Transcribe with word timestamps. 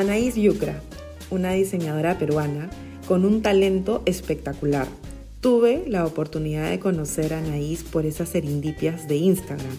Anaís 0.00 0.34
Yucra, 0.34 0.80
una 1.30 1.52
diseñadora 1.52 2.18
peruana 2.18 2.70
con 3.06 3.26
un 3.26 3.42
talento 3.42 4.02
espectacular. 4.06 4.88
Tuve 5.42 5.84
la 5.88 6.06
oportunidad 6.06 6.70
de 6.70 6.80
conocer 6.80 7.34
a 7.34 7.38
Anaís 7.38 7.82
por 7.82 8.06
esas 8.06 8.30
serindipias 8.30 9.08
de 9.08 9.16
Instagram. 9.16 9.76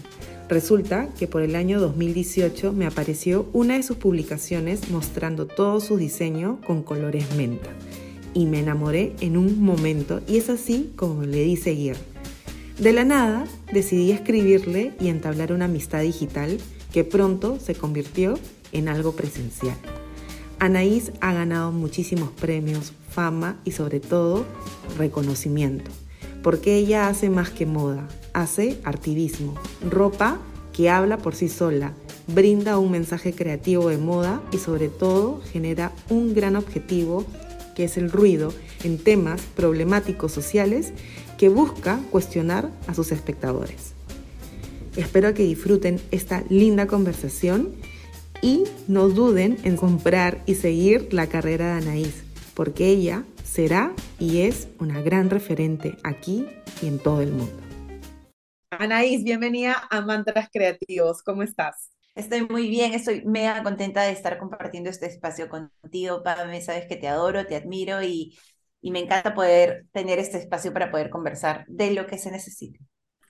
Resulta 0.48 1.08
que 1.18 1.26
por 1.26 1.42
el 1.42 1.56
año 1.56 1.80
2018 1.80 2.72
me 2.72 2.86
apareció 2.86 3.48
una 3.52 3.74
de 3.74 3.82
sus 3.82 3.96
publicaciones 3.96 4.90
mostrando 4.90 5.46
todo 5.46 5.80
su 5.80 5.96
diseño 5.96 6.60
con 6.64 6.84
colores 6.84 7.34
menta. 7.34 7.70
Y 8.32 8.46
me 8.46 8.60
enamoré 8.60 9.14
en 9.20 9.36
un 9.36 9.60
momento 9.60 10.20
y 10.28 10.36
es 10.36 10.48
así 10.50 10.92
como 10.94 11.24
le 11.24 11.42
di 11.42 11.56
seguir. 11.56 11.96
De 12.78 12.92
la 12.92 13.04
nada 13.04 13.44
decidí 13.72 14.12
escribirle 14.12 14.92
y 15.00 15.08
entablar 15.08 15.52
una 15.52 15.64
amistad 15.64 16.02
digital 16.02 16.58
que 16.92 17.02
pronto 17.02 17.58
se 17.58 17.74
convirtió 17.74 18.38
en 18.70 18.88
algo 18.88 19.12
presencial. 19.12 19.76
Anaís 20.62 21.10
ha 21.20 21.32
ganado 21.32 21.72
muchísimos 21.72 22.30
premios, 22.30 22.92
fama 23.10 23.56
y 23.64 23.72
sobre 23.72 23.98
todo 23.98 24.46
reconocimiento, 24.96 25.90
porque 26.40 26.76
ella 26.76 27.08
hace 27.08 27.30
más 27.30 27.50
que 27.50 27.66
moda, 27.66 28.06
hace 28.32 28.78
activismo, 28.84 29.56
ropa 29.90 30.38
que 30.72 30.88
habla 30.88 31.18
por 31.18 31.34
sí 31.34 31.48
sola, 31.48 31.94
brinda 32.28 32.78
un 32.78 32.92
mensaje 32.92 33.32
creativo 33.32 33.88
de 33.88 33.98
moda 33.98 34.40
y 34.52 34.58
sobre 34.58 34.88
todo 34.88 35.40
genera 35.50 35.90
un 36.08 36.32
gran 36.32 36.54
objetivo 36.54 37.26
que 37.74 37.82
es 37.82 37.96
el 37.96 38.12
ruido 38.12 38.54
en 38.84 38.98
temas 38.98 39.40
problemáticos 39.56 40.30
sociales 40.30 40.92
que 41.38 41.48
busca 41.48 41.98
cuestionar 42.12 42.70
a 42.86 42.94
sus 42.94 43.10
espectadores. 43.10 43.94
Espero 44.94 45.34
que 45.34 45.42
disfruten 45.42 46.00
esta 46.12 46.44
linda 46.50 46.86
conversación 46.86 47.70
y 48.42 48.64
no 48.88 49.08
duden 49.08 49.56
en 49.64 49.76
comprar 49.76 50.42
y 50.44 50.56
seguir 50.56 51.14
la 51.14 51.28
carrera 51.28 51.68
de 51.68 51.84
Anaís, 51.84 52.24
porque 52.54 52.88
ella 52.88 53.24
será 53.44 53.94
y 54.18 54.42
es 54.42 54.68
una 54.78 55.00
gran 55.00 55.30
referente 55.30 55.96
aquí 56.02 56.46
y 56.82 56.88
en 56.88 56.98
todo 56.98 57.22
el 57.22 57.30
mundo. 57.32 57.62
Anaís, 58.70 59.22
bienvenida 59.22 59.76
a 59.90 60.00
Mantras 60.00 60.48
Creativos. 60.52 61.22
¿Cómo 61.22 61.42
estás? 61.42 61.90
Estoy 62.14 62.46
muy 62.46 62.68
bien, 62.68 62.92
estoy 62.92 63.24
mega 63.24 63.62
contenta 63.62 64.02
de 64.02 64.12
estar 64.12 64.38
compartiendo 64.38 64.90
este 64.90 65.06
espacio 65.06 65.48
contigo, 65.48 66.22
Pame. 66.22 66.60
Sabes 66.60 66.86
que 66.86 66.96
te 66.96 67.08
adoro, 67.08 67.46
te 67.46 67.56
admiro 67.56 68.02
y, 68.02 68.36
y 68.80 68.90
me 68.90 69.00
encanta 69.00 69.34
poder 69.34 69.86
tener 69.92 70.18
este 70.18 70.38
espacio 70.38 70.72
para 70.72 70.90
poder 70.90 71.10
conversar 71.10 71.64
de 71.68 71.92
lo 71.92 72.06
que 72.06 72.18
se 72.18 72.30
necesite. 72.30 72.80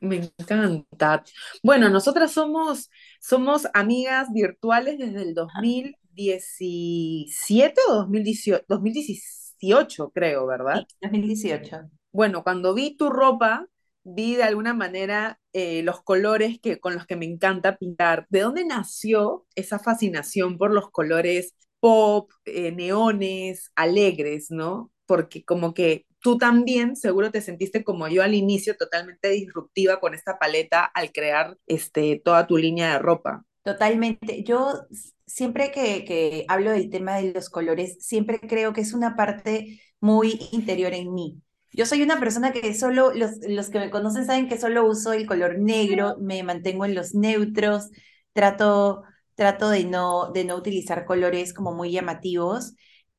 Me 0.02 0.16
encanta. 0.16 1.24
Bueno, 1.62 1.88
nosotras 1.88 2.32
somos, 2.32 2.90
somos 3.20 3.68
amigas 3.72 4.32
virtuales 4.32 4.98
desde 4.98 5.22
el 5.22 5.32
2017 5.32 7.80
o 7.88 7.94
2018, 7.94 8.64
2018 8.68 10.10
creo, 10.10 10.44
¿verdad? 10.46 10.84
Sí, 10.88 10.96
2018. 11.02 11.88
Bueno, 12.10 12.42
cuando 12.42 12.74
vi 12.74 12.96
tu 12.96 13.10
ropa, 13.10 13.68
vi 14.02 14.34
de 14.34 14.42
alguna 14.42 14.74
manera 14.74 15.38
eh, 15.52 15.84
los 15.84 16.02
colores 16.02 16.58
que, 16.60 16.80
con 16.80 16.94
los 16.94 17.06
que 17.06 17.14
me 17.14 17.26
encanta 17.26 17.76
pintar. 17.76 18.26
¿De 18.28 18.40
dónde 18.40 18.64
nació 18.64 19.46
esa 19.54 19.78
fascinación 19.78 20.58
por 20.58 20.72
los 20.72 20.90
colores 20.90 21.54
pop, 21.78 22.28
eh, 22.44 22.72
neones, 22.72 23.70
alegres, 23.76 24.50
¿no? 24.50 24.90
Porque 25.12 25.44
como 25.44 25.74
que 25.74 26.06
tú 26.20 26.38
también 26.38 26.96
seguro 26.96 27.30
te 27.30 27.42
sentiste 27.42 27.84
como 27.84 28.08
yo 28.08 28.22
al 28.22 28.32
inicio 28.32 28.78
totalmente 28.78 29.28
disruptiva 29.28 30.00
con 30.00 30.14
esta 30.14 30.38
paleta 30.38 30.84
al 30.86 31.12
crear 31.12 31.58
este, 31.66 32.18
toda 32.24 32.46
tu 32.46 32.56
línea 32.56 32.94
de 32.94 32.98
ropa. 32.98 33.44
Totalmente. 33.62 34.42
Yo 34.42 34.86
siempre 35.26 35.70
que, 35.70 36.06
que 36.06 36.46
hablo 36.48 36.70
del 36.70 36.88
tema 36.88 37.16
de 37.16 37.34
los 37.34 37.50
colores, 37.50 37.98
siempre 38.00 38.40
creo 38.40 38.72
que 38.72 38.80
es 38.80 38.94
una 38.94 39.16
parte 39.16 39.82
muy 40.00 40.40
interior 40.50 40.94
en 40.94 41.12
mí. 41.12 41.42
Yo 41.72 41.84
soy 41.84 42.02
una 42.02 42.18
persona 42.18 42.52
que 42.54 42.72
solo, 42.72 43.12
los, 43.12 43.32
los 43.46 43.68
que 43.68 43.80
me 43.80 43.90
conocen 43.90 44.24
saben 44.24 44.48
que 44.48 44.58
solo 44.58 44.86
uso 44.86 45.12
el 45.12 45.26
color 45.26 45.58
negro, 45.58 46.16
me 46.20 46.42
mantengo 46.42 46.86
en 46.86 46.94
los 46.94 47.14
neutros, 47.14 47.90
trato, 48.32 49.02
trato 49.34 49.68
de, 49.68 49.84
no, 49.84 50.32
de 50.32 50.44
no 50.44 50.56
utilizar 50.56 51.04
colores 51.04 51.52
como 51.52 51.74
muy 51.74 51.92
llamativos, 51.92 52.72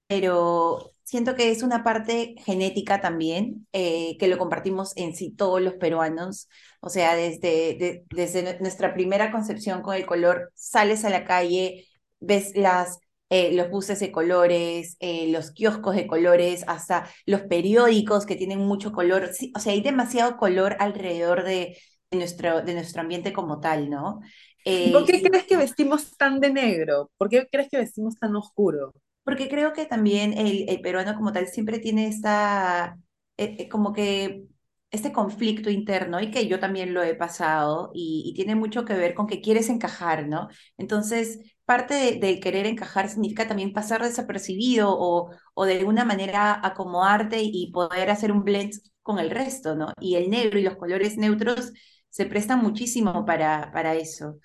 pero 0.07 0.92
siento 1.03 1.35
que 1.35 1.51
es 1.51 1.63
una 1.63 1.83
parte 1.83 2.35
genética 2.45 3.01
también, 3.01 3.67
eh, 3.73 4.17
que 4.17 4.27
lo 4.27 4.37
compartimos 4.37 4.93
en 4.95 5.15
sí 5.15 5.31
todos 5.31 5.61
los 5.61 5.75
peruanos. 5.75 6.49
O 6.81 6.89
sea, 6.89 7.15
desde, 7.15 8.03
desde 8.09 8.59
nuestra 8.59 8.93
primera 8.93 9.31
concepción 9.31 9.81
con 9.81 9.95
el 9.95 10.05
color, 10.05 10.51
sales 10.55 11.05
a 11.05 11.09
la 11.09 11.25
calle, 11.25 11.87
ves 12.19 12.53
las, 12.55 12.99
eh, 13.29 13.53
los 13.53 13.69
buses 13.69 13.99
de 13.99 14.11
colores, 14.11 14.97
eh, 14.99 15.27
los 15.31 15.51
kioscos 15.51 15.95
de 15.95 16.07
colores, 16.07 16.63
hasta 16.67 17.07
los 17.25 17.41
periódicos 17.41 18.25
que 18.25 18.35
tienen 18.35 18.59
mucho 18.59 18.91
color. 18.91 19.29
o 19.55 19.59
sea, 19.59 19.73
hay 19.73 19.81
demasiado 19.81 20.37
color 20.37 20.75
alrededor 20.79 21.43
de, 21.43 21.77
nuestro, 22.11 22.61
de 22.61 22.73
nuestro 22.73 23.01
ambiente 23.01 23.33
como 23.33 23.59
tal, 23.59 23.89
¿no? 23.89 24.21
¿Por 24.65 25.05
qué 25.05 25.21
crees 25.21 25.45
que 25.45 25.57
vestimos 25.57 26.15
tan 26.15 26.39
de 26.39 26.51
negro? 26.51 27.11
¿Por 27.17 27.27
qué 27.29 27.47
crees 27.51 27.69
que 27.69 27.77
vestimos 27.77 28.15
tan 28.15 28.35
oscuro? 28.35 28.93
Porque 29.23 29.49
creo 29.49 29.73
que 29.73 29.85
también 29.85 30.33
el, 30.37 30.65
el 30.69 30.81
peruano 30.81 31.15
como 31.15 31.31
tal 31.31 31.47
siempre 31.47 31.79
tiene 31.79 32.07
esta, 32.07 32.97
eh, 33.37 33.55
eh, 33.59 33.69
como 33.69 33.93
que 33.93 34.45
este 34.91 35.11
conflicto 35.11 35.69
interno 35.71 36.21
y 36.21 36.29
que 36.29 36.47
yo 36.47 36.59
también 36.59 36.93
lo 36.93 37.01
he 37.03 37.15
pasado 37.15 37.89
y, 37.93 38.33
tiene 38.35 38.55
mucho 38.55 38.85
que 38.85 38.93
ver 38.93 39.13
con 39.15 39.25
que 39.27 39.41
quieres 39.41 39.69
encajar, 39.69 40.27
¿no? 40.27 40.49
Entonces, 40.77 41.39
parte 41.65 42.19
del 42.19 42.39
querer 42.39 42.65
encajar 42.67 43.09
significa 43.09 43.47
también 43.47 43.73
pasar 43.73 44.03
desapercibido 44.03 44.89
o, 44.95 45.31
o 45.55 45.65
de 45.65 45.79
alguna 45.79 46.05
manera 46.05 46.59
acomodarte 46.65 47.41
y 47.41 47.71
poder 47.71 48.09
hacer 48.11 48.31
un 48.31 48.43
blend 48.43 48.73
con 49.01 49.17
el 49.19 49.31
resto, 49.31 49.75
¿no? 49.75 49.93
Y 49.99 50.15
el 50.15 50.29
negro 50.29 50.59
y 50.59 50.63
los 50.63 50.75
colores 50.75 51.17
neutros 51.17 51.71
se 52.09 52.25
prestan 52.27 52.59
muchísimo 52.61 53.25
para, 53.25 53.71
para 53.71 53.95
eso. 53.95 54.39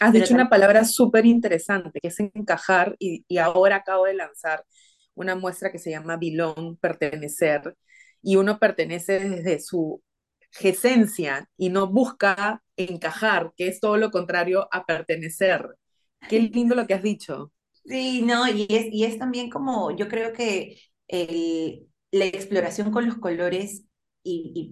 Has 0.00 0.12
dicho 0.12 0.34
una 0.34 0.48
palabra 0.48 0.84
súper 0.84 1.26
interesante, 1.26 1.98
que 2.00 2.08
es 2.08 2.20
encajar, 2.20 2.94
y, 2.98 3.24
ahora 3.38 3.76
acabo 3.76 4.04
de 4.04 4.14
lanzar 4.14 4.64
una 5.14 5.34
muestra 5.34 5.72
que 5.72 5.78
se 5.78 5.90
llama 5.90 6.16
Bilón, 6.16 6.76
pertenecer, 6.76 7.76
y 8.22 8.36
uno 8.36 8.58
pertenece 8.58 9.18
desde 9.20 9.60
su 9.60 10.02
esencia 10.60 11.48
y 11.56 11.70
no 11.70 11.88
busca 11.88 12.62
encajar, 12.76 13.52
que 13.56 13.68
es 13.68 13.80
todo 13.80 13.96
lo 13.96 14.10
contrario 14.10 14.68
a 14.70 14.84
pertenecer. 14.86 15.66
Qué 16.28 16.40
lindo 16.52 16.74
lo 16.74 16.86
que 16.86 16.94
has 16.94 17.02
dicho. 17.02 17.52
Sí, 17.84 18.22
no, 18.22 18.46
y 18.48 18.66
es, 18.68 18.86
y 18.92 19.04
es 19.04 19.18
también 19.18 19.50
como, 19.50 19.96
yo 19.96 20.08
creo 20.08 20.32
que 20.32 20.78
el, 21.08 21.88
la 22.10 22.26
exploración 22.26 22.90
con 22.90 23.06
los 23.06 23.16
colores 23.16 23.84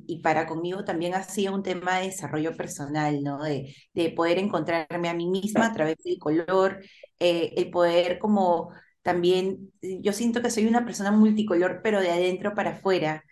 y, 0.06 0.20
para 0.22 0.46
conmigo 0.46 0.84
también 0.84 1.14
ha 1.14 1.26
un 1.52 1.62
tema 1.62 1.98
de 1.98 2.06
desarrollo 2.06 2.56
personal, 2.56 3.22
¿no? 3.22 3.42
De, 3.42 3.74
de 3.94 4.10
poder 4.10 4.38
encontrarme 4.38 5.08
a 5.08 5.14
mí 5.14 5.26
misma 5.28 5.66
a 5.66 5.72
través 5.72 5.96
del 6.04 6.18
color, 6.18 6.82
eh, 7.20 7.52
el 7.56 7.70
poder 7.70 8.18
como 8.18 8.70
también, 9.02 9.72
yo 9.80 10.12
siento 10.12 10.42
que 10.42 10.50
soy 10.50 10.66
una 10.66 10.84
persona 10.84 11.12
multicolor, 11.12 11.80
pero 11.82 12.00
de 12.00 12.10
adentro 12.10 12.54
para 12.54 12.72
afuera, 12.72 13.24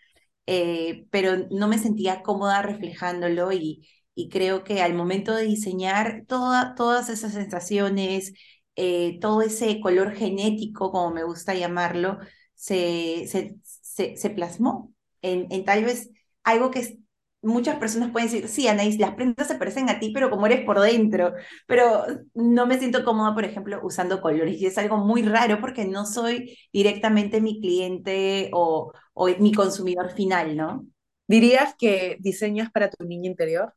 eh, 0.47 1.07
pero 1.11 1.49
no 1.51 1.69
me 1.69 1.79
sentía 1.79 2.23
cómoda 2.23 2.63
reflejándolo 2.63 3.53
y, 3.53 3.89
y 4.15 4.29
creo 4.29 4.65
que 4.65 4.83
al 4.83 4.95
momento 4.95 5.35
de 5.35 5.45
diseñar 5.45 6.25
toda, 6.29 6.75
todas 6.77 7.09
esas 7.09 7.33
sensaciones, 7.33 8.33
eh, 8.77 9.19
todo 9.21 9.43
ese 9.43 9.81
color 9.81 10.13
genético, 10.15 10.91
como 10.93 11.11
me 11.15 11.25
gusta 11.25 11.55
llamarlo, 11.55 12.19
se 12.55 14.31
plasmó 14.35 14.94
en, 15.25 15.47
en 15.51 15.65
tal 15.65 15.85
vez 15.85 16.11
algo 16.45 16.71
que 16.71 16.99
muchas 17.43 17.77
personas 17.79 18.11
pueden 18.11 18.29
decir, 18.31 18.49
sí, 18.49 18.69
Anaís, 18.69 18.99
las 18.99 19.15
prendas 19.15 19.49
se 19.49 19.57
parecen 19.57 19.91
a 19.91 19.99
ti, 20.01 20.11
pero 20.15 20.31
como 20.31 20.47
eres 20.47 20.65
por 20.65 20.81
dentro, 20.81 21.35
pero 21.67 22.05
no 22.35 22.67
me 22.67 22.79
siento 22.79 23.05
cómoda, 23.05 23.35
por 23.35 23.45
ejemplo, 23.45 23.81
usando 23.83 24.21
colores 24.21 24.61
y 24.61 24.67
es 24.67 24.79
algo 24.79 24.97
muy 24.99 25.23
raro 25.23 25.61
porque 25.61 25.85
no 25.85 26.07
soy 26.07 26.57
directamente 26.73 27.41
mi 27.43 27.61
cliente 27.61 28.51
o, 28.55 28.93
o 29.15 29.29
mi 29.39 29.53
consumidor 29.53 30.11
final, 30.13 30.57
¿no? 30.57 30.87
¿Dirías 31.27 31.75
que 31.79 32.17
diseñas 32.21 32.71
para 32.71 32.91
tu 32.91 33.05
niña 33.05 33.29
interior? 33.31 33.75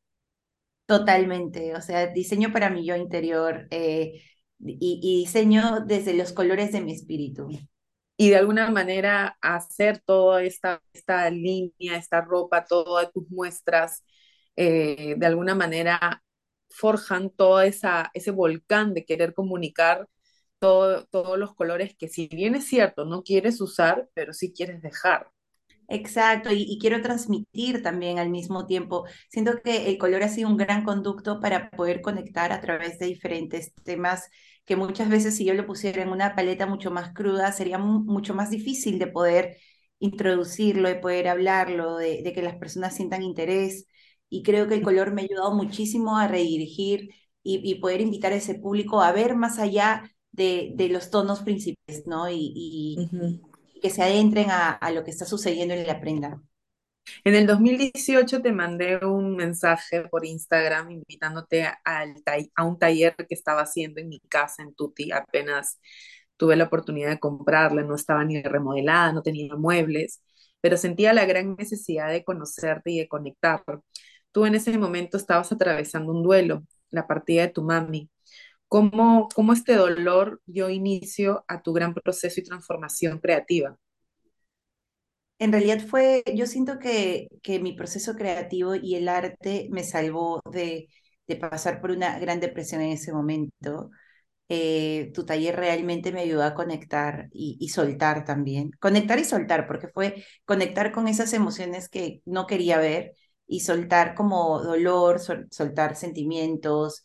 Totalmente, 0.85 1.75
o 1.75 1.81
sea, 1.81 2.07
diseño 2.07 2.51
para 2.53 2.69
mi 2.69 2.85
yo 2.85 2.95
interior 2.95 3.67
eh, 3.71 4.21
y, 4.59 4.77
y 5.03 5.19
diseño 5.25 5.81
desde 5.85 6.13
los 6.13 6.31
colores 6.33 6.71
de 6.71 6.81
mi 6.81 6.93
espíritu 6.93 7.49
y 8.17 8.29
de 8.31 8.37
alguna 8.37 8.69
manera 8.71 9.37
hacer 9.41 9.99
toda 9.99 10.43
esta, 10.43 10.81
esta 10.91 11.29
línea, 11.29 11.97
esta 11.97 12.21
ropa, 12.21 12.65
todas 12.65 13.11
tus 13.13 13.29
muestras, 13.29 14.03
eh, 14.55 15.15
de 15.17 15.25
alguna 15.25 15.53
manera 15.55 16.23
forjan 16.69 17.29
todo 17.29 17.61
esa, 17.61 18.09
ese 18.13 18.31
volcán 18.31 18.93
de 18.93 19.05
querer 19.05 19.33
comunicar 19.35 20.07
todo, 20.59 21.05
todos 21.07 21.37
los 21.37 21.53
colores 21.55 21.95
que 21.95 22.09
si 22.09 22.27
bien 22.27 22.55
es 22.55 22.65
cierto, 22.67 23.05
no 23.05 23.23
quieres 23.23 23.61
usar, 23.61 24.09
pero 24.15 24.33
sí 24.33 24.51
quieres 24.51 24.81
dejar. 24.81 25.29
Exacto, 25.89 26.51
y, 26.51 26.63
y, 26.63 26.79
quiero 26.79 27.01
transmitir 27.01 27.81
también 27.81 28.19
al 28.19 28.29
mismo 28.29 28.65
tiempo. 28.65 29.05
Siento 29.29 29.61
que 29.63 29.87
el 29.87 29.97
color 29.97 30.23
ha 30.23 30.27
sido 30.27 30.49
un 30.49 30.57
gran 30.57 30.83
conducto 30.83 31.39
para 31.39 31.69
poder 31.69 32.01
conectar 32.01 32.51
a 32.51 32.59
través 32.59 32.99
de 32.99 33.05
diferentes 33.05 33.73
temas 33.85 34.29
que 34.67 34.75
muchas 34.75 35.09
veces 35.09 35.37
si 35.37 35.45
yo 35.45 35.53
lo 35.55 35.65
pusiera 35.65 36.03
en 36.03 36.09
una 36.09 36.35
paleta 36.35 36.67
mucho 36.67 36.91
más 36.91 37.13
cruda, 37.13 37.51
sería 37.53 37.79
mucho 37.79 38.35
más 38.35 38.51
difícil 38.51 38.99
de 38.99 39.07
poder 39.07 39.57
introducirlo, 39.99 40.89
de 40.89 40.95
poder 40.95 41.29
hablarlo, 41.29 41.97
de, 41.97 42.21
de 42.23 42.33
que 42.33 42.41
las 42.43 42.57
personas 42.57 42.95
sientan 42.95 43.23
interés. 43.23 43.87
Y 44.29 44.43
creo 44.43 44.67
que 44.67 44.75
el 44.75 44.83
color 44.83 45.13
me 45.13 45.21
ha 45.21 45.25
ayudado 45.25 45.55
muchísimo 45.55 46.17
a 46.17 46.27
redirigir 46.27 47.09
y, 47.43 47.75
poder 47.75 48.01
invitar 48.01 48.33
a 48.33 48.35
ese 48.35 48.55
público 48.55 49.01
a 49.01 49.13
ver 49.13 49.35
más 49.35 49.57
allá 49.57 50.11
de, 50.31 50.73
de 50.75 50.89
los 50.89 51.09
tonos 51.09 51.41
principales, 51.41 52.05
¿no? 52.05 52.29
Y, 52.29 52.51
y 52.53 53.79
que 53.81 53.89
se 53.89 54.03
adentren 54.03 54.51
a, 54.51 54.71
a, 54.71 54.91
lo 54.91 55.03
que 55.05 55.11
está 55.11 55.25
sucediendo 55.25 55.73
en 55.73 55.87
la 55.87 56.01
prenda. 56.01 56.41
En 57.23 57.35
el 57.35 57.47
2018 57.47 58.41
te 58.41 58.51
mandé 58.51 58.97
un 59.05 59.35
mensaje 59.35 60.03
por 60.09 60.25
Instagram 60.25 60.91
invitándote 60.91 61.65
a, 61.65 62.05
un 62.65 62.79
taller 62.79 63.15
que 63.15 63.35
estaba 63.35 63.61
haciendo 63.61 64.01
en 64.01 64.09
mi 64.09 64.19
casa 64.21 64.63
en 64.63 64.73
Tuti. 64.75 65.11
Apenas 65.11 65.79
tuve 66.37 66.55
la 66.55 66.65
oportunidad 66.65 67.09
de 67.09 67.19
comprarla, 67.19 67.83
no 67.83 67.95
estaba 67.95 68.23
ni 68.25 68.41
remodelada, 68.41 69.11
no 69.13 69.21
tenía 69.23 69.55
muebles, 69.55 70.21
pero 70.61 70.77
sentía 70.77 71.13
la 71.13 71.25
gran 71.25 71.55
necesidad 71.55 72.09
de 72.11 72.23
conocerte 72.23 72.91
y 72.91 72.99
de 72.99 73.07
conectar. 73.07 73.63
Tú 74.31 74.45
en 74.45 74.55
ese 74.55 74.77
momento 74.77 75.17
estabas 75.17 75.51
atravesando 75.51 76.11
un 76.13 76.23
duelo, 76.23 76.63
la 76.89 77.07
partida 77.07 77.43
de 77.43 77.49
tu 77.49 77.63
mami. 77.63 78.09
¿Cómo, 78.67 79.29
cómo 79.35 79.53
este 79.53 79.75
dolor 79.75 80.41
dio 80.45 80.69
inicio 80.69 81.45
a 81.47 81.61
tu 81.61 81.73
gran 81.73 81.93
proceso 81.93 82.39
y 82.41 82.43
transformación 82.43 83.19
creativa? 83.19 83.77
En 85.39 85.51
realidad 85.51 85.79
fue, 85.87 86.23
yo 86.35 86.47
siento 86.47 86.79
que, 86.79 87.27
que 87.43 87.59
mi 87.59 87.73
proceso 87.73 88.15
creativo 88.15 88.73
y 88.75 88.95
el 88.95 89.07
arte 89.07 89.67
me 89.71 89.83
salvó 89.83 90.41
de, 90.51 90.87
de 91.27 91.35
pasar 91.35 91.79
por 91.79 91.91
una 91.91 92.17
gran 92.19 92.39
depresión 92.39 92.81
en 92.81 92.91
ese 92.93 93.13
momento. 93.13 93.91
Eh, 94.49 95.11
tu 95.13 95.25
taller 95.25 95.55
realmente 95.57 96.11
me 96.13 96.21
ayudó 96.21 96.43
a 96.43 96.55
conectar 96.55 97.29
y, 97.33 97.57
y, 97.59 97.69
soltar 97.69 98.25
también. 98.25 98.71
Conectar 98.79 99.19
y 99.19 99.25
soltar, 99.25 99.67
porque 99.67 99.89
fue 99.89 100.25
conectar 100.45 100.91
con 100.91 101.07
esas 101.07 101.33
emociones 101.33 101.89
que 101.89 102.21
no 102.25 102.47
quería 102.47 102.77
ver 102.79 103.13
y 103.47 103.61
soltar 103.61 104.15
como 104.15 104.61
dolor, 104.63 105.19
soltar 105.51 105.95
sentimientos. 105.95 107.03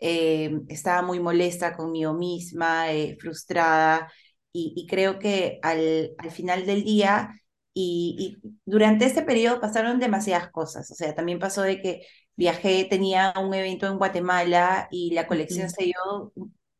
Eh, 0.00 0.50
estaba 0.68 1.02
muy 1.02 1.20
molesta 1.20 1.76
conmigo 1.76 2.14
misma, 2.14 2.92
eh, 2.92 3.16
frustrada, 3.20 4.10
y, 4.52 4.72
y, 4.76 4.86
creo 4.86 5.18
que 5.18 5.58
al, 5.62 6.12
al 6.18 6.30
final 6.30 6.66
del 6.66 6.84
día 6.84 7.30
y, 7.80 8.38
durante 8.64 9.04
este 9.06 9.22
periodo 9.22 9.60
pasaron 9.60 10.00
demasiadas 10.00 10.50
cosas. 10.50 10.90
O 10.90 10.94
sea, 10.94 11.14
también 11.14 11.38
pasó 11.38 11.62
de 11.62 11.80
que 11.80 12.06
viajé, 12.36 12.84
tenía 12.84 13.32
un 13.40 13.54
evento 13.54 13.86
en 13.86 13.98
Guatemala 13.98 14.88
y 14.90 15.12
la 15.12 15.26
colección 15.26 15.70
se 15.70 15.84
dio 15.84 16.32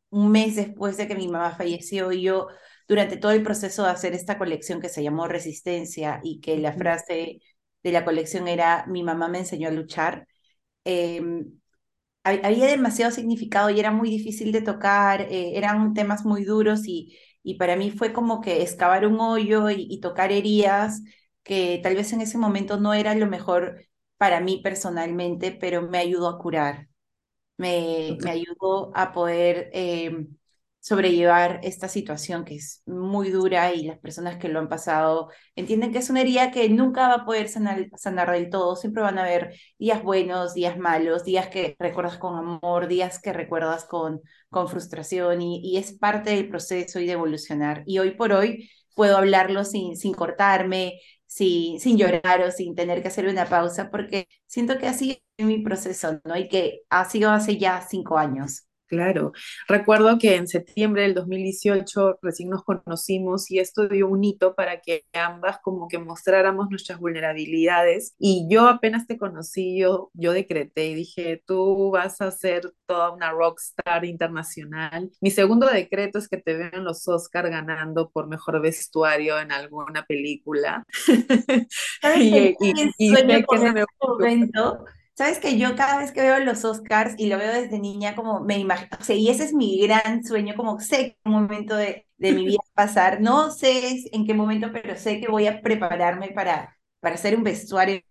un 0.09 0.31
mes 0.31 0.55
después 0.55 0.97
de 0.97 1.07
que 1.07 1.15
mi 1.15 1.27
mamá 1.27 1.55
falleció 1.55 2.11
y 2.11 2.23
yo 2.23 2.47
durante 2.87 3.17
todo 3.17 3.31
el 3.31 3.43
proceso 3.43 3.83
de 3.83 3.91
hacer 3.91 4.13
esta 4.13 4.37
colección 4.37 4.81
que 4.81 4.89
se 4.89 5.03
llamó 5.03 5.27
Resistencia 5.27 6.19
y 6.23 6.41
que 6.41 6.57
la 6.57 6.73
frase 6.73 7.41
de 7.83 7.91
la 7.91 8.03
colección 8.05 8.47
era 8.47 8.85
mi 8.87 9.03
mamá 9.03 9.27
me 9.29 9.39
enseñó 9.39 9.69
a 9.69 9.71
luchar, 9.71 10.27
eh, 10.85 11.21
había 12.23 12.67
demasiado 12.67 13.11
significado 13.11 13.69
y 13.69 13.79
era 13.79 13.91
muy 13.91 14.09
difícil 14.09 14.51
de 14.51 14.61
tocar, 14.61 15.21
eh, 15.21 15.57
eran 15.57 15.93
temas 15.93 16.25
muy 16.25 16.43
duros 16.43 16.87
y 16.87 17.17
y 17.43 17.55
para 17.55 17.75
mí 17.75 17.91
fue 17.91 18.13
como 18.13 18.41
que 18.41 18.61
excavar 18.61 19.05
un 19.05 19.19
hoyo 19.19 19.69
y, 19.69 19.99
tocar 20.01 20.31
heridas 20.31 21.01
que 21.43 21.79
tal 21.83 21.95
vez 21.95 22.13
en 22.13 22.21
ese 22.21 22.37
momento 22.37 22.79
no 22.79 22.93
era 22.93 23.15
lo 23.15 23.27
mejor 23.27 23.85
para 24.17 24.41
mí 24.41 24.61
personalmente, 24.63 25.51
pero 25.51 25.81
me 25.83 25.97
ayudó 25.99 26.27
a 26.29 26.39
curar, 26.39 26.89
me, 27.57 28.17
me 28.23 28.31
ayudó 28.31 28.91
a 28.95 29.11
poder 29.13 29.69
eh, 29.73 30.27
sobrellevar 30.79 31.59
esta 31.63 31.87
situación 31.89 32.45
que 32.45 32.55
es 32.55 32.81
muy 32.85 33.29
dura 33.31 33.73
y 33.73 33.83
las 33.85 33.99
personas 33.99 34.37
que 34.37 34.47
lo 34.49 34.59
han 34.59 34.69
pasado 34.69 35.29
entienden 35.55 35.91
que 35.91 35.99
es 35.99 36.09
una 36.09 36.21
herida 36.21 36.51
que 36.51 36.69
nunca 36.69 37.07
va 37.09 37.15
a 37.15 37.25
poder 37.25 37.49
sanar, 37.49 37.87
sanar 37.97 38.31
del 38.31 38.49
todo, 38.49 38.75
siempre 38.75 39.03
van 39.03 39.17
a 39.17 39.23
haber 39.23 39.53
días 39.77 40.01
buenos, 40.03 40.53
días 40.53 40.77
malos, 40.77 41.23
días 41.25 41.47
que 41.49 41.75
recuerdas 41.79 42.17
con 42.17 42.35
amor, 42.37 42.87
días 42.87 43.19
que 43.19 43.33
recuerdas 43.33 43.85
con, 43.85 44.21
con 44.49 44.67
frustración 44.69 45.41
y, 45.41 45.61
y 45.63 45.77
es 45.77 45.93
parte 45.93 46.31
del 46.31 46.49
proceso 46.49 46.99
y 46.99 47.05
de 47.05 47.13
evolucionar. 47.13 47.83
Y 47.85 47.99
hoy 47.99 48.11
por 48.11 48.31
hoy 48.33 48.69
puedo 48.95 49.17
hablarlo 49.17 49.63
sin, 49.65 49.95
sin 49.97 50.13
cortarme, 50.13 50.99
sin, 51.25 51.79
sin 51.79 51.97
llorar 51.97 52.41
o 52.41 52.51
sin 52.51 52.75
tener 52.75 53.01
que 53.01 53.07
hacer 53.09 53.27
una 53.27 53.45
pausa, 53.47 53.89
porque 53.91 54.27
siento 54.47 54.77
que 54.77 54.87
así 54.87 55.23
es 55.37 55.45
mi 55.45 55.59
proceso, 55.61 56.19
¿no? 56.25 56.37
Y 56.37 56.47
que 56.49 56.81
ha 56.89 57.05
sido 57.05 57.31
hace 57.31 57.57
ya 57.57 57.81
cinco 57.87 58.17
años. 58.17 58.63
Claro, 58.89 59.33
recuerdo 59.67 60.17
que 60.17 60.35
en 60.35 60.47
septiembre 60.47 61.03
del 61.03 61.13
2018 61.13 62.17
recién 62.23 62.49
nos 62.49 62.63
conocimos 62.63 63.51
y 63.51 63.59
esto 63.59 63.87
dio 63.87 64.07
un 64.07 64.23
hito 64.23 64.55
para 64.55 64.81
que 64.81 65.05
ambas 65.13 65.59
como 65.61 65.87
que 65.87 65.99
mostráramos 65.99 66.71
nuestras 66.71 66.99
vulnerabilidades 66.99 68.15
y 68.17 68.47
yo 68.49 68.67
apenas 68.67 69.05
te 69.05 69.19
conocí, 69.19 69.77
yo, 69.77 70.09
yo 70.15 70.33
decreté 70.33 70.87
y 70.87 70.95
dije, 70.95 71.43
tú 71.45 71.91
vas 71.91 72.19
a 72.19 72.31
ser 72.31 72.73
toda 72.87 73.11
una 73.11 73.31
rockstar 73.31 74.05
internacional. 74.05 75.11
Mi 75.21 75.29
segundo 75.29 75.67
decreto 75.67 76.17
es 76.17 76.27
que 76.27 76.37
te 76.37 76.57
vean 76.57 76.83
los 76.83 77.07
Oscar 77.07 77.47
ganando 77.51 78.09
por 78.09 78.27
mejor 78.27 78.59
vestuario 78.59 79.39
en 79.39 79.51
alguna 79.51 80.03
película. 80.07 80.83
y, 82.17 82.55
y, 82.59 82.91
y, 82.97 83.15
sé 83.15 83.45
que 83.47 83.59
me 83.59 83.85
momento 84.01 84.83
Sabes 85.19 85.39
que 85.39 85.57
yo 85.57 85.75
cada 85.75 85.97
vez 85.97 86.13
que 86.13 86.21
veo 86.21 86.39
los 86.39 86.63
Oscars 86.63 87.13
y 87.17 87.27
lo 87.27 87.37
veo 87.37 87.51
desde 87.51 87.77
niña, 87.77 88.15
como 88.15 88.39
me 88.39 88.57
imagino, 88.57 88.87
o 88.97 89.03
sea, 89.03 89.17
y 89.17 89.27
ese 89.27 89.43
es 89.43 89.53
mi 89.53 89.77
gran 89.85 90.23
sueño, 90.23 90.55
como 90.55 90.79
sé 90.79 91.17
qué 91.21 91.29
momento 91.29 91.75
de, 91.75 92.07
de 92.15 92.31
mi 92.31 92.45
vida 92.45 92.59
pasar, 92.73 93.19
no 93.19 93.51
sé 93.51 94.05
en 94.13 94.25
qué 94.25 94.33
momento, 94.33 94.69
pero 94.71 94.95
sé 94.95 95.19
que 95.19 95.27
voy 95.29 95.47
a 95.47 95.59
prepararme 95.61 96.29
para, 96.29 96.73
para 97.01 97.15
hacer 97.15 97.35
un 97.35 97.43
vestuario 97.43 98.01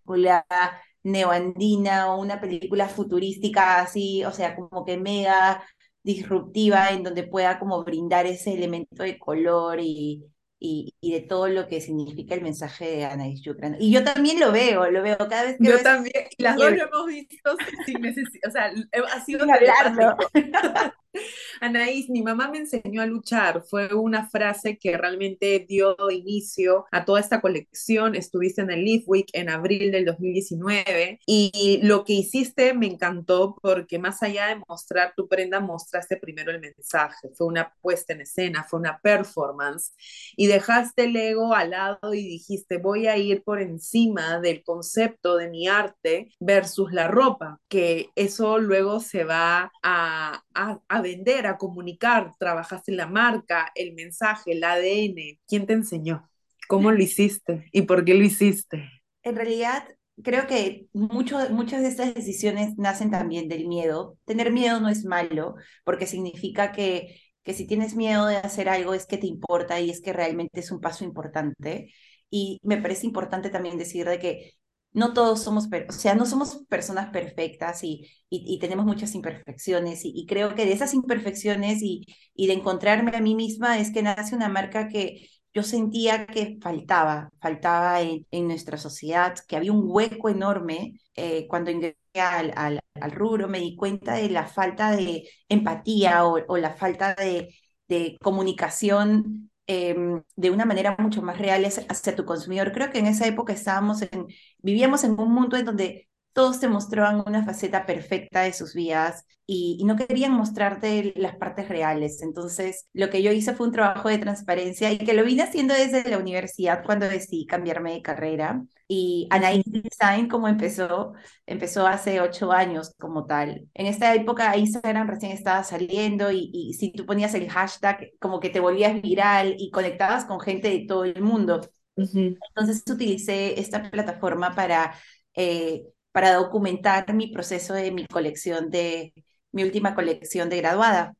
neoandina 1.01 2.13
o 2.13 2.21
una 2.21 2.39
película 2.39 2.87
futurística 2.87 3.79
así, 3.81 4.23
o 4.23 4.31
sea, 4.31 4.55
como 4.55 4.85
que 4.85 4.97
mega 4.97 5.63
disruptiva 6.03 6.89
en 6.91 7.01
donde 7.01 7.23
pueda 7.23 7.57
como 7.57 7.83
brindar 7.83 8.27
ese 8.27 8.53
elemento 8.53 9.01
de 9.01 9.17
color 9.17 9.79
y, 9.79 10.23
y, 10.59 10.93
y, 10.99 11.13
de 11.13 11.21
todo 11.21 11.47
lo 11.47 11.67
que 11.67 11.79
significa 11.79 12.35
el 12.35 12.41
mensaje 12.41 12.85
de 12.85 13.05
Anaís 13.05 13.41
Yukran. 13.41 13.77
Y 13.79 13.91
yo 13.91 14.03
también 14.03 14.39
lo 14.39 14.51
veo, 14.51 14.91
lo 14.91 15.01
veo 15.01 15.17
cada 15.17 15.43
vez 15.43 15.57
que... 15.57 15.63
Yo 15.63 15.79
también, 15.81 16.25
las 16.37 16.57
dos 16.57 16.71
lo 16.71 16.83
hemos 16.83 17.05
visto 17.07 17.55
sin 17.85 18.01
necesidad, 18.01 18.49
o 18.49 18.51
sea, 18.51 18.71
ha 19.13 19.25
sido... 19.25 19.45
Anaís, 21.61 22.09
mi 22.09 22.21
mamá 22.21 22.49
me 22.49 22.59
enseñó 22.59 23.01
a 23.01 23.05
luchar. 23.05 23.63
Fue 23.63 23.93
una 23.93 24.29
frase 24.29 24.77
que 24.77 24.97
realmente 24.97 25.65
dio 25.67 25.95
inicio 26.09 26.85
a 26.91 27.05
toda 27.05 27.19
esta 27.19 27.41
colección. 27.41 28.15
Estuviste 28.15 28.61
en 28.61 28.71
el 28.71 28.85
Leaf 28.85 29.03
Week 29.07 29.29
en 29.33 29.49
abril 29.49 29.91
del 29.91 30.05
2019 30.05 31.19
y 31.25 31.79
lo 31.83 32.03
que 32.03 32.13
hiciste 32.13 32.73
me 32.73 32.87
encantó 32.87 33.55
porque 33.61 33.99
más 33.99 34.23
allá 34.23 34.47
de 34.47 34.61
mostrar 34.67 35.13
tu 35.15 35.27
prenda, 35.27 35.59
mostraste 35.59 36.17
primero 36.17 36.51
el 36.51 36.59
mensaje. 36.59 37.29
Fue 37.35 37.47
una 37.47 37.73
puesta 37.81 38.13
en 38.13 38.21
escena, 38.21 38.65
fue 38.69 38.79
una 38.79 38.99
performance 38.99 39.93
y 40.35 40.47
dejaste 40.47 41.05
el 41.05 41.15
ego 41.15 41.53
al 41.53 41.71
lado 41.71 42.13
y 42.13 42.23
dijiste, 42.23 42.77
voy 42.77 43.07
a 43.07 43.17
ir 43.17 43.43
por 43.43 43.61
encima 43.61 44.39
del 44.39 44.63
concepto 44.63 45.35
de 45.37 45.49
mi 45.49 45.67
arte 45.67 46.31
versus 46.39 46.91
la 46.91 47.07
ropa, 47.07 47.59
que 47.67 48.09
eso 48.15 48.57
luego 48.59 48.99
se 48.99 49.23
va 49.23 49.71
a, 49.83 50.43
a, 50.87 51.01
vender, 51.01 51.47
a 51.47 51.57
comunicar, 51.57 52.33
trabajaste 52.37 52.91
la 52.91 53.07
marca, 53.07 53.71
el 53.75 53.93
mensaje, 53.93 54.51
el 54.51 54.63
ADN. 54.63 55.39
¿Quién 55.47 55.65
te 55.65 55.73
enseñó? 55.73 56.29
¿Cómo 56.67 56.91
lo 56.91 57.01
hiciste? 57.01 57.67
¿Y 57.71 57.83
por 57.83 58.05
qué 58.05 58.13
lo 58.13 58.23
hiciste? 58.23 58.89
En 59.23 59.35
realidad, 59.35 59.87
creo 60.23 60.47
que 60.47 60.87
mucho, 60.93 61.37
muchas 61.51 61.81
de 61.81 61.87
estas 61.87 62.13
decisiones 62.13 62.77
nacen 62.77 63.11
también 63.11 63.47
del 63.47 63.67
miedo. 63.67 64.17
Tener 64.25 64.51
miedo 64.51 64.79
no 64.79 64.89
es 64.89 65.05
malo, 65.05 65.55
porque 65.83 66.05
significa 66.05 66.71
que, 66.71 67.19
que 67.43 67.53
si 67.53 67.65
tienes 67.65 67.95
miedo 67.95 68.25
de 68.27 68.37
hacer 68.37 68.69
algo 68.69 68.93
es 68.93 69.05
que 69.05 69.17
te 69.17 69.27
importa 69.27 69.79
y 69.79 69.89
es 69.89 70.01
que 70.01 70.13
realmente 70.13 70.59
es 70.59 70.71
un 70.71 70.81
paso 70.81 71.03
importante. 71.03 71.93
Y 72.29 72.59
me 72.63 72.77
parece 72.77 73.07
importante 73.07 73.49
también 73.49 73.77
decir 73.77 74.07
de 74.07 74.19
que 74.19 74.53
no 74.91 75.13
todos 75.13 75.43
somos, 75.43 75.67
o 75.87 75.91
sea, 75.91 76.15
no 76.15 76.25
somos 76.25 76.65
personas 76.67 77.09
perfectas 77.11 77.83
y, 77.83 78.07
y, 78.29 78.59
tenemos 78.59 78.85
muchas 78.85 79.13
imperfecciones 79.15 80.01
y, 80.03 80.25
creo 80.27 80.55
que 80.55 80.65
de 80.65 80.73
esas 80.73 80.93
imperfecciones 80.93 81.81
y, 81.81 82.05
y 82.33 82.47
de 82.47 82.53
encontrarme 82.53 83.15
a 83.15 83.21
mí 83.21 83.35
misma 83.35 83.79
es 83.79 83.91
que 83.91 84.01
nace 84.01 84.35
una 84.35 84.49
marca 84.49 84.87
que 84.87 85.27
yo 85.53 85.63
sentía 85.63 86.25
que 86.27 86.57
faltaba, 86.61 87.29
faltaba 87.41 88.01
en, 88.01 88.25
en 88.31 88.47
nuestra 88.47 88.77
sociedad, 88.77 89.35
que 89.47 89.55
había 89.57 89.71
un 89.73 89.83
hueco 89.85 90.29
enorme. 90.29 90.93
Eh, 91.15 91.47
cuando 91.47 91.71
ingresé 91.71 91.97
al, 92.21 92.53
al, 92.55 92.79
al, 93.01 93.11
rubro 93.11 93.47
me 93.47 93.59
di 93.59 93.75
cuenta 93.75 94.13
de 94.15 94.29
la 94.29 94.47
falta 94.47 94.91
de 94.95 95.27
empatía 95.49 96.25
o, 96.25 96.39
o 96.47 96.57
la 96.57 96.75
falta 96.75 97.15
de, 97.15 97.49
de 97.87 98.17
comunicación 98.21 99.48
Em, 99.71 100.23
de 100.35 100.49
una 100.49 100.65
manera 100.65 100.95
mucho 100.97 101.21
más 101.21 101.37
real 101.37 101.63
hacia 101.63 102.15
tu 102.15 102.25
consumidor. 102.25 102.71
Creo 102.71 102.89
que 102.91 102.97
en 102.99 103.05
esa 103.05 103.27
época 103.27 103.53
estábamos 103.53 104.01
en, 104.01 104.25
vivíamos 104.63 105.03
en 105.03 105.11
un 105.19 105.31
mundo 105.31 105.57
en 105.57 105.65
donde 105.65 106.08
todos 106.33 106.59
te 106.59 106.67
mostraban 106.67 107.23
una 107.25 107.43
faceta 107.45 107.85
perfecta 107.85 108.41
de 108.41 108.53
sus 108.53 108.73
vidas 108.73 109.25
y, 109.45 109.83
no 109.83 109.95
querían 109.95 110.33
mostrarte 110.33 111.13
las 111.15 111.35
partes 111.35 111.69
reales. 111.69 112.21
Entonces, 112.21 112.87
lo 112.93 113.09
que 113.09 113.23
yo 113.23 113.31
hice 113.31 113.53
fue 113.53 113.67
un 113.67 113.73
trabajo 113.73 114.07
de 114.09 114.19
transparencia 114.19 114.91
y 114.91 114.99
que 114.99 115.13
lo 115.13 115.23
vine 115.23 115.43
haciendo 115.43 115.73
desde 115.73 116.07
la 116.07 116.19
universidad 116.19 116.83
cuando 116.85 117.09
decidí 117.09 117.45
cambiarme 117.47 117.93
de 117.93 118.01
carrera. 118.03 118.63
Y 118.87 119.27
Anaís 119.31 119.63
Design, 119.65 120.27
como 120.29 120.47
empezó, 120.47 121.13
empezó 121.47 121.87
hace 121.87 122.21
ocho 122.21 122.51
años 122.51 122.93
como 122.99 123.25
tal. 123.25 123.67
En 123.73 123.87
esta 123.87 124.13
época 124.13 124.55
Instagram 124.55 125.07
recién 125.09 125.31
estaba 125.31 125.63
saliendo 125.63 126.31
y, 126.31 126.51
y 126.53 126.73
si 126.75 126.91
tú 126.91 127.05
ponías 127.05 127.33
el 127.33 127.49
hashtag, 127.49 128.11
como 128.19 128.39
que 128.39 128.49
te 128.49 128.59
volvías 128.59 129.01
viral 129.01 129.55
y 129.57 129.71
conectabas 129.71 130.25
con 130.25 130.39
gente 130.39 130.69
de 130.69 130.85
todo 130.87 131.05
el 131.05 131.21
mundo. 131.23 131.61
Entonces 131.95 132.83
utilicé 132.89 133.59
esta 133.59 133.89
plataforma 133.89 134.55
para 134.55 134.93
eh, 135.35 135.83
para 136.11 136.33
documentar 136.33 137.13
mi 137.13 137.27
proceso 137.27 137.73
de 137.73 137.91
mi 137.91 138.05
colección 138.07 138.69
de, 138.69 139.13
mi 139.51 139.63
última 139.63 139.95
colección 139.95 140.49
de 140.49 140.57
graduada. 140.57 141.15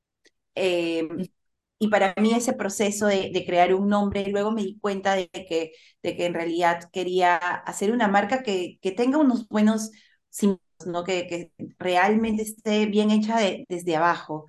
Eh, 0.55 1.07
y 1.79 1.87
para 1.89 2.13
mí 2.17 2.33
ese 2.33 2.53
proceso 2.53 3.07
de, 3.07 3.43
crear 3.47 3.73
un 3.73 3.87
nombre, 3.89 4.27
luego 4.29 4.51
me 4.51 4.63
di 4.63 4.77
cuenta 4.79 5.15
de 5.15 5.29
que, 5.29 5.71
de 6.03 6.17
que 6.17 6.25
en 6.25 6.33
realidad 6.33 6.89
quería 6.91 7.37
hacer 7.37 7.91
una 7.91 8.07
marca 8.09 8.43
que, 8.43 8.79
que 8.81 8.91
tenga 8.91 9.17
unos 9.17 9.47
buenos 9.47 9.91
símbolos, 10.29 10.61
¿no? 10.85 11.03
que, 11.05 11.27
que 11.27 11.51
realmente 11.77 12.43
esté 12.43 12.85
bien 12.85 13.11
hecha 13.11 13.39
desde 13.69 13.95
abajo 13.95 14.45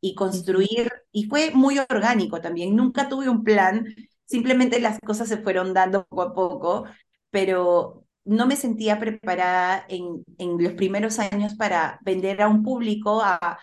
y 0.00 0.14
construir, 0.14 0.92
y 1.12 1.24
fue 1.24 1.50
muy 1.52 1.78
orgánico 1.78 2.40
también, 2.40 2.76
nunca 2.76 3.08
tuve 3.08 3.28
un 3.30 3.42
plan, 3.44 3.86
simplemente 4.26 4.80
las 4.80 4.98
cosas 5.00 5.28
se 5.28 5.38
fueron 5.38 5.72
dando 5.72 6.04
poco 6.06 6.22
a 6.22 6.34
poco, 6.34 6.84
pero, 7.30 8.03
no 8.24 8.46
me 8.46 8.56
sentía 8.56 8.98
preparada 8.98 9.84
en, 9.88 10.24
en 10.38 10.62
los 10.62 10.72
primeros 10.74 11.18
años 11.18 11.54
para 11.54 11.98
vender 12.02 12.42
a 12.42 12.48
un 12.48 12.62
público, 12.62 13.20
a, 13.22 13.58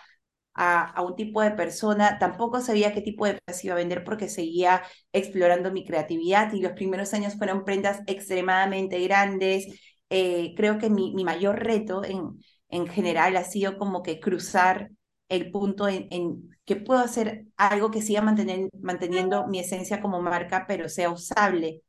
a, 0.54 1.02
un 1.02 1.16
tipo 1.16 1.40
de 1.42 1.52
persona. 1.52 2.18
Tampoco 2.18 2.60
sabía 2.60 2.92
qué 2.92 3.00
tipo 3.00 3.26
de 3.26 3.34
prendas 3.34 3.64
iba 3.64 3.74
a 3.74 3.76
vender 3.78 4.04
porque 4.04 4.28
seguía 4.28 4.82
explorando 5.12 5.72
mi 5.72 5.84
creatividad 5.84 6.52
y 6.52 6.60
los 6.60 6.72
primeros 6.72 7.12
años 7.14 7.34
fueron 7.36 7.64
prendas 7.64 8.00
extremadamente 8.06 9.00
grandes. 9.00 9.66
Eh, 10.10 10.54
creo 10.56 10.78
que 10.78 10.90
mi, 10.90 11.14
mi, 11.14 11.24
mayor 11.24 11.64
reto 11.64 12.04
en, 12.04 12.38
en 12.68 12.86
general 12.86 13.36
ha 13.36 13.44
sido 13.44 13.78
como 13.78 14.02
que 14.02 14.20
cruzar 14.20 14.90
el 15.28 15.50
punto 15.50 15.88
en, 15.88 16.06
en 16.10 16.50
que 16.64 16.76
puedo 16.76 17.00
hacer 17.00 17.46
algo 17.56 17.90
que 17.90 18.02
siga 18.02 18.20
mantener, 18.22 18.68
manteniendo 18.80 19.46
mi 19.48 19.58
esencia 19.60 20.00
como 20.02 20.20
marca, 20.20 20.66
pero 20.68 20.88
sea 20.88 21.10
usable 21.10 21.82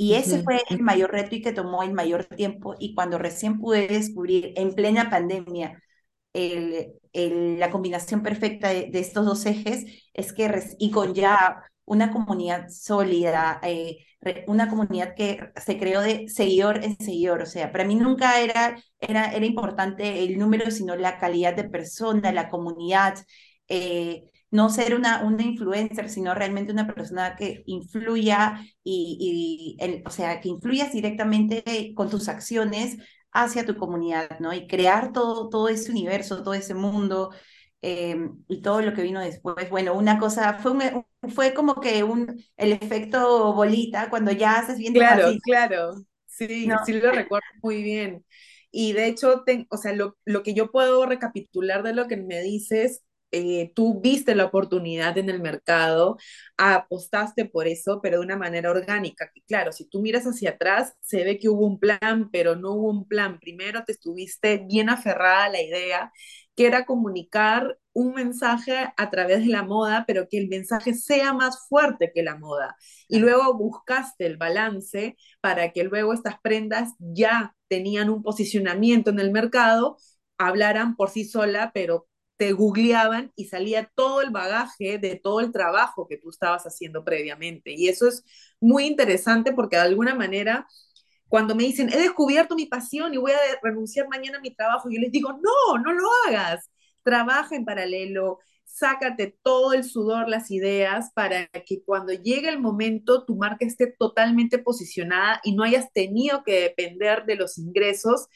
y 0.00 0.14
ese 0.14 0.42
fue 0.42 0.62
el 0.70 0.80
mayor 0.80 1.12
reto 1.12 1.34
y 1.36 1.42
que 1.42 1.52
tomó 1.52 1.82
el 1.82 1.92
mayor 1.92 2.24
tiempo. 2.24 2.74
Y 2.78 2.94
cuando 2.94 3.18
recién 3.18 3.58
pude 3.60 3.86
descubrir 3.86 4.54
en 4.56 4.74
plena 4.74 5.10
pandemia 5.10 5.78
el, 6.32 6.94
la 7.58 7.70
combinación 7.70 8.22
perfecta 8.22 8.70
de, 8.70 8.90
estos 8.94 9.26
dos 9.26 9.44
ejes, 9.44 9.84
es 10.14 10.32
que, 10.32 10.50
y 10.78 10.90
con 10.90 11.12
ya 11.12 11.62
una 11.84 12.12
comunidad 12.12 12.70
sólida, 12.70 13.60
eh, 13.62 13.98
una 14.46 14.70
comunidad 14.70 15.14
que 15.14 15.50
se 15.62 15.78
creó 15.78 16.00
de 16.00 16.30
seguidor 16.30 16.82
en 16.82 16.96
seguidor. 16.98 17.42
O 17.42 17.46
sea, 17.46 17.70
para 17.70 17.84
mí 17.84 17.94
nunca 17.94 18.40
era, 18.40 18.82
era, 19.00 19.32
era 19.32 19.44
importante 19.44 20.22
el 20.24 20.38
número, 20.38 20.70
sino 20.70 20.96
la 20.96 21.18
calidad 21.18 21.54
de 21.54 21.68
persona, 21.68 22.32
la 22.32 22.48
comunidad. 22.48 23.18
Eh, 23.68 24.22
no 24.50 24.68
ser 24.70 24.94
una, 24.94 25.22
una 25.24 25.42
influencer, 25.42 26.08
sino 26.08 26.34
realmente 26.34 26.72
una 26.72 26.86
persona 26.92 27.36
que 27.36 27.62
influya 27.66 28.60
y, 28.82 29.76
y 29.80 30.02
o 30.06 30.10
sea, 30.10 30.40
que 30.40 30.48
influyas 30.48 30.92
directamente 30.92 31.92
con 31.94 32.10
tus 32.10 32.28
acciones 32.28 32.96
hacia 33.32 33.64
tu 33.64 33.76
comunidad, 33.76 34.38
¿no? 34.40 34.52
Y 34.52 34.66
crear 34.66 35.12
todo, 35.12 35.48
todo 35.48 35.68
ese 35.68 35.90
universo, 35.90 36.42
todo 36.42 36.54
ese 36.54 36.74
mundo 36.74 37.30
eh, 37.82 38.16
y 38.48 38.60
todo 38.60 38.82
lo 38.82 38.92
que 38.92 39.02
vino 39.02 39.20
después. 39.20 39.70
Bueno, 39.70 39.94
una 39.94 40.18
cosa, 40.18 40.54
fue, 40.58 40.72
un, 40.72 41.06
fue 41.30 41.54
como 41.54 41.80
que 41.80 42.02
un, 42.02 42.42
el 42.56 42.72
efecto 42.72 43.54
bolita 43.54 44.10
cuando 44.10 44.32
ya 44.32 44.58
haces 44.58 44.78
bien 44.78 44.94
Claro, 44.94 45.30
claro, 45.44 45.94
sí, 46.26 46.68
sí 46.84 46.92
lo 46.94 47.12
recuerdo 47.12 47.46
muy 47.62 47.82
bien. 47.82 48.24
Y 48.72 48.92
de 48.92 49.06
hecho, 49.06 49.44
o 49.70 49.76
sea, 49.76 49.92
lo, 49.92 50.16
lo 50.24 50.42
que 50.42 50.54
yo 50.54 50.70
puedo 50.70 51.04
recapitular 51.06 51.82
de 51.82 51.94
lo 51.94 52.06
que 52.06 52.16
me 52.16 52.40
dices 52.42 53.02
eh, 53.32 53.72
tú 53.74 54.00
viste 54.00 54.34
la 54.34 54.46
oportunidad 54.46 55.16
en 55.18 55.30
el 55.30 55.40
mercado, 55.40 56.18
apostaste 56.56 57.44
por 57.46 57.68
eso, 57.68 58.00
pero 58.02 58.18
de 58.18 58.24
una 58.26 58.36
manera 58.36 58.70
orgánica. 58.70 59.30
claro, 59.46 59.72
si 59.72 59.86
tú 59.88 60.00
miras 60.02 60.24
hacia 60.24 60.50
atrás, 60.50 60.94
se 61.00 61.24
ve 61.24 61.38
que 61.38 61.48
hubo 61.48 61.66
un 61.66 61.78
plan, 61.78 62.30
pero 62.32 62.56
no 62.56 62.72
hubo 62.72 62.90
un 62.90 63.06
plan. 63.08 63.38
Primero 63.40 63.84
te 63.84 63.92
estuviste 63.92 64.58
bien 64.68 64.90
aferrada 64.90 65.44
a 65.44 65.48
la 65.50 65.62
idea, 65.62 66.12
que 66.56 66.66
era 66.66 66.84
comunicar 66.84 67.78
un 67.92 68.14
mensaje 68.14 68.92
a 68.96 69.10
través 69.10 69.40
de 69.40 69.46
la 69.46 69.62
moda, 69.62 70.04
pero 70.06 70.28
que 70.28 70.38
el 70.38 70.48
mensaje 70.48 70.94
sea 70.94 71.32
más 71.32 71.66
fuerte 71.68 72.12
que 72.14 72.22
la 72.22 72.36
moda. 72.36 72.76
Y 73.08 73.18
luego 73.18 73.54
buscaste 73.56 74.26
el 74.26 74.36
balance 74.36 75.16
para 75.40 75.72
que 75.72 75.84
luego 75.84 76.12
estas 76.12 76.40
prendas 76.42 76.90
ya 76.98 77.54
tenían 77.68 78.10
un 78.10 78.22
posicionamiento 78.22 79.10
en 79.10 79.20
el 79.20 79.30
mercado, 79.32 79.96
hablaran 80.38 80.96
por 80.96 81.10
sí 81.10 81.24
sola, 81.24 81.70
pero 81.74 82.08
te 82.40 82.52
googleaban 82.52 83.30
y 83.36 83.48
salía 83.48 83.92
todo 83.94 84.22
el 84.22 84.30
bagaje 84.30 84.96
de 84.96 85.16
todo 85.16 85.40
el 85.40 85.52
trabajo 85.52 86.08
que 86.08 86.16
tú 86.16 86.30
estabas 86.30 86.64
haciendo 86.64 87.04
previamente. 87.04 87.74
Y 87.74 87.88
eso 87.88 88.08
es 88.08 88.24
muy 88.60 88.86
interesante 88.86 89.52
porque 89.52 89.76
de 89.76 89.82
alguna 89.82 90.14
manera, 90.14 90.66
cuando 91.28 91.54
me 91.54 91.64
dicen, 91.64 91.90
he 91.92 91.98
descubierto 91.98 92.54
mi 92.54 92.64
pasión 92.64 93.12
y 93.12 93.18
voy 93.18 93.32
a 93.32 93.36
renunciar 93.62 94.08
mañana 94.08 94.38
a 94.38 94.40
mi 94.40 94.54
trabajo, 94.54 94.88
yo 94.90 94.98
les 94.98 95.12
digo, 95.12 95.34
no, 95.34 95.82
no 95.84 95.92
lo 95.92 96.08
hagas. 96.26 96.70
Trabaja 97.02 97.56
en 97.56 97.66
paralelo, 97.66 98.38
sácate 98.64 99.36
todo 99.42 99.74
el 99.74 99.84
sudor, 99.84 100.30
las 100.30 100.50
ideas, 100.50 101.10
para 101.12 101.46
que 101.48 101.82
cuando 101.84 102.14
llegue 102.14 102.48
el 102.48 102.58
momento 102.58 103.26
tu 103.26 103.36
marca 103.36 103.66
esté 103.66 103.94
totalmente 103.98 104.56
posicionada 104.56 105.42
y 105.44 105.54
no 105.54 105.62
hayas 105.62 105.92
tenido 105.92 106.42
que 106.42 106.58
depender 106.62 107.26
de 107.26 107.36
los 107.36 107.58
ingresos 107.58 108.28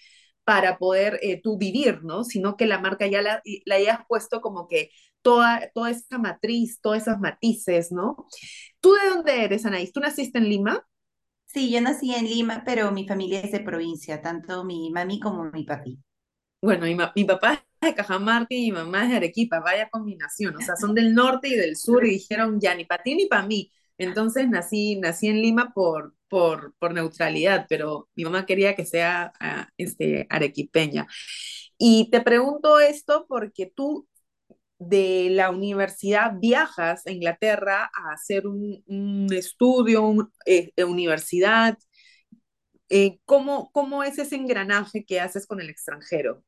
para 0.45 0.79
poder 0.79 1.19
eh, 1.23 1.41
tú 1.43 1.59
vivir, 1.59 2.03
¿no? 2.05 2.25
Sino 2.25 2.57
que 2.57 2.67
la 2.67 2.79
marca 2.81 3.07
ya 3.07 3.23
la, 3.23 3.43
la 3.67 3.75
hayas 3.77 4.01
puesto 4.09 4.41
como 4.41 4.69
que 4.69 4.91
toda, 5.23 5.71
toda 5.75 5.91
esa 5.91 6.19
matriz, 6.19 6.81
todas 6.81 7.03
esas 7.03 7.21
matices, 7.21 7.93
¿no? 7.93 8.27
¿Tú 8.81 8.95
de 8.95 9.11
dónde 9.11 9.45
eres, 9.45 9.67
Anaís? 9.67 9.93
¿Tú 9.93 10.01
naciste 10.01 10.39
en 10.39 10.49
Lima? 10.51 10.87
Sí, 11.47 11.71
yo 11.73 11.81
nací 11.81 12.15
en 12.15 12.27
Lima, 12.27 12.63
pero 12.67 12.93
mi 12.93 13.09
familia 13.09 13.41
es 13.41 13.51
de 13.53 13.61
provincia, 13.61 14.21
tanto 14.21 14.63
mi 14.63 14.91
mami 14.91 15.21
como 15.21 15.45
mi 15.51 15.65
papi. 15.65 15.99
Bueno, 16.61 16.87
mi, 16.87 16.97
mi 17.15 17.25
papá 17.25 17.55
es 17.81 17.89
de 17.91 17.95
Cajamarca 17.95 18.47
y 18.55 18.71
mi 18.71 18.73
mamá 18.73 19.05
es 19.05 19.11
de 19.11 19.17
Arequipa, 19.17 19.61
vaya 19.61 19.89
combinación, 19.91 20.57
o 20.57 20.61
sea, 20.63 20.77
son 20.77 20.95
del 20.95 21.15
norte 21.15 21.49
y 21.49 21.55
del 21.57 21.77
sur 21.77 22.05
y 22.07 22.11
dijeron 22.11 22.59
ya 22.61 22.75
ni 22.75 22.85
para 22.87 23.03
ti 23.03 23.15
ni 23.15 23.27
para 23.27 23.47
mí. 23.47 23.71
Entonces 23.99 24.49
nací, 24.49 24.97
nací 24.97 25.29
en 25.29 25.41
Lima 25.41 25.73
por, 25.75 26.15
por, 26.29 26.75
por 26.79 26.95
neutralidad, 26.95 27.67
pero 27.69 28.09
mi 28.15 28.25
mamá 28.25 28.47
quería 28.47 28.75
que 28.75 28.87
sea 28.87 29.33
ah, 29.41 29.69
este, 29.77 30.27
arequipeña. 30.31 31.07
Y 31.79 32.11
te 32.11 32.21
pregunto 32.21 32.81
esto 32.81 33.27
porque 33.29 33.67
tú 33.75 34.09
de 34.79 35.29
la 35.31 35.51
universidad 35.51 36.35
viajas 36.39 37.07
a 37.07 37.13
Inglaterra 37.13 37.91
a 37.95 38.13
hacer 38.13 38.47
un, 38.47 39.29
estudio, 39.33 40.03
una 40.03 40.29
eh, 40.47 40.73
universidad. 40.85 41.79
Eh, 42.89 43.19
¿cómo, 43.25 43.71
¿Cómo 43.73 44.03
es 44.03 44.19
ese 44.19 44.37
engranaje 44.37 45.05
que 45.05 45.21
haces 45.21 45.47
con 45.47 45.61
el 45.61 45.71
extranjero? 45.71 46.45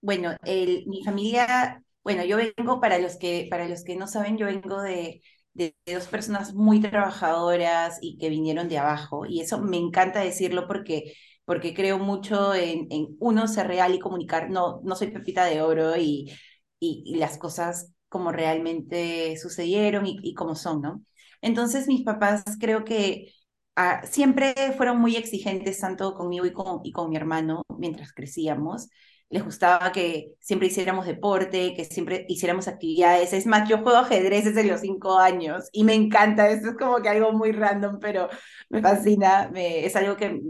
Bueno, 0.00 0.36
mi 0.44 1.02
familia, 1.02 1.82
bueno, 2.02 2.24
yo 2.24 2.36
vengo, 2.36 2.80
para 2.80 2.98
los 2.98 3.16
que, 3.16 3.46
para 3.50 3.66
los 3.66 3.84
que 3.84 3.96
no 3.96 4.06
saben, 4.06 4.36
yo 4.36 4.46
vengo 4.46 4.82
de, 4.82 5.22
de, 5.54 5.76
dos 5.86 6.06
personas 6.08 6.54
muy 6.54 6.80
trabajadoras 6.80 7.98
y 8.02 8.18
que 8.18 8.28
vinieron 8.28 8.68
de 8.68 8.78
abajo. 8.78 9.26
Y 9.26 9.40
eso 9.40 9.60
me 9.60 9.76
encanta 9.78 10.20
decirlo 10.20 10.66
porque, 10.66 11.14
porque 11.44 11.74
creo 11.74 11.98
mucho 11.98 12.54
en, 12.54 12.86
en 12.90 13.16
uno 13.20 13.48
ser 13.48 13.68
real 13.68 13.94
y 13.94 13.98
comunicar. 13.98 14.50
No, 14.50 14.80
no 14.84 14.96
soy 14.96 15.08
pepita 15.10 15.44
de 15.46 15.62
oro 15.62 15.96
y, 15.96 16.32
y, 16.80 17.16
las 17.16 17.38
cosas 17.38 17.92
como 18.08 18.32
realmente 18.32 19.36
sucedieron 19.36 20.06
y, 20.06 20.18
y 20.22 20.34
como 20.34 20.54
son, 20.54 20.80
¿no? 20.82 21.02
Entonces 21.40 21.88
mis 21.88 22.02
papás 22.04 22.44
creo 22.60 22.84
que 22.84 23.32
ah, 23.76 24.02
siempre 24.06 24.54
fueron 24.76 24.98
muy 25.00 25.16
exigentes, 25.16 25.80
tanto 25.80 26.14
conmigo 26.14 26.46
y 26.46 26.52
con, 26.52 26.80
y 26.84 26.92
con 26.92 27.10
mi 27.10 27.16
hermano, 27.16 27.62
mientras 27.78 28.12
crecíamos 28.12 28.88
les 29.34 29.44
gustaba 29.44 29.90
que 29.90 30.36
siempre 30.38 30.68
hiciéramos 30.68 31.06
deporte, 31.06 31.74
que 31.74 31.84
siempre 31.84 32.24
hiciéramos 32.28 32.68
actividades. 32.68 33.32
Es 33.32 33.46
más, 33.46 33.68
yo 33.68 33.78
juego 33.78 33.98
ajedrez 33.98 34.44
desde 34.44 34.62
los 34.62 34.80
cinco 34.80 35.18
años 35.18 35.68
y 35.72 35.82
me 35.82 35.94
encanta. 35.94 36.48
Esto 36.48 36.68
es 36.70 36.76
como 36.76 37.02
que 37.02 37.08
algo 37.08 37.32
muy 37.32 37.50
random, 37.50 37.98
pero 37.98 38.28
me 38.68 38.80
fascina. 38.80 39.50
Me, 39.52 39.84
es 39.84 39.96
algo 39.96 40.16
que 40.16 40.40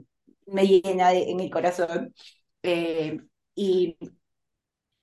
me 0.46 0.66
llena 0.66 1.14
en 1.14 1.40
el 1.40 1.48
corazón. 1.50 2.12
Eh, 2.62 3.20
y, 3.54 3.96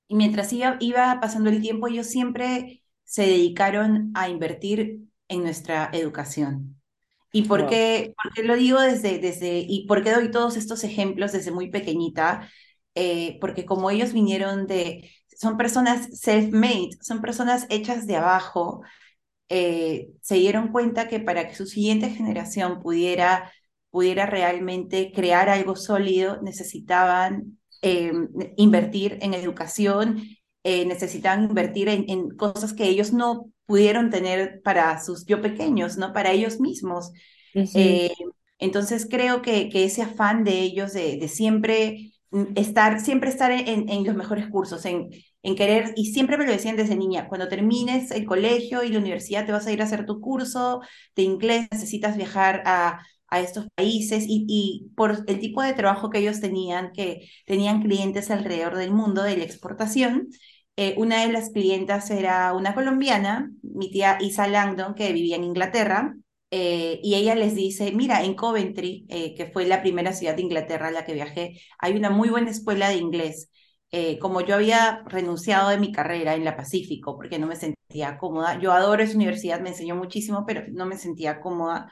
y, 0.08 0.16
mientras 0.16 0.54
iba, 0.54 0.78
iba 0.80 1.20
pasando 1.20 1.50
el 1.50 1.60
tiempo, 1.60 1.88
ellos 1.88 2.06
siempre 2.06 2.84
se 3.04 3.24
dedicaron 3.24 4.12
a 4.14 4.30
invertir 4.30 5.00
en 5.28 5.42
nuestra 5.42 5.90
educación. 5.92 6.80
¿Y 7.32 7.46
por 7.46 7.68
qué, 7.68 8.14
por 8.22 8.32
qué 8.34 8.44
lo 8.44 8.56
digo 8.56 8.80
desde, 8.80 9.18
desde, 9.18 9.66
y 9.68 9.88
por 9.88 10.04
qué 10.04 10.12
doy 10.12 10.30
todos 10.30 10.56
estos 10.56 10.84
ejemplos 10.84 11.32
desde 11.32 11.50
muy 11.50 11.72
pequeñita? 11.72 12.48
Eh, 12.96 13.38
porque 13.40 13.66
como 13.66 13.90
ellos 13.90 14.14
vinieron 14.14 14.68
de, 14.68 15.10
son 15.28 15.58
personas 15.58 16.10
self-made, 16.22 16.90
son 17.02 17.22
personas 17.22 17.66
hechas 17.70 18.06
de 18.08 18.18
abajo, 18.18 18.82
eh, 19.50 20.10
se 20.22 20.36
dieron 20.36 20.72
cuenta 20.72 21.08
que 21.08 21.20
para 21.20 21.48
que 21.48 21.56
su 21.56 21.66
siguiente 21.66 22.10
generación 22.10 22.82
pudiera, 22.82 23.52
pudiera 23.90 24.26
realmente 24.26 25.12
crear 25.14 25.50
algo 25.50 25.76
sólido, 25.76 26.42
necesitaban 26.42 27.60
eh, 27.82 28.12
invertir 28.58 29.18
en 29.22 29.34
educación, 29.34 30.22
necesitaban 30.64 31.46
invertir 31.46 31.90
en, 31.90 32.08
en 32.08 32.30
cosas 32.38 32.74
que 32.74 32.88
ellos 32.88 33.14
no 33.14 33.52
pudieron 33.72 34.10
tener 34.10 34.62
para 34.64 35.02
sus 35.02 35.26
yo 35.26 35.42
pequeños, 35.42 35.96
¿no? 35.96 36.12
Para 36.12 36.34
ellos 36.34 36.60
mismos. 36.60 37.14
Eh, 37.54 38.12
entonces 38.60 39.08
creo 39.10 39.42
que, 39.42 39.70
que, 39.70 39.86
ese 39.86 40.02
afán 40.02 40.44
de 40.44 40.60
ellos 40.60 40.92
de, 40.92 41.16
de 41.16 41.28
siempre 41.30 42.12
estar, 42.56 43.00
siempre 43.02 43.30
estar 43.30 43.52
en, 43.52 43.90
en, 43.90 44.04
los 44.06 44.16
mejores 44.16 44.48
cursos, 44.48 44.86
en, 44.86 45.10
en 45.44 45.56
querer, 45.56 45.94
y 45.96 46.14
siempre 46.14 46.38
me 46.38 46.46
lo 46.46 46.52
decían 46.52 46.78
desde 46.78 46.96
niña, 46.96 47.28
cuando 47.28 47.48
termines 47.50 48.12
el 48.12 48.26
colegio 48.26 48.84
y 48.84 48.90
la 48.90 49.00
universidad 49.00 49.46
te 49.46 49.52
vas 49.52 49.68
a 49.68 49.72
ir 49.72 49.82
a 49.82 49.86
hacer 49.86 50.06
tu 50.06 50.22
curso 50.22 50.82
de 51.16 51.24
inglés, 51.24 51.68
necesitas 51.72 52.16
viajar 52.16 52.64
a, 52.66 53.02
a 53.28 53.40
estos 53.42 53.68
países 53.76 54.26
y, 54.28 54.46
y, 54.48 54.90
por 54.96 55.24
el 55.28 55.40
tipo 55.40 55.62
de 55.62 55.74
trabajo 55.74 56.10
que 56.10 56.20
ellos 56.20 56.40
tenían, 56.40 56.92
que 56.94 57.30
tenían 57.46 57.82
clientes 57.82 58.32
alrededor 58.32 58.78
del 58.78 58.92
mundo 58.92 59.24
de 59.24 59.38
la 59.38 59.44
exportación, 59.44 60.30
eh, 60.78 60.96
una 60.98 61.26
de 61.26 61.32
las 61.34 61.50
clientas 61.50 62.10
era 62.12 62.54
una 62.54 62.74
colombiana, 62.74 63.52
mi 63.62 63.92
tía 63.92 64.18
Isa 64.22 64.48
Langdon, 64.48 64.96
que 64.96 65.12
vivía 65.14 65.36
en 65.36 65.44
Inglaterra, 65.44 66.16
eh, 66.52 67.00
y 67.04 67.16
ella 67.16 67.36
les 67.36 67.56
dice, 67.56 67.92
mira, 67.94 68.24
en 68.24 68.36
Coventry, 68.36 69.06
eh, 69.10 69.34
que 69.36 69.48
fue 69.48 69.66
la 69.66 69.82
primera 69.82 70.14
ciudad 70.14 70.36
de 70.36 70.42
Inglaterra 70.44 70.90
a 70.90 70.92
la 70.92 71.06
que 71.06 71.14
viajé, 71.14 71.62
hay 71.80 71.96
una 71.96 72.10
muy 72.10 72.30
buena 72.30 72.52
escuela 72.52 72.90
de 72.90 72.98
inglés. 72.98 73.50
como 74.22 74.40
yo 74.42 74.56
había 74.56 75.04
renunciado 75.08 75.70
de 75.70 75.78
mi 75.78 75.92
carrera 75.92 76.36
en 76.36 76.46
la 76.46 76.56
Pacífico 76.56 77.18
porque 77.18 77.40
no 77.40 77.48
me 77.48 77.58
sentía 77.58 78.18
cómoda, 78.18 78.58
yo 78.60 78.72
adoro 78.72 79.04
esa 79.04 79.16
universidad, 79.16 79.60
me 79.62 79.70
enseñó 79.70 79.96
muchísimo, 79.96 80.46
pero 80.48 80.64
no 80.72 80.86
me 80.86 80.98
sentía 80.98 81.42
cómoda. 81.42 81.92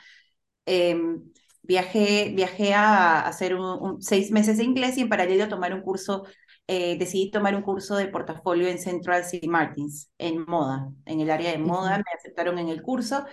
Em, 0.66 1.24
viajé, 1.64 2.32
viajé 2.36 2.74
a 2.74 3.22
hacer 3.28 3.58
seis 4.00 4.32
meses 4.32 4.58
de 4.58 4.64
inglés 4.64 4.98
y 4.98 5.02
en 5.02 5.10
paralelo 5.10 5.48
tomar 5.50 5.74
un 5.74 5.82
curso 5.82 6.26
eh, 6.68 6.98
decidí 7.00 7.32
tomar 7.32 7.56
un 7.56 7.64
curso 7.64 7.96
de 7.96 8.08
portafolio 8.08 8.68
en 8.68 8.78
Central 8.78 9.26
City 9.26 9.48
Martins, 9.48 10.12
en 10.20 10.46
moda, 10.46 10.92
en 11.06 11.20
el 11.20 11.32
área 11.32 11.52
de 11.52 11.58
moda, 11.58 11.98
me 11.98 12.04
aceptaron 12.16 12.60
en 12.60 12.70
el 12.70 12.82
curso. 12.84 13.26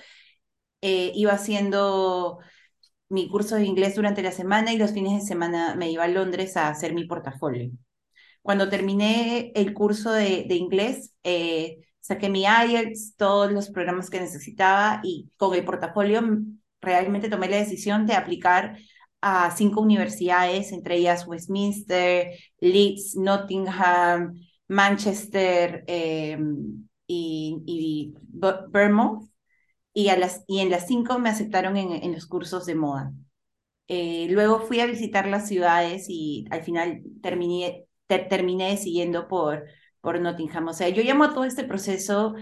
Eh, 0.83 1.12
iba 1.14 1.33
haciendo 1.33 2.38
mi 3.09 3.28
curso 3.28 3.56
de 3.56 3.64
inglés 3.64 3.95
durante 3.95 4.23
la 4.23 4.33
semana 4.33 4.73
y 4.73 4.78
los 4.78 4.92
fines 4.92 5.21
de 5.21 5.26
semana 5.26 5.75
me 5.76 5.90
iba 5.90 6.04
a 6.04 6.09
Londres 6.09 6.56
a 6.56 6.68
hacer 6.68 6.95
mi 6.95 7.06
portafolio. 7.06 7.71
Cuando 8.42 8.68
terminé 8.68 9.52
el 9.54 9.75
curso 9.75 10.12
de, 10.12 10.47
inglés, 10.50 11.12
eh, 11.25 11.78
saqué 12.00 12.28
mi 12.28 12.45
IELTS, 12.45 13.16
todos 13.16 13.52
los 13.52 13.71
programas 13.71 14.11
que 14.11 14.21
necesitaba 14.21 15.00
y 15.02 15.30
con 15.37 15.54
el 15.54 15.64
portafolio 15.64 16.23
realmente 16.80 17.28
tomé 17.28 17.49
la 17.49 17.56
decisión 17.56 18.06
de 18.06 18.14
aplicar 18.14 18.78
a 19.21 19.50
cinco 19.56 19.80
universidades, 19.80 20.73
entre 20.73 20.97
ellas 20.97 21.26
Westminster, 21.26 22.30
Leeds, 22.61 23.16
Nottingham, 23.16 24.35
Manchester 24.68 25.85
em, 25.87 26.87
y, 27.06 27.62
y 27.66 28.14
Vermont. 28.71 29.28
Y, 29.96 30.10
a 30.10 30.16
las, 30.18 30.44
y 30.46 30.60
en 30.60 30.70
las 30.70 30.86
cinco 30.86 31.18
me 31.18 31.30
aceptaron 31.30 31.78
en, 31.78 31.90
en 31.92 32.12
los 32.12 32.26
cursos 32.26 32.66
de 32.66 32.74
moda. 32.74 33.12
Eh, 33.88 34.26
luego 34.30 34.60
fui 34.60 34.80
a 34.80 34.86
visitar 34.86 35.26
las 35.28 35.48
ciudades 35.48 36.06
y 36.08 36.46
al 36.50 36.62
final 36.64 37.02
terminé, 37.22 37.86
terminé 38.06 38.70
decidiendo 38.70 39.28
por, 39.28 39.64
por 40.00 40.20
Nottingham. 40.20 40.68
O 40.68 40.72
sea, 40.74 40.88
yo 40.88 41.02
llamo 41.02 41.24
a 41.24 41.34
todo 41.34 41.44
este 41.44 41.64
proceso 41.64 42.34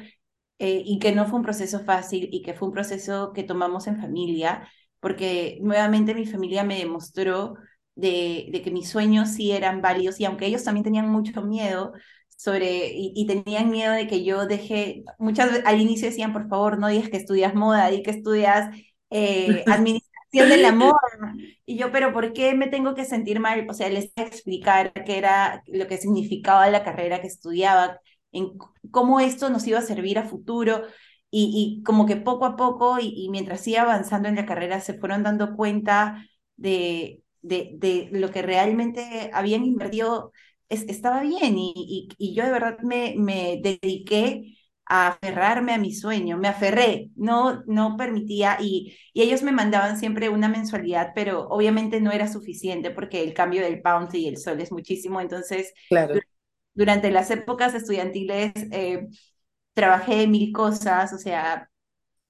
eh, 0.58 0.82
y 0.84 0.98
que 0.98 1.12
no 1.12 1.26
fue 1.26 1.38
un 1.38 1.44
proceso 1.44 1.80
fácil 1.84 2.28
y 2.32 2.42
que 2.42 2.54
fue 2.54 2.68
un 2.68 2.74
proceso 2.74 3.32
que 3.32 3.42
tomamos 3.44 3.86
en 3.86 4.00
familia 4.00 4.68
porque 5.00 5.58
nuevamente 5.62 6.14
mi 6.14 6.26
familia 6.26 6.64
me 6.64 6.78
demostró 6.78 7.54
de, 7.94 8.48
de, 8.52 8.62
que 8.62 8.70
mis 8.70 8.88
sueños 8.88 9.30
sí 9.30 9.52
eran 9.52 9.82
válidos 9.82 10.18
y 10.20 10.24
aunque 10.24 10.46
ellos 10.46 10.64
también 10.64 10.84
tenían 10.84 11.08
mucho 11.10 11.42
miedo 11.42 11.92
sobre 12.36 12.92
y, 12.94 13.26
tenían 13.26 13.70
miedo 13.70 13.92
de 13.92 14.06
que 14.06 14.24
yo 14.24 14.46
deje, 14.46 15.04
muchas 15.18 15.50
veces 15.50 15.66
al 15.66 15.80
inicio 15.80 16.08
decían, 16.08 16.32
por 16.32 16.48
favor, 16.48 16.78
no 16.78 16.88
digas 16.88 17.08
que 17.08 17.16
estudias 17.16 17.54
moda, 17.54 17.88
di 17.88 18.02
que 18.02 18.10
estudias 18.10 18.74
eh, 19.10 19.64
administración 19.66 20.48
de 20.48 20.56
la 20.58 20.72
moda. 20.72 20.98
Y 21.64 21.76
yo, 21.78 21.92
pero 21.92 22.12
¿por 22.12 22.32
qué 22.32 22.54
me 22.54 22.66
tengo 22.66 22.94
que 22.94 23.04
sentir 23.04 23.40
mal? 23.40 23.66
O 23.68 23.74
sea, 23.74 23.88
les 23.88 24.12
explicar 24.16 24.92
qué 25.04 25.18
era 25.18 25.62
lo 25.66 25.86
que 25.86 25.98
significaba 25.98 26.68
la 26.68 26.84
carrera 26.84 27.20
que 27.20 27.28
estudiaba, 27.28 28.00
en 28.32 28.58
cómo 28.90 29.20
esto 29.20 29.48
nos 29.48 29.66
iba 29.66 29.78
a 29.78 29.82
servir 29.82 30.18
a 30.18 30.24
futuro 30.24 30.82
y, 31.30 31.82
como 31.84 32.06
que 32.06 32.16
poco 32.16 32.44
a 32.44 32.56
poco 32.56 32.98
y, 33.00 33.28
mientras 33.30 33.66
iba 33.66 33.82
avanzando 33.82 34.28
en 34.28 34.36
la 34.36 34.46
carrera 34.46 34.80
se 34.80 34.94
fueron 34.94 35.22
dando 35.22 35.56
cuenta 35.56 36.24
de, 36.56 37.22
de, 37.42 37.72
de 37.74 38.08
lo 38.12 38.30
que 38.30 38.42
realmente 38.42 39.30
habían 39.32 39.64
invertido 39.64 40.32
estaba 40.74 41.22
bien 41.22 41.56
y, 41.58 42.08
y, 42.18 42.34
yo 42.34 42.44
de 42.44 42.50
verdad 42.52 42.78
me, 42.82 43.14
me 43.16 43.60
dediqué 43.62 44.56
a 44.86 45.08
aferrarme 45.08 45.72
a 45.72 45.78
mi 45.78 45.94
sueño, 45.94 46.36
me 46.36 46.48
aferré, 46.48 47.10
no, 47.16 47.62
no 47.66 47.96
permitía 47.96 48.58
y, 48.60 48.96
y 49.14 49.22
ellos 49.22 49.42
me 49.42 49.52
mandaban 49.52 49.98
siempre 49.98 50.28
una 50.28 50.48
mensualidad, 50.48 51.12
pero 51.14 51.48
obviamente 51.48 52.00
no 52.00 52.12
era 52.12 52.28
suficiente 52.28 52.90
porque 52.90 53.22
el 53.22 53.32
cambio 53.34 53.62
del 53.62 53.80
pound 53.80 54.14
y 54.14 54.28
el 54.28 54.36
sol 54.36 54.60
es 54.60 54.72
muchísimo, 54.72 55.20
entonces 55.20 55.72
claro. 55.88 56.14
durante 56.74 57.10
las 57.10 57.30
épocas 57.30 57.74
estudiantiles 57.74 58.52
eh, 58.72 59.08
trabajé 59.72 60.26
mil 60.26 60.52
cosas, 60.52 61.12
o 61.12 61.18
sea, 61.18 61.70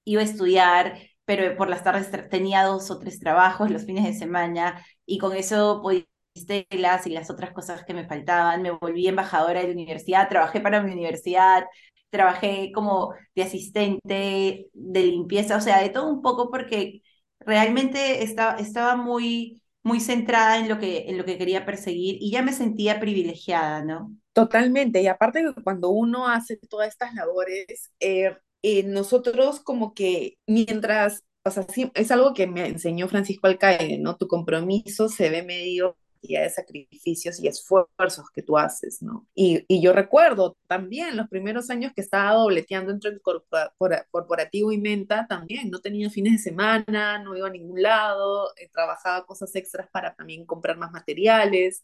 iba 0.05 0.21
a 0.21 0.25
estudiar, 0.25 0.99
pero 1.25 1.57
por 1.57 1.69
las 1.69 1.83
tardes 1.83 2.09
tenía 2.29 2.63
dos 2.63 2.91
o 2.91 2.99
tres 2.99 3.19
trabajos 3.19 3.71
los 3.71 3.85
fines 3.85 4.05
de 4.05 4.13
semana 4.13 4.85
y 5.05 5.17
con 5.17 5.35
eso 5.35 5.81
podía 5.81 6.05
telas 6.45 7.07
y 7.07 7.11
las 7.11 7.29
otras 7.29 7.51
cosas 7.53 7.85
que 7.85 7.93
me 7.93 8.07
faltaban. 8.07 8.61
Me 8.61 8.71
volví 8.71 9.07
embajadora 9.07 9.61
de 9.61 9.67
la 9.67 9.73
universidad, 9.73 10.27
trabajé 10.29 10.59
para 10.59 10.81
mi 10.83 10.91
universidad, 10.91 11.65
trabajé 12.09 12.71
como 12.73 13.13
de 13.35 13.43
asistente 13.43 14.69
de 14.73 15.03
limpieza, 15.03 15.57
o 15.57 15.61
sea, 15.61 15.81
de 15.81 15.89
todo 15.89 16.07
un 16.09 16.21
poco 16.21 16.49
porque 16.51 17.01
realmente 17.39 18.23
estaba, 18.23 18.57
estaba 18.57 18.95
muy, 18.95 19.61
muy 19.83 19.99
centrada 19.99 20.57
en 20.59 20.69
lo, 20.69 20.79
que, 20.79 21.05
en 21.09 21.17
lo 21.17 21.25
que 21.25 21.37
quería 21.37 21.65
perseguir 21.65 22.17
y 22.19 22.31
ya 22.31 22.41
me 22.41 22.53
sentía 22.53 22.99
privilegiada, 22.99 23.83
¿no? 23.83 24.11
Totalmente, 24.33 25.01
y 25.01 25.07
aparte 25.07 25.43
cuando 25.63 25.89
uno 25.89 26.27
hace 26.27 26.57
todas 26.57 26.89
estas 26.89 27.13
labores, 27.13 27.91
eh, 27.99 28.35
eh, 28.61 28.83
nosotros 28.83 29.59
como 29.61 29.93
que 29.93 30.37
mientras, 30.47 31.23
o 31.43 31.51
sea, 31.51 31.65
es 31.93 32.11
algo 32.11 32.33
que 32.33 32.47
me 32.47 32.65
enseñó 32.67 33.07
Francisco 33.07 33.47
Alcaide, 33.47 33.97
¿no? 33.99 34.17
Tu 34.17 34.27
compromiso 34.27 35.07
se 35.07 35.29
ve 35.29 35.43
medio 35.43 35.97
de 36.21 36.49
sacrificios 36.49 37.39
y 37.39 37.47
esfuerzos 37.47 38.29
que 38.33 38.41
tú 38.41 38.57
haces, 38.57 39.01
¿no? 39.01 39.27
Y, 39.35 39.63
y, 39.67 39.81
yo 39.81 39.93
recuerdo 39.93 40.57
también 40.67 41.15
los 41.15 41.27
primeros 41.27 41.69
años 41.69 41.93
que 41.93 42.01
estaba 42.01 42.33
dobleteando 42.33 42.91
entre 42.91 43.11
el 43.11 43.21
corporativo 43.21 44.71
y 44.71 44.77
Menta, 44.79 45.27
también 45.27 45.69
no 45.69 45.79
tenía 45.79 46.09
fines 46.09 46.33
de 46.33 46.39
semana, 46.39 47.19
no 47.19 47.35
iba 47.37 47.47
a 47.47 47.51
ningún 47.51 47.81
lado, 47.81 48.49
eh, 48.57 48.69
trabajaba 48.71 49.25
cosas 49.25 49.55
extras 49.55 49.87
para 49.91 50.15
también 50.15 50.45
comprar 50.45 50.77
más 50.77 50.91
materiales 50.91 51.83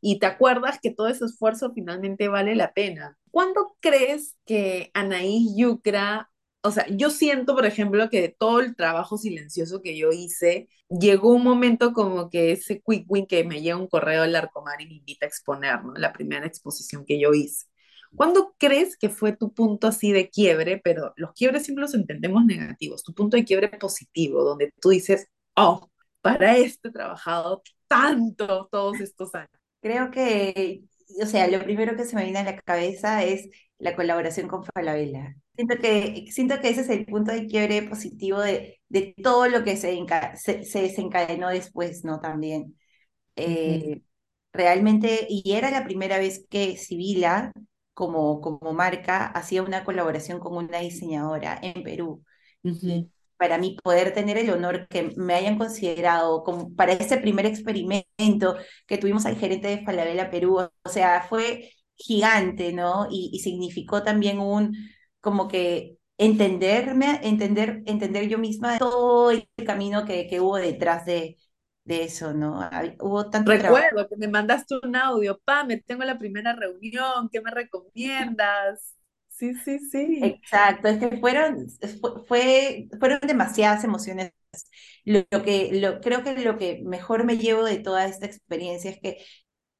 y 0.00 0.18
te 0.18 0.26
acuerdas 0.26 0.78
que 0.80 0.90
todo 0.90 1.08
ese 1.08 1.26
esfuerzo 1.26 1.72
finalmente 1.74 2.28
vale 2.28 2.54
la 2.54 2.72
pena. 2.72 3.18
¿Cuándo 3.30 3.76
crees 3.80 4.36
que 4.44 4.90
Anaís 4.94 5.54
Yucra 5.56 6.31
o 6.62 6.70
sea, 6.70 6.86
yo 6.88 7.10
siento, 7.10 7.54
por 7.54 7.66
ejemplo, 7.66 8.08
que 8.10 8.20
de 8.20 8.28
todo 8.28 8.60
el 8.60 8.76
trabajo 8.76 9.18
silencioso 9.18 9.82
que 9.82 9.96
yo 9.96 10.10
hice, 10.12 10.68
llegó 10.88 11.32
un 11.34 11.44
momento 11.44 11.92
como 11.92 12.30
que 12.30 12.52
ese 12.52 12.80
quick 12.86 13.04
win 13.08 13.26
que 13.26 13.44
me 13.44 13.60
llega 13.62 13.76
un 13.76 13.88
correo 13.88 14.22
del 14.22 14.36
Arcomar 14.36 14.80
y 14.80 14.86
me 14.86 14.94
invita 14.94 15.26
a 15.26 15.28
exponer, 15.28 15.84
¿no? 15.84 15.94
La 15.94 16.12
primera 16.12 16.46
exposición 16.46 17.04
que 17.04 17.18
yo 17.20 17.32
hice. 17.34 17.66
¿Cuándo 18.14 18.54
crees 18.58 18.96
que 18.96 19.08
fue 19.08 19.34
tu 19.36 19.52
punto 19.54 19.86
así 19.88 20.12
de 20.12 20.28
quiebre? 20.30 20.80
Pero 20.84 21.12
los 21.16 21.32
quiebres 21.32 21.64
siempre 21.64 21.82
los 21.82 21.94
entendemos 21.94 22.44
negativos. 22.44 23.02
Tu 23.02 23.14
punto 23.14 23.36
de 23.36 23.44
quiebre 23.44 23.68
positivo, 23.70 24.44
donde 24.44 24.72
tú 24.80 24.90
dices, 24.90 25.28
oh, 25.56 25.90
para 26.20 26.56
esto 26.58 26.88
he 26.88 26.92
trabajado 26.92 27.62
tanto 27.88 28.68
todos 28.70 29.00
estos 29.00 29.34
años. 29.34 29.50
Creo 29.80 30.10
que, 30.10 30.82
o 31.22 31.26
sea, 31.26 31.48
lo 31.48 31.62
primero 31.64 31.96
que 31.96 32.04
se 32.04 32.14
me 32.16 32.24
viene 32.24 32.40
a 32.40 32.44
la 32.44 32.60
cabeza 32.60 33.24
es 33.24 33.48
la 33.82 33.96
colaboración 33.96 34.46
con 34.46 34.62
Falabella. 34.64 35.34
Siento 35.56 35.76
que, 35.78 36.26
siento 36.30 36.60
que 36.60 36.68
ese 36.68 36.82
es 36.82 36.88
el 36.88 37.04
punto 37.04 37.32
de 37.32 37.46
quiebre 37.46 37.82
positivo 37.82 38.40
de, 38.40 38.80
de 38.88 39.12
todo 39.20 39.48
lo 39.48 39.64
que 39.64 39.76
se, 39.76 39.98
se, 40.36 40.82
desencadenó 40.82 41.48
después, 41.48 42.04
¿no? 42.04 42.20
También. 42.20 42.78
Eh, 43.34 44.02
realmente, 44.52 45.26
y 45.28 45.54
era 45.54 45.72
la 45.72 45.84
primera 45.84 46.18
vez 46.18 46.46
que 46.48 46.76
Sibila, 46.76 47.52
como, 47.92 48.40
como 48.40 48.72
marca, 48.72 49.26
hacía 49.26 49.64
una 49.64 49.82
colaboración 49.84 50.38
con 50.38 50.56
una 50.56 50.78
diseñadora 50.78 51.58
en 51.60 51.82
Perú. 51.82 52.22
para 53.36 53.58
mí 53.58 53.76
poder 53.82 54.14
tener 54.14 54.38
el 54.38 54.50
honor 54.50 54.86
que 54.88 55.12
me 55.16 55.34
hayan 55.34 55.58
considerado 55.58 56.44
como 56.44 56.72
para 56.76 56.92
ese 56.92 57.16
primer 57.18 57.46
experimento 57.46 58.56
que 58.86 58.98
tuvimos 58.98 59.26
al 59.26 59.36
gerente 59.36 59.66
de 59.66 59.84
Falabella 59.84 60.30
Perú, 60.30 60.60
o 60.60 60.88
sea, 60.88 61.26
fue 61.28 61.72
gigante, 62.04 62.72
¿no? 62.72 63.06
Y, 63.10 63.30
y 63.32 63.40
significó 63.40 64.02
también 64.02 64.40
un, 64.40 64.76
como 65.20 65.48
que 65.48 65.98
entenderme, 66.18 67.20
entender, 67.22 67.82
entender 67.86 68.28
yo 68.28 68.38
misma 68.38 68.78
todo 68.78 69.30
el 69.30 69.48
camino 69.66 70.04
que, 70.04 70.26
que 70.28 70.40
hubo 70.40 70.56
detrás 70.56 71.04
de, 71.06 71.38
de 71.84 72.04
eso, 72.04 72.32
¿no? 72.34 72.60
Hubo 73.00 73.30
tanto 73.30 73.52
Recuerdo 73.52 74.08
que 74.08 74.16
me 74.16 74.28
mandaste 74.28 74.74
un 74.82 74.94
audio, 74.96 75.38
pa, 75.44 75.64
me 75.64 75.78
tengo 75.78 76.04
la 76.04 76.18
primera 76.18 76.54
reunión, 76.54 77.28
¿qué 77.30 77.40
me 77.40 77.50
recomiendas? 77.50 78.94
Sí, 79.28 79.54
sí, 79.54 79.78
sí. 79.90 80.42
Exacto, 80.44 80.88
es 80.88 80.98
que 80.98 81.18
fueron, 81.18 81.66
fue, 82.28 82.88
fueron 83.00 83.20
demasiadas 83.26 83.82
emociones. 83.84 84.32
Lo, 85.04 85.24
que, 85.44 85.70
lo, 85.80 86.00
creo 86.00 86.22
que 86.24 86.36
lo 86.40 86.58
que 86.58 86.82
mejor 86.84 87.24
me 87.24 87.38
llevo 87.38 87.64
de 87.64 87.78
toda 87.78 88.06
esta 88.06 88.26
experiencia 88.26 88.90
es 88.90 89.00
que 89.00 89.18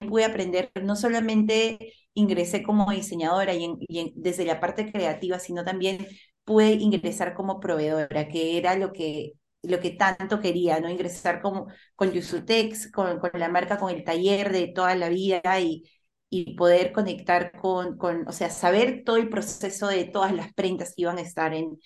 pude 0.02 0.24
aprender, 0.24 0.70
no 0.82 0.96
solamente 0.96 1.94
ingresé 2.14 2.62
como 2.62 2.90
diseñadora 2.90 3.54
y, 3.54 4.12
desde 4.16 4.44
la 4.44 4.60
parte 4.60 4.90
creativa, 4.92 5.38
sino 5.38 5.64
también 5.64 6.06
pude 6.44 6.72
ingresar 6.72 7.34
como 7.34 7.60
proveedora, 7.60 8.28
que 8.28 8.58
era 8.58 8.76
lo 8.76 8.92
que, 8.92 9.32
lo 9.62 9.80
que 9.80 9.90
tanto 9.90 10.40
quería, 10.40 10.80
¿no? 10.80 10.90
Ingresar 10.90 11.40
como, 11.42 11.68
con 11.96 12.12
Yusutex, 12.12 12.90
con, 12.90 13.18
con 13.20 13.30
la 13.34 13.48
marca, 13.48 13.78
con 13.78 13.90
el 13.90 14.04
taller 14.04 14.52
de 14.52 14.68
toda 14.68 14.94
la 14.96 15.08
vida 15.08 15.60
y, 15.60 15.84
y 16.30 16.54
poder 16.56 16.92
conectar 16.92 17.52
con, 17.52 17.96
con, 17.98 18.26
o 18.28 18.32
sea, 18.32 18.50
saber 18.50 19.02
todo 19.04 19.16
el 19.16 19.28
proceso 19.28 19.88
de 19.88 20.04
todas 20.04 20.32
las 20.34 20.52
prendas 20.54 20.94
que 20.94 21.02
iban 21.02 21.18
a 21.18 21.22
estar 21.22 21.54
en, 21.54 21.78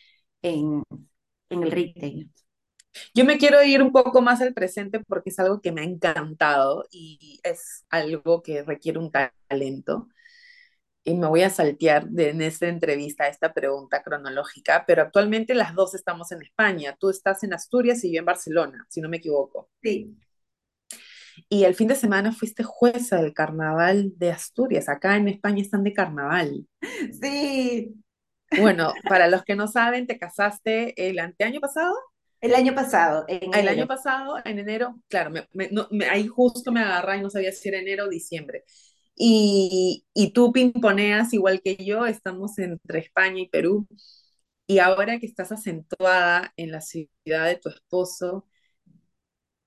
en, 0.43 0.83
en 1.51 1.63
el 1.63 1.71
retail. 1.73 2.31
Yo 3.15 3.25
me 3.25 3.39
quiero 3.39 3.63
ir 3.63 3.83
un 3.83 3.93
poco 3.93 4.23
más 4.23 4.41
al 4.41 4.55
presente 4.55 5.01
porque 5.01 5.31
es 5.31 5.39
algo 5.39 5.61
que 5.61 5.73
me 5.73 5.83
ha 5.83 5.85
encantado 5.85 6.87
y 6.91 7.41
es 7.43 7.85
algo 7.91 8.43
que 8.43 8.63
requiere 8.63 8.99
un 8.99 9.11
talento 9.11 10.09
y 11.07 11.15
me 11.15 11.29
voy 11.29 11.43
a 11.43 11.51
saltear 11.51 12.09
de, 12.09 12.31
en 12.31 12.43
esta 12.43 12.67
entrevista 12.67 13.29
esta 13.29 13.55
pregunta 13.55 14.03
cronológica, 14.03 14.85
pero 14.87 15.03
actualmente 15.03 15.55
las 15.55 15.73
dos 15.73 15.95
estamos 15.95 16.33
en 16.33 16.43
España. 16.43 16.97
Tú 16.99 17.11
estás 17.11 17.45
en 17.45 17.55
Asturias 17.55 18.03
y 18.03 18.13
yo 18.13 18.19
en 18.19 18.25
Barcelona, 18.25 18.85
si 18.91 19.01
no 19.01 19.09
me 19.09 19.19
equivoco. 19.19 19.71
Sí. 19.81 20.17
Y 21.49 21.63
el 21.63 21.77
fin 21.77 21.87
de 21.87 21.95
semana 21.95 22.33
fuiste 22.33 22.65
jueza 22.65 23.23
del 23.23 23.35
carnaval 23.35 24.15
de 24.17 24.33
Asturias. 24.33 24.89
Acá 24.89 25.17
en 25.17 25.29
España 25.29 25.63
están 25.63 25.85
de 25.85 25.93
carnaval. 25.93 26.67
Sí. 27.21 27.95
Bueno, 28.59 28.93
para 29.09 29.29
los 29.29 29.45
que 29.45 29.55
no 29.55 29.69
saben, 29.69 30.09
te 30.09 30.19
casaste 30.19 31.09
el 31.09 31.21
anteaño 31.21 31.61
pasado. 31.61 31.95
El 32.41 32.55
año 32.55 32.75
pasado. 32.75 33.25
En 33.29 33.55
el 33.55 33.69
año 33.69 33.87
pasado, 33.87 34.37
en 34.45 34.59
enero, 34.59 35.01
claro, 35.09 35.31
me, 35.53 36.07
ahí 36.07 36.27
justo 36.27 36.71
me 36.73 36.81
agarra 36.81 37.17
y 37.17 37.23
no 37.23 37.31
sabía 37.31 37.53
si 37.53 37.69
era 37.69 37.79
enero 37.79 38.05
o 38.05 38.09
diciembre. 38.09 38.65
Y, 39.17 40.05
y 40.15 40.33
tú 40.33 40.53
pimponeas 40.53 41.33
igual 41.33 41.63
que 41.63 41.77
yo, 41.77 42.07
estamos 42.07 42.59
entre 42.59 43.01
España 43.01 43.41
y 43.41 43.49
Perú. 43.49 43.87
Y 44.67 44.79
ahora 44.81 45.19
que 45.21 45.27
estás 45.27 45.53
acentuada 45.53 46.53
en 46.57 46.73
la 46.73 46.81
ciudad 46.83 47.47
de 47.47 47.57
tu 47.57 47.69
esposo, 47.71 48.47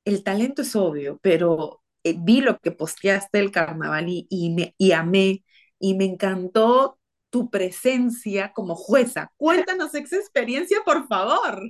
el 0.05 0.23
talento 0.23 0.61
es 0.61 0.75
obvio, 0.75 1.19
pero 1.21 1.83
eh, 2.03 2.15
vi 2.17 2.41
lo 2.41 2.59
que 2.59 2.71
posteaste 2.71 3.39
el 3.39 3.51
carnaval 3.51 4.09
y, 4.09 4.27
y, 4.29 4.51
me, 4.53 4.75
y 4.77 4.91
amé 4.93 5.43
y 5.79 5.95
me 5.95 6.05
encantó 6.05 6.98
tu 7.29 7.49
presencia 7.49 8.51
como 8.53 8.75
jueza. 8.75 9.31
Cuéntanos 9.37 9.93
esa 9.95 10.15
experiencia, 10.17 10.79
por 10.85 11.07
favor. 11.07 11.61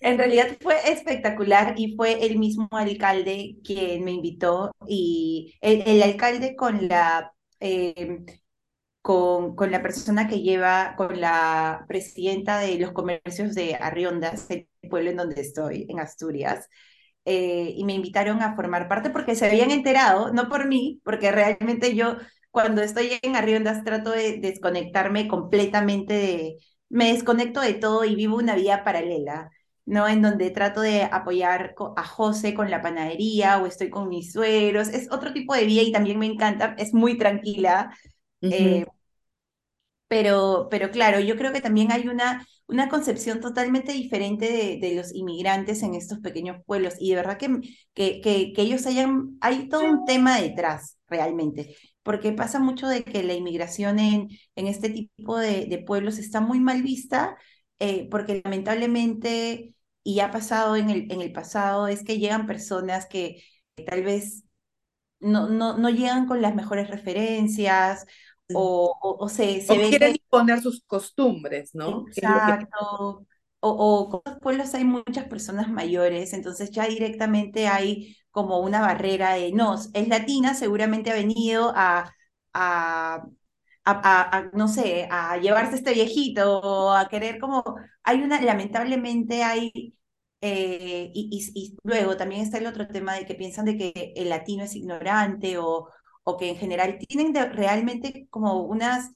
En 0.00 0.18
realidad 0.18 0.56
fue 0.60 0.76
espectacular 0.90 1.74
y 1.76 1.94
fue 1.96 2.24
el 2.26 2.38
mismo 2.38 2.68
alcalde 2.72 3.56
quien 3.64 4.04
me 4.04 4.12
invitó 4.12 4.72
y 4.86 5.54
el, 5.60 6.02
alcalde 6.02 6.56
con 6.56 6.88
la... 6.88 7.32
Em, 7.60 8.24
con, 9.02 9.56
con, 9.56 9.70
la 9.70 9.82
persona 9.82 10.28
que 10.28 10.42
lleva, 10.42 10.94
con 10.96 11.20
la 11.20 11.86
presidenta 11.88 12.58
de 12.58 12.78
los 12.78 12.92
comercios 12.92 13.54
de 13.54 13.74
Arriondas, 13.74 14.50
el 14.50 14.68
pueblo 14.90 15.10
en 15.10 15.16
donde 15.16 15.40
estoy, 15.40 15.86
en 15.88 16.00
Asturias, 16.00 16.68
eh, 17.24 17.74
y 17.76 17.84
me 17.84 17.94
invitaron 17.94 18.42
a 18.42 18.56
formar 18.56 18.88
parte 18.88 19.10
porque 19.10 19.34
se 19.34 19.46
habían 19.46 19.70
enterado, 19.70 20.32
no 20.32 20.48
por 20.48 20.66
mí, 20.66 21.00
porque 21.04 21.30
realmente 21.30 21.94
yo 21.94 22.16
cuando 22.50 22.82
estoy 22.82 23.18
en 23.22 23.36
Arriondas 23.36 23.84
trato 23.84 24.10
de 24.10 24.38
desconectarme 24.38 25.28
completamente 25.28 26.14
de, 26.14 26.56
me 26.88 27.12
desconecto 27.12 27.60
de 27.60 27.74
todo 27.74 28.04
y 28.04 28.14
vivo 28.16 28.36
una 28.36 28.56
vida 28.56 28.84
paralela, 28.84 29.50
¿no? 29.86 30.08
En 30.08 30.22
donde 30.22 30.50
trato 30.50 30.80
de 30.80 31.04
apoyar 31.04 31.74
a 31.96 32.04
José 32.04 32.54
con 32.54 32.70
la 32.70 32.82
panadería 32.82 33.58
o 33.58 33.66
estoy 33.66 33.90
con 33.90 34.08
mis 34.08 34.32
sueros, 34.32 34.88
es 34.88 35.10
otro 35.12 35.32
tipo 35.32 35.54
de 35.54 35.64
vida 35.64 35.82
y 35.82 35.92
también 35.92 36.18
me 36.18 36.26
encanta, 36.26 36.74
es 36.78 36.92
muy 36.92 37.16
tranquila. 37.16 37.96
Eh, 38.40 38.84
pero, 40.08 40.66
pero 40.70 40.90
claro, 40.90 41.20
yo 41.20 41.36
creo 41.36 41.52
que 41.52 41.60
también 41.60 41.92
hay 41.92 42.08
una, 42.08 42.44
una 42.66 42.88
concepción 42.88 43.40
totalmente 43.40 43.92
diferente 43.92 44.50
de, 44.50 44.78
de, 44.80 44.96
los 44.96 45.14
inmigrantes 45.14 45.84
en 45.84 45.94
estos 45.94 46.18
pequeños 46.18 46.56
pueblos 46.66 46.94
y 46.98 47.10
de 47.10 47.16
verdad 47.16 47.38
que, 47.38 47.60
que, 47.94 48.20
que, 48.20 48.52
que 48.52 48.62
ellos 48.62 48.86
hayan, 48.86 49.38
hay 49.40 49.68
todo 49.68 49.84
un 49.84 50.04
tema 50.04 50.40
detrás 50.40 50.98
realmente 51.06 51.76
porque 52.02 52.32
pasa 52.32 52.58
mucho 52.58 52.88
de 52.88 53.04
que 53.04 53.22
la 53.22 53.34
inmigración 53.34 53.98
en, 53.98 54.28
en 54.56 54.66
este 54.66 54.90
tipo 54.90 55.38
de, 55.38 55.66
de 55.66 55.78
pueblos 55.78 56.18
está 56.18 56.40
muy 56.40 56.60
mal 56.60 56.82
vista, 56.82 57.36
eh, 57.78 58.08
porque 58.10 58.40
lamentablemente, 58.44 59.74
y 60.02 60.20
ha 60.20 60.30
pasado 60.30 60.76
en 60.76 60.90
el, 60.90 61.12
en 61.12 61.20
el 61.20 61.32
pasado, 61.32 61.88
es 61.88 62.04
que 62.04 62.18
llegan 62.18 62.46
personas 62.46 63.06
que, 63.06 63.42
tal 63.86 64.02
vez 64.02 64.44
no, 65.20 65.48
no, 65.48 65.76
no 65.78 65.90
llegan 65.90 66.26
con 66.26 66.42
las 66.42 66.54
mejores 66.54 66.88
referencias 66.90 68.06
o, 68.54 68.96
o, 69.02 69.28
se, 69.28 69.60
se 69.60 69.88
quieren 69.88 70.16
imponer 70.16 70.60
sus 70.60 70.82
costumbres, 70.86 71.74
¿no? 71.74 72.04
Exacto. 72.08 73.26
O, 73.62 73.70
o 73.70 74.08
con 74.08 74.22
los 74.24 74.40
pueblos 74.40 74.74
hay 74.74 74.84
muchas 74.84 75.26
personas 75.26 75.70
mayores, 75.70 76.32
entonces 76.32 76.70
ya 76.70 76.86
directamente 76.86 77.68
hay 77.68 78.16
como 78.30 78.60
una 78.60 78.80
barrera 78.80 79.34
de, 79.34 79.52
no, 79.52 79.74
es 79.94 80.08
latina, 80.08 80.54
seguramente 80.54 81.10
ha 81.10 81.14
venido 81.14 81.72
a, 81.76 82.12
a, 83.84 84.50
no 84.52 84.68
sé, 84.68 85.08
a 85.10 85.36
llevarse 85.38 85.76
este 85.76 85.92
viejito, 85.94 86.60
o 86.60 86.92
a 86.92 87.08
querer 87.08 87.38
como, 87.40 87.64
hay 88.02 88.22
una, 88.22 88.40
lamentablemente 88.40 89.42
hay, 89.42 89.94
eh, 90.40 91.10
y, 91.14 91.50
y, 91.54 91.76
luego 91.82 92.16
también 92.16 92.42
está 92.42 92.58
el 92.58 92.66
otro 92.66 92.86
tema 92.88 93.14
de 93.14 93.26
que 93.26 93.34
piensan 93.34 93.66
de 93.66 93.76
que 93.76 94.12
el 94.16 94.28
latino 94.30 94.64
es 94.64 94.74
ignorante 94.74 95.58
o, 95.58 95.88
o 96.24 96.36
que 96.36 96.50
en 96.50 96.56
general 96.56 96.98
tienen 96.98 97.34
realmente 97.52 98.26
como 98.30 98.62
unas 98.62 99.10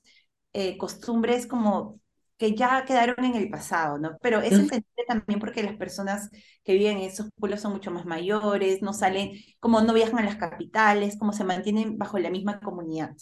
eh, 0.53 0.77
costumbres 0.79 1.46
como 1.46 2.00
que 2.37 2.55
ya 2.55 2.85
quedaron 2.85 3.25
en 3.25 3.37
el 3.37 3.49
pasado, 3.49 3.99
¿no? 3.99 4.16
Pero 4.20 4.40
es 4.40 4.53
entendible 4.53 5.05
también 5.07 5.38
porque 5.38 5.62
las 5.62 5.77
personas 5.77 6.31
que 6.64 6.75
viven 6.75 6.99
en 6.99 7.05
esos 7.05 7.31
pueblos 7.38 7.61
son 7.61 7.73
mucho 7.73 7.90
más 7.90 8.07
mayores, 8.07 8.83
no 8.83 8.92
salen, 8.92 9.33
como 9.61 9.81
no 9.83 9.94
viajan 9.94 10.18
a 10.18 10.25
las 10.25 10.37
capitales, 10.37 11.16
como 11.18 11.33
se 11.33 11.44
mantienen 11.44 11.97
bajo 11.97 12.18
la 12.18 12.31
misma 12.31 12.61
comunidad. 12.61 13.14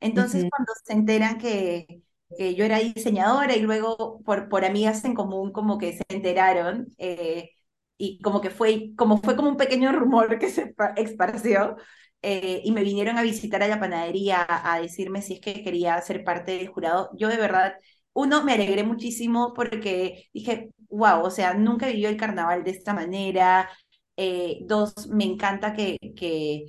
Entonces, 0.00 0.46
cuando 0.50 0.72
se 0.84 0.92
enteran 0.92 1.38
que, 1.38 2.02
que, 2.36 2.54
yo 2.54 2.64
era 2.64 2.78
diseñadora 2.78 3.54
y 3.56 3.60
luego 3.60 4.22
por, 4.24 4.48
por 4.48 4.64
amigas 4.64 5.04
en 5.04 5.14
común 5.14 5.52
como 5.52 5.76
que 5.78 5.92
se 5.96 6.04
enteraron, 6.08 6.94
eh, 6.98 7.50
y 7.98 8.20
como 8.22 8.40
que 8.40 8.50
fue, 8.50 8.92
como 8.96 9.18
fue 9.18 9.36
como 9.36 9.48
un 9.48 9.56
pequeño 9.56 9.92
rumor 9.92 10.38
que 10.38 10.48
se 10.50 10.74
esparció, 10.96 11.76
eh, 12.22 12.62
y 12.64 12.72
me 12.72 12.82
vinieron 12.82 13.18
a 13.18 13.22
visitar 13.22 13.62
a 13.62 13.68
la 13.68 13.78
panadería 13.80 14.42
a, 14.42 14.74
a 14.74 14.80
decirme 14.80 15.22
si 15.22 15.34
es 15.34 15.40
que 15.40 15.62
quería 15.62 16.00
ser 16.00 16.24
parte 16.24 16.52
del 16.52 16.68
jurado, 16.68 17.10
yo 17.16 17.28
de 17.28 17.36
verdad 17.36 17.74
uno, 18.18 18.42
me 18.42 18.52
alegré 18.54 18.82
muchísimo 18.82 19.54
porque 19.54 20.28
dije, 20.34 20.70
wow, 20.88 21.22
o 21.22 21.30
sea, 21.30 21.54
nunca 21.54 21.86
vivió 21.86 22.08
el 22.08 22.16
carnaval 22.16 22.64
de 22.64 22.72
esta 22.72 22.92
manera. 22.92 23.70
Eh, 24.16 24.58
dos, 24.62 25.06
me 25.08 25.24
encanta 25.24 25.72
que, 25.72 25.98
que, 26.16 26.64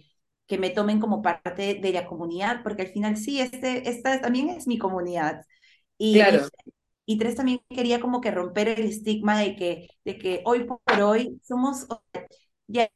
que 0.46 0.58
me 0.60 0.70
tomen 0.70 1.00
como 1.00 1.24
parte 1.24 1.80
de 1.82 1.92
la 1.92 2.06
comunidad, 2.06 2.62
porque 2.62 2.84
al 2.84 2.90
final 2.90 3.18
sí, 3.18 3.42
este, 3.42 3.90
esta 3.90 4.22
también 4.22 4.50
es 4.50 4.68
mi 4.68 4.78
comunidad. 4.78 5.42
Y, 5.98 6.14
claro. 6.14 6.48
y, 7.08 7.18
tres, 7.18 7.36
también 7.36 7.62
quería 7.68 8.00
como 8.00 8.22
que 8.22 8.30
romper 8.30 8.70
el 8.70 8.86
estigma 8.86 9.40
de 9.40 9.56
que, 9.56 9.88
de 10.06 10.20
que 10.20 10.44
hoy 10.46 10.66
por 10.66 11.02
hoy 11.02 11.40
somos, 11.44 11.88
ya 12.68 12.92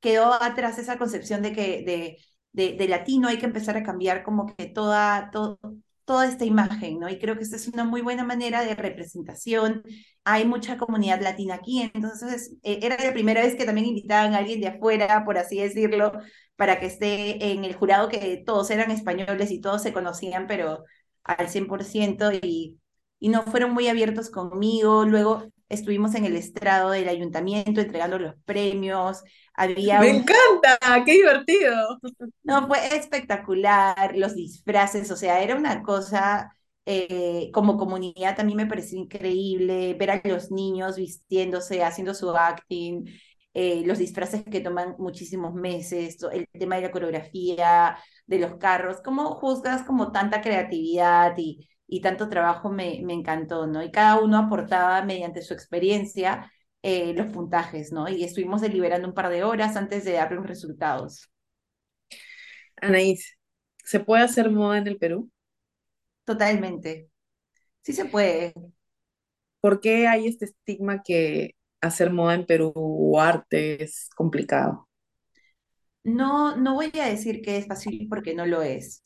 quedó 0.00 0.34
atrás 0.34 0.78
esa 0.78 0.98
concepción 0.98 1.40
de 1.40 1.52
que 1.54 1.82
de, 1.84 2.18
de, 2.52 2.76
de 2.76 2.88
latino 2.88 3.28
hay 3.28 3.38
que 3.38 3.46
empezar 3.46 3.78
a 3.78 3.82
cambiar 3.82 4.22
como 4.24 4.54
que 4.54 4.66
toda, 4.66 5.30
todo, 5.32 5.58
toda 6.08 6.26
esta 6.26 6.46
imagen, 6.46 6.98
¿no? 7.00 7.08
Y 7.10 7.18
creo 7.18 7.36
que 7.36 7.42
esta 7.44 7.56
es 7.56 7.68
una 7.68 7.84
muy 7.84 8.00
buena 8.00 8.24
manera 8.24 8.64
de 8.64 8.74
representación. 8.74 9.82
Hay 10.24 10.46
mucha 10.46 10.78
comunidad 10.78 11.20
latina 11.20 11.56
aquí, 11.56 11.90
entonces 11.94 12.56
eh, 12.62 12.80
era 12.82 12.96
la 13.02 13.12
primera 13.12 13.42
vez 13.42 13.56
que 13.56 13.66
también 13.66 13.88
invitaban 13.88 14.34
a 14.34 14.38
alguien 14.38 14.60
de 14.62 14.68
afuera, 14.68 15.24
por 15.26 15.36
así 15.38 15.58
decirlo, 15.60 16.12
para 16.56 16.80
que 16.80 16.86
esté 16.86 17.52
en 17.52 17.64
el 17.64 17.74
jurado, 17.74 18.08
que 18.08 18.42
todos 18.46 18.70
eran 18.70 18.90
españoles 18.90 19.50
y 19.50 19.60
todos 19.60 19.82
se 19.82 19.92
conocían, 19.92 20.46
pero 20.46 20.84
al 21.24 21.48
100%, 21.50 22.32
y, 22.32 22.78
y 23.20 23.28
no 23.28 23.42
fueron 23.42 23.72
muy 23.74 23.88
abiertos 23.88 24.30
conmigo. 24.30 25.04
Luego 25.04 25.44
estuvimos 25.68 26.14
en 26.14 26.24
el 26.24 26.36
estrado 26.36 26.90
del 26.90 27.08
ayuntamiento 27.08 27.80
entregando 27.82 28.18
los 28.18 28.34
premios, 28.46 29.22
había 29.58 30.00
Me 30.00 30.06
un... 30.06 30.16
encanta, 30.20 30.78
qué 31.04 31.12
divertido. 31.12 31.98
No, 32.42 32.66
fue 32.66 32.96
espectacular, 32.96 34.16
los 34.16 34.34
disfraces, 34.34 35.10
o 35.10 35.16
sea, 35.16 35.42
era 35.42 35.56
una 35.56 35.82
cosa 35.82 36.50
eh, 36.86 37.50
como 37.52 37.76
comunidad 37.76 38.36
también 38.36 38.56
me 38.56 38.66
pareció 38.66 38.98
increíble 38.98 39.94
ver 39.94 40.10
a 40.10 40.20
los 40.24 40.50
niños 40.50 40.96
vistiéndose, 40.96 41.84
haciendo 41.84 42.14
su 42.14 42.30
acting, 42.34 43.04
eh, 43.54 43.82
los 43.84 43.98
disfraces 43.98 44.42
que 44.44 44.60
toman 44.60 44.94
muchísimos 44.98 45.52
meses, 45.54 46.16
el 46.32 46.46
tema 46.58 46.76
de 46.76 46.82
la 46.82 46.90
coreografía, 46.90 47.98
de 48.26 48.38
los 48.38 48.56
carros, 48.56 48.98
¿cómo 49.04 49.34
juzgas 49.34 49.82
como 49.82 50.12
tanta 50.12 50.40
creatividad 50.40 51.34
y, 51.36 51.68
y 51.86 52.00
tanto 52.00 52.28
trabajo 52.30 52.70
me, 52.70 53.00
me 53.04 53.12
encantó, 53.14 53.66
¿no? 53.66 53.82
Y 53.82 53.90
cada 53.90 54.20
uno 54.20 54.38
aportaba 54.38 55.02
mediante 55.04 55.42
su 55.42 55.52
experiencia 55.54 56.50
eh, 56.82 57.14
los 57.14 57.26
puntajes, 57.32 57.92
¿no? 57.92 58.08
Y 58.08 58.24
estuvimos 58.24 58.60
deliberando 58.60 59.08
un 59.08 59.14
par 59.14 59.30
de 59.30 59.44
horas 59.44 59.76
antes 59.76 60.04
de 60.04 60.12
dar 60.12 60.32
los 60.32 60.46
resultados. 60.46 61.30
Anaís, 62.82 63.36
¿se 63.84 64.00
puede 64.00 64.22
hacer 64.24 64.50
moda 64.50 64.78
en 64.78 64.86
el 64.88 64.98
Perú? 64.98 65.30
Totalmente. 66.24 67.10
Sí 67.82 67.92
se 67.94 68.06
puede. 68.06 68.54
¿Por 69.60 69.80
qué 69.80 70.06
hay 70.08 70.26
este 70.28 70.46
estigma 70.46 71.02
que 71.02 71.56
hacer 71.80 72.10
moda 72.12 72.34
en 72.34 72.46
Perú 72.46 72.72
o 72.74 73.20
arte 73.20 73.82
es 73.82 74.08
complicado? 74.16 74.88
No, 76.04 76.56
no 76.56 76.74
voy 76.74 76.90
a 77.00 77.06
decir 77.06 77.40
que 77.42 77.56
es 77.58 77.66
fácil 77.68 78.06
porque 78.08 78.34
no 78.34 78.46
lo 78.46 78.62
es. 78.62 79.04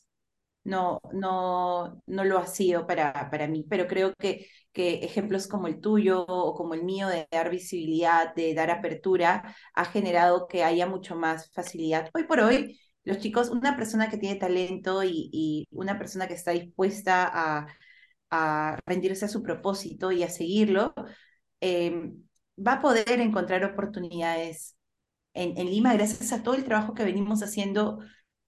No, 0.65 1.01
no, 1.11 2.01
no 2.05 2.23
lo 2.23 2.37
ha 2.39 2.47
sido 2.47 2.87
para, 2.87 3.29
para 3.29 3.47
mí, 3.47 3.65
pero 3.69 3.85
creo 3.85 4.13
que, 4.17 4.47
que 4.71 5.03
ejemplos 5.03 5.47
como 5.47 5.67
el 5.67 5.81
tuyo 5.81 6.23
o 6.25 6.55
como 6.55 6.73
el 6.73 6.83
mío 6.85 7.09
de 7.09 7.27
dar 7.31 7.49
visibilidad, 7.49 8.33
de 8.33 8.53
dar 8.53 8.71
apertura, 8.71 9.55
ha 9.73 9.85
generado 9.85 10.47
que 10.47 10.63
haya 10.63 10.87
mucho 10.87 11.15
más 11.17 11.51
facilidad. 11.53 12.09
Hoy 12.13 12.23
por 12.23 12.39
hoy, 12.39 12.79
los 13.03 13.19
chicos, 13.19 13.49
una 13.49 13.75
persona 13.75 14.09
que 14.09 14.17
tiene 14.17 14.39
talento 14.39 15.03
y, 15.03 15.29
y 15.33 15.67
una 15.71 15.97
persona 15.97 16.27
que 16.27 16.33
está 16.35 16.51
dispuesta 16.51 17.29
a, 17.31 17.67
a 18.31 18.79
rendirse 18.85 19.25
a 19.25 19.27
su 19.27 19.43
propósito 19.43 20.11
y 20.11 20.23
a 20.23 20.29
seguirlo, 20.29 20.93
eh, 21.61 22.11
va 22.57 22.73
a 22.73 22.81
poder 22.81 23.19
encontrar 23.21 23.63
oportunidades 23.65 24.75
en, 25.33 25.57
en, 25.57 25.67
Lima 25.69 25.93
gracias 25.93 26.31
a 26.33 26.43
todo 26.43 26.55
el 26.55 26.63
trabajo 26.65 26.93
que 26.93 27.03
venimos 27.05 27.41
haciendo 27.43 27.99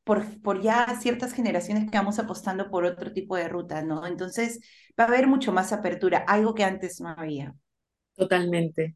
por, 0.06 0.42
por 0.42 0.62
ya 0.62 0.86
ciertas 1.02 1.34
generaciones 1.34 1.92
que 1.92 1.98
vamos 1.98 2.20
apostando 2.20 2.70
por 2.72 2.86
otro 2.86 3.12
tipo 3.14 3.36
de 3.36 3.50
ruta, 3.50 3.82
¿no? 3.84 4.08
Entonces 4.08 4.62
va 5.00 5.06
a 5.06 5.08
haber 5.08 5.28
mucho 5.28 5.52
más 5.52 5.74
apertura, 5.74 6.20
algo 6.20 6.56
que 6.56 6.64
antes 6.64 7.02
no 7.02 7.10
había. 7.10 7.56
Totalmente. 8.16 8.96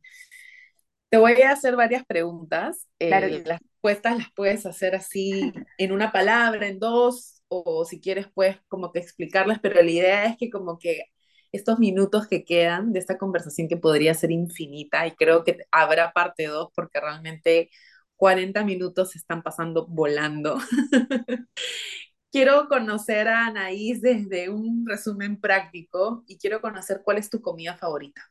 Te 1.09 1.17
voy 1.17 1.41
a 1.41 1.51
hacer 1.51 1.75
varias 1.75 2.05
preguntas. 2.05 2.87
Claro 2.99 3.27
Eh, 3.29 3.43
las 3.45 3.59
respuestas 3.59 4.17
las 4.17 4.27
puedes 4.35 4.65
hacer 4.65 4.95
así 4.95 5.51
en 5.77 5.91
una 5.91 6.11
palabra, 6.11 6.67
en 6.67 6.79
dos, 6.79 7.41
o 7.47 7.83
si 7.85 7.99
quieres 7.99 8.27
puedes 8.33 8.57
como 8.67 8.91
que 8.91 8.99
explicarlas, 8.99 9.59
pero 9.59 9.81
la 9.81 9.89
idea 9.89 10.25
es 10.25 10.37
que 10.37 10.49
como 10.49 10.77
que 10.77 11.05
estos 11.51 11.79
minutos 11.79 12.27
que 12.27 12.45
quedan 12.45 12.93
de 12.93 12.99
esta 12.99 13.17
conversación 13.17 13.67
que 13.67 13.77
podría 13.77 14.13
ser 14.13 14.31
infinita, 14.31 15.07
y 15.07 15.11
creo 15.15 15.43
que 15.43 15.57
habrá 15.71 16.11
parte 16.11 16.45
dos 16.45 16.69
porque 16.75 16.99
realmente 16.99 17.71
40 18.19 18.65
minutos 18.65 19.11
se 19.13 19.19
están 19.19 19.43
pasando 19.43 19.87
volando. 19.87 20.59
Quiero 22.31 22.67
conocer 22.67 23.27
a 23.27 23.47
Anaís 23.47 24.01
desde 24.01 24.49
un 24.49 24.85
resumen 24.87 25.39
práctico 25.41 26.23
y 26.27 26.37
quiero 26.37 26.61
conocer 26.61 27.01
cuál 27.03 27.17
es 27.17 27.29
tu 27.29 27.41
comida 27.41 27.75
favorita, 27.77 28.21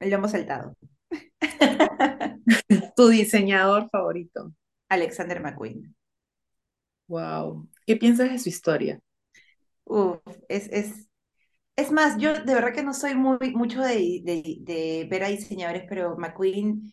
lo 0.00 0.14
hemos 0.16 0.32
saltado. 0.32 0.76
tu 2.96 3.08
diseñador 3.08 3.88
favorito. 3.90 4.52
Alexander 4.88 5.40
McQueen. 5.40 5.94
Wow. 7.08 7.68
¿Qué 7.86 7.96
piensas 7.96 8.30
de 8.30 8.38
su 8.38 8.48
historia? 8.50 9.00
Uf, 9.84 10.18
es, 10.48 10.68
es, 10.72 11.08
es 11.76 11.92
más, 11.92 12.18
yo 12.18 12.34
de 12.34 12.54
verdad 12.54 12.74
que 12.74 12.82
no 12.84 12.94
soy 12.94 13.14
muy 13.16 13.38
mucho 13.54 13.82
de, 13.82 14.20
de, 14.24 14.58
de 14.62 15.08
ver 15.10 15.24
a 15.24 15.28
diseñadores, 15.28 15.84
pero 15.88 16.16
McQueen 16.18 16.92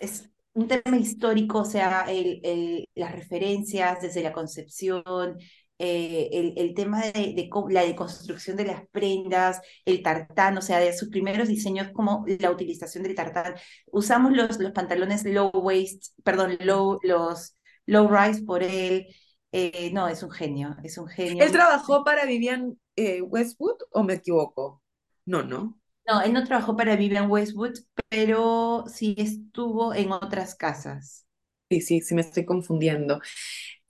es 0.00 0.30
un 0.56 0.68
tema 0.68 0.96
histórico, 0.96 1.60
o 1.60 1.64
sea, 1.64 2.06
el, 2.08 2.40
el, 2.42 2.88
las 2.94 3.12
referencias 3.12 4.00
desde 4.00 4.22
la 4.22 4.32
concepción, 4.32 5.36
eh, 5.78 6.30
el, 6.32 6.54
el, 6.56 6.74
tema 6.74 7.02
de, 7.02 7.34
de, 7.34 7.50
la 7.68 7.82
deconstrucción 7.82 8.56
de 8.56 8.64
las 8.64 8.88
prendas, 8.90 9.60
el 9.84 10.02
tartán, 10.02 10.56
o 10.56 10.62
sea, 10.62 10.78
de 10.78 10.96
sus 10.96 11.10
primeros 11.10 11.48
diseños, 11.48 11.90
como 11.92 12.24
la 12.40 12.50
utilización 12.50 13.04
del 13.04 13.14
tartán. 13.14 13.54
Usamos 13.92 14.32
los, 14.32 14.58
los 14.58 14.72
pantalones 14.72 15.24
low 15.24 15.50
waist, 15.52 16.14
perdón, 16.24 16.56
low, 16.60 16.98
los 17.02 17.54
low 17.84 18.08
rise 18.08 18.42
por 18.42 18.62
él. 18.62 19.08
Eh, 19.52 19.90
no, 19.92 20.08
es 20.08 20.22
un 20.22 20.30
genio, 20.30 20.74
es 20.82 20.96
un 20.96 21.06
genio. 21.06 21.44
¿Él 21.44 21.52
trabajó 21.52 22.02
para 22.02 22.24
Vivian 22.24 22.78
eh, 22.96 23.20
Westwood 23.20 23.76
o 23.92 24.02
me 24.02 24.14
equivoco? 24.14 24.82
No, 25.26 25.42
no. 25.42 25.78
No, 26.06 26.20
él 26.22 26.32
no 26.32 26.44
trabajó 26.44 26.76
para 26.76 26.96
Vivian 26.96 27.30
Westwood, 27.30 27.74
pero 28.08 28.84
sí 28.88 29.14
estuvo 29.18 29.92
en 29.94 30.12
otras 30.12 30.54
casas. 30.54 31.26
Sí, 31.68 31.80
sí, 31.80 32.00
sí 32.00 32.14
me 32.14 32.20
estoy 32.20 32.44
confundiendo. 32.44 33.20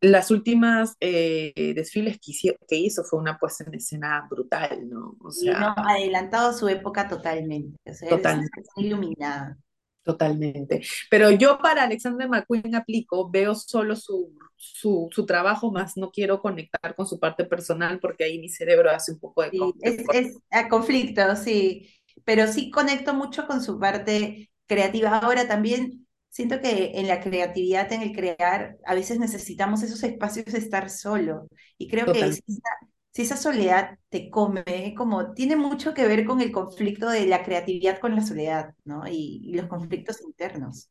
Las 0.01 0.31
últimas 0.31 0.97
eh, 1.01 1.75
desfiles 1.75 2.19
que 2.21 2.33
hizo, 2.33 2.55
que 2.69 2.77
hizo, 2.77 3.05
fue 3.05 3.19
una 3.21 3.39
puesta 3.39 3.65
en 3.67 3.75
escena 3.75 4.27
brutal, 4.31 4.89
¿no? 4.91 5.17
O 5.21 5.31
Y 5.37 5.55
no, 5.55 5.69
sea, 5.69 5.77
adelantado 5.77 6.51
a 6.51 6.53
su 6.53 6.69
época 6.69 7.09
totalmente. 7.09 7.79
O 7.91 7.95
sea, 7.95 8.11
él 8.11 8.21
es 8.21 8.35
una 8.35 8.43
total, 8.43 8.53
persona 8.55 8.87
iluminada. 8.87 9.59
totalmente. 10.03 10.83
Pero 11.11 11.31
yo 11.31 11.59
para 11.59 11.85
Alexander 11.85 12.29
McQueen 12.29 12.75
aplico, 12.77 13.29
veo 13.31 13.55
solo 13.55 13.97
su, 13.97 14.33
su, 14.57 15.09
su 15.13 15.27
trabajo, 15.27 15.73
más 15.73 15.97
no 15.97 16.11
quiero 16.11 16.41
conectar 16.41 16.95
con 16.95 17.07
su 17.07 17.19
parte 17.19 17.45
personal 17.45 17.99
porque 18.01 18.25
ahí 18.25 18.39
mi 18.39 18.49
cerebro 18.49 18.91
hace 18.91 19.13
un 19.13 19.19
poco 19.21 19.43
de 19.43 19.53
Sí, 19.53 19.55
conflicto. 19.55 19.83
es, 19.83 20.09
es 20.11 20.39
a 20.51 20.69
conflicto, 20.69 21.37
sí, 21.37 21.89
pero 22.27 22.49
sí 22.49 22.71
conecto 22.71 23.15
mucho 23.15 23.49
con 23.49 23.63
su 23.65 23.81
parte 23.81 24.51
creativa. 24.67 25.19
Ahora 25.19 25.49
también 25.49 26.09
siento 26.31 26.61
que 26.61 26.93
en 26.97 27.09
la 27.09 27.23
creatividad, 27.23 27.93
en 27.95 28.03
el 28.03 28.13
crear, 28.15 28.79
a 28.87 28.95
veces 28.95 29.21
necesitamos 29.21 29.83
esos 29.85 30.05
espacios 30.05 30.47
de 30.47 30.59
estar 30.59 30.91
solo. 30.91 31.49
Y 31.79 31.89
creo 31.89 32.13
que 32.13 32.33
si 32.33 32.43
esa, 32.49 32.71
si 33.13 33.23
esa 33.23 33.39
soledad 33.39 33.99
te 34.11 34.31
come, 34.31 34.95
como 34.99 35.35
tiene 35.35 35.57
mucho 35.57 35.95
que 35.95 36.09
ver 36.09 36.27
con 36.27 36.43
el 36.43 36.53
conflicto 36.53 37.09
de 37.11 37.27
la 37.27 37.45
creatividad 37.45 38.01
con 38.01 38.17
la 38.17 38.23
soledad, 38.23 38.75
¿no? 38.85 39.09
Y, 39.09 39.43
y 39.45 39.55
los 39.55 39.69
conflictos 39.69 40.21
internos. 40.23 40.91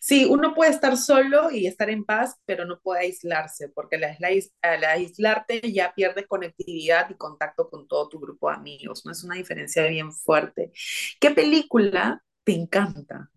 Sí, 0.00 0.24
uno 0.26 0.54
puede 0.54 0.70
estar 0.70 0.96
solo 0.96 1.50
y 1.50 1.66
estar 1.66 1.90
en 1.90 2.04
paz, 2.04 2.36
pero 2.44 2.64
no 2.66 2.80
puede 2.80 3.00
aislarse, 3.02 3.68
porque 3.70 3.96
al, 3.96 4.02
ais- 4.20 4.52
al 4.62 4.84
aislarte 4.84 5.60
ya 5.72 5.92
pierdes 5.94 6.26
conectividad 6.26 7.08
y 7.10 7.14
contacto 7.16 7.68
con 7.70 7.88
todo 7.88 8.08
tu 8.08 8.20
grupo 8.20 8.50
de 8.50 8.56
amigos, 8.56 9.04
¿no? 9.06 9.12
Es 9.12 9.24
una 9.24 9.36
diferencia 9.36 9.86
bien 9.86 10.12
fuerte. 10.12 10.72
¿Qué 11.20 11.30
película 11.30 12.22
te 12.44 12.52
encanta? 12.54 13.30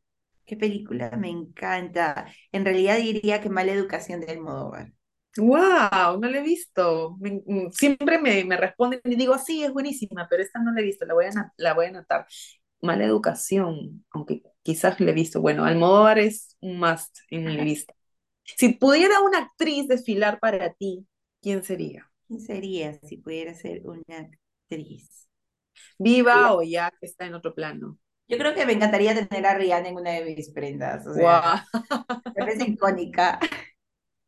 ¿Qué 0.45 0.56
película? 0.58 1.12
Me 1.17 1.30
encanta. 1.30 2.28
En 2.52 2.63
realidad 2.65 2.97
diría 2.97 3.41
que 3.41 3.50
Mala 3.50 3.73
Educación 3.73 4.21
de 4.21 4.32
Almodóvar. 4.32 4.93
¡Wow! 5.38 6.19
No 6.19 6.30
la 6.30 6.39
he 6.39 6.41
visto. 6.41 7.17
Me- 7.19 7.41
mm, 7.45 7.71
siempre 7.71 8.17
me, 8.19 8.43
me 8.45 8.58
responden 8.58 9.02
y 9.04 9.15
digo, 9.15 9.38
sí, 9.38 9.63
es 9.63 9.73
buenísima, 9.73 10.28
pero 10.30 10.41
esta 10.43 10.60
no 10.60 10.71
la 10.71 10.80
he 10.82 10.84
visto, 10.84 11.06
la 11.06 11.13
voy 11.13 11.26
a, 11.26 11.54
la 11.58 11.73
voy 11.73 11.86
a 11.88 11.89
anotar. 11.89 12.26
Mala 12.82 13.06
educación, 13.06 14.06
aunque 14.12 14.43
quizás 14.67 14.99
la 14.99 15.12
he 15.12 15.13
visto. 15.13 15.39
Bueno, 15.39 15.63
Almodóvar 15.63 16.19
es 16.19 16.58
un 16.60 16.77
must 16.77 17.19
en 17.32 17.45
mi 17.45 17.56
lista. 17.56 17.93
Si 18.43 18.73
pudiera 18.73 19.21
una 19.21 19.38
actriz 19.38 19.88
desfilar 19.88 20.41
para 20.41 20.73
ti, 20.73 21.08
¿quién 21.41 21.63
sería? 21.63 22.12
¿Quién 22.27 22.41
sería 22.41 22.99
si 22.99 23.15
pudiera 23.15 23.53
ser 23.53 23.82
una 23.86 24.30
actriz? 24.65 25.30
¿Viva 25.97 26.53
o 26.53 26.63
ya 26.63 26.91
que 26.99 27.06
está 27.06 27.25
en 27.25 27.36
otro 27.36 27.56
plano? 27.56 27.97
Yo 28.27 28.38
creo 28.38 28.53
que 28.53 28.65
me 28.65 28.73
encantaría 28.73 29.15
tener 29.15 29.45
a 29.45 29.58
Rihanna 29.58 29.88
en 29.88 29.95
una 29.95 30.12
de 30.12 30.36
mis 30.36 30.49
prendas, 30.49 31.08
o 31.08 31.13
sea, 31.13 31.63
¡Wow! 31.71 31.82
me 32.36 32.43
parece 32.43 32.69
icónica. 32.69 33.39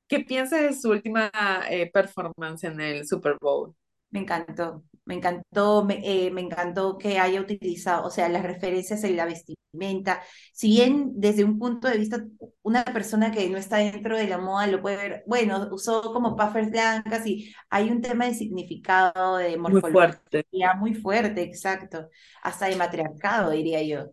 ¿Qué 0.07 0.21
piensas 0.21 0.61
de 0.61 0.73
su 0.73 0.89
última 0.89 1.29
eh, 1.69 1.91
performance 1.91 2.63
en 2.63 2.79
el 2.79 3.05
Super 3.05 3.35
Bowl? 3.41 3.75
Me 4.09 4.21
encantó, 4.21 4.85
me 5.09 5.15
encantó, 5.15 5.83
me, 5.85 6.01
eh, 6.27 6.31
me 6.31 6.41
encantó 6.41 6.97
que 6.97 7.19
haya 7.19 7.41
utilizado, 7.41 8.05
o 8.07 8.11
sea, 8.11 8.29
las 8.29 8.43
referencias 8.43 9.03
en 9.03 9.17
la 9.17 9.25
vestimenta. 9.25 10.21
Si 10.53 10.69
bien 10.69 11.11
desde 11.15 11.43
un 11.43 11.59
punto 11.59 11.89
de 11.89 11.97
vista, 11.97 12.25
una 12.63 12.85
persona 12.85 13.31
que 13.31 13.49
no 13.49 13.57
está 13.57 13.77
dentro 13.77 14.17
de 14.17 14.27
la 14.27 14.37
moda 14.39 14.67
lo 14.67 14.81
puede 14.81 14.97
ver, 14.97 15.23
bueno, 15.27 15.67
usó 15.71 16.13
como 16.13 16.35
puffers 16.37 16.71
blancas 16.71 17.27
y 17.27 17.53
hay 17.69 17.89
un 17.91 18.01
tema 18.01 18.25
de 18.27 18.35
significado, 18.35 19.37
de 19.37 19.57
Muy 19.65 19.81
fuerte. 19.83 20.45
morfología 20.51 20.73
muy 20.75 20.95
fuerte, 20.95 21.43
exacto, 21.43 22.09
hasta 22.43 22.67
de 22.67 22.75
matriarcado, 22.77 23.51
diría 23.51 23.83
yo. 23.83 24.11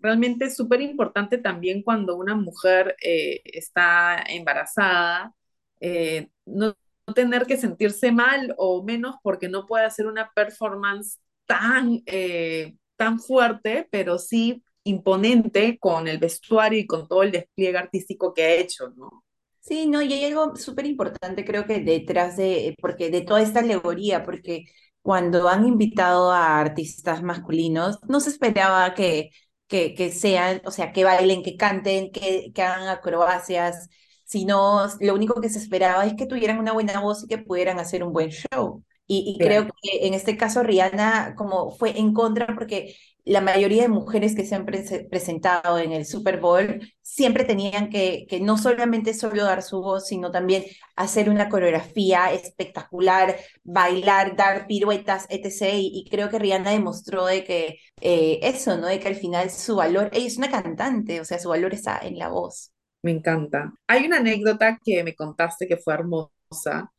Realmente 0.00 0.46
es 0.46 0.56
súper 0.56 0.80
importante 0.80 1.38
también 1.38 1.82
cuando 1.82 2.16
una 2.16 2.34
mujer 2.34 2.96
eh, 3.02 3.40
está 3.44 4.20
embarazada, 4.28 5.32
eh, 5.80 6.28
no 6.46 6.74
tener 7.14 7.46
que 7.46 7.56
sentirse 7.56 8.12
mal 8.12 8.54
o 8.58 8.82
menos 8.82 9.16
porque 9.22 9.48
no 9.48 9.66
puede 9.66 9.84
hacer 9.84 10.06
una 10.06 10.30
performance 10.34 11.18
tan, 11.46 12.02
eh, 12.06 12.76
tan 12.96 13.18
fuerte, 13.20 13.88
pero 13.90 14.18
sí 14.18 14.62
imponente 14.84 15.78
con 15.78 16.08
el 16.08 16.18
vestuario 16.18 16.80
y 16.80 16.86
con 16.86 17.06
todo 17.08 17.22
el 17.22 17.32
despliegue 17.32 17.78
artístico 17.78 18.34
que 18.34 18.42
ha 18.44 18.54
hecho, 18.54 18.90
¿no? 18.96 19.24
Sí, 19.60 19.86
no, 19.86 20.02
y 20.02 20.12
hay 20.12 20.24
algo 20.24 20.56
súper 20.56 20.86
importante 20.86 21.44
creo 21.44 21.66
que 21.66 21.78
detrás 21.80 22.36
de, 22.36 22.74
porque 22.80 23.10
de 23.10 23.20
toda 23.22 23.42
esta 23.42 23.60
alegoría, 23.60 24.24
porque 24.24 24.64
cuando 25.02 25.48
han 25.48 25.66
invitado 25.66 26.32
a 26.32 26.58
artistas 26.60 27.22
masculinos, 27.22 27.98
no 28.08 28.18
se 28.20 28.30
esperaba 28.30 28.94
que, 28.94 29.30
que, 29.68 29.94
que 29.94 30.10
sean, 30.10 30.60
o 30.64 30.72
sea, 30.72 30.92
que 30.92 31.04
bailen, 31.04 31.42
que 31.44 31.56
canten, 31.56 32.10
que, 32.10 32.50
que 32.52 32.62
hagan 32.62 32.88
acrobacias, 32.88 33.88
sino 34.32 34.86
lo 35.00 35.14
único 35.14 35.40
que 35.42 35.50
se 35.50 35.58
esperaba 35.58 36.06
es 36.06 36.14
que 36.14 36.24
tuvieran 36.24 36.58
una 36.58 36.72
buena 36.72 37.00
voz 37.00 37.24
y 37.24 37.28
que 37.28 37.36
pudieran 37.36 37.78
hacer 37.78 38.02
un 38.02 38.14
buen 38.14 38.30
show. 38.30 38.82
Y, 39.06 39.34
y 39.36 39.38
creo 39.38 39.66
que 39.66 40.06
en 40.06 40.14
este 40.14 40.38
caso 40.38 40.62
Rihanna 40.62 41.34
como 41.36 41.72
fue 41.72 41.98
en 41.98 42.14
contra 42.14 42.46
porque 42.54 42.94
la 43.24 43.42
mayoría 43.42 43.82
de 43.82 43.88
mujeres 43.88 44.34
que 44.34 44.46
se 44.46 44.54
han 44.54 44.64
presentado 44.64 45.78
en 45.78 45.92
el 45.92 46.06
Super 46.06 46.40
Bowl 46.40 46.80
siempre 47.02 47.44
tenían 47.44 47.90
que, 47.90 48.26
que 48.28 48.40
no 48.40 48.56
solamente 48.56 49.12
solo 49.12 49.44
dar 49.44 49.62
su 49.62 49.82
voz, 49.82 50.06
sino 50.06 50.30
también 50.30 50.64
hacer 50.96 51.28
una 51.28 51.50
coreografía 51.50 52.32
espectacular, 52.32 53.36
bailar, 53.64 54.34
dar 54.34 54.66
piruetas, 54.66 55.26
etc. 55.28 55.74
Y, 55.74 56.08
creo 56.10 56.30
que 56.30 56.38
Rihanna 56.38 56.70
demostró 56.70 57.26
de 57.26 57.44
que 57.44 57.78
eh, 58.00 58.40
eso, 58.42 58.78
¿no? 58.78 58.86
De 58.86 58.98
que 58.98 59.08
al 59.08 59.16
final 59.16 59.50
su 59.50 59.76
valor, 59.76 60.08
ella 60.12 60.26
es 60.26 60.38
una 60.38 60.50
cantante, 60.50 61.20
o 61.20 61.24
sea, 61.24 61.38
su 61.38 61.50
valor 61.50 61.74
está 61.74 61.98
en 61.98 62.18
la 62.18 62.28
voz. 62.28 62.72
Me 63.02 63.10
encanta. 63.10 63.72
Hay 63.88 64.06
una 64.06 64.18
anécdota 64.18 64.78
que 64.84 65.02
me 65.02 65.14
contaste 65.14 65.66
que 65.66 65.76
fue 65.76 65.94
hermosa, 65.94 66.92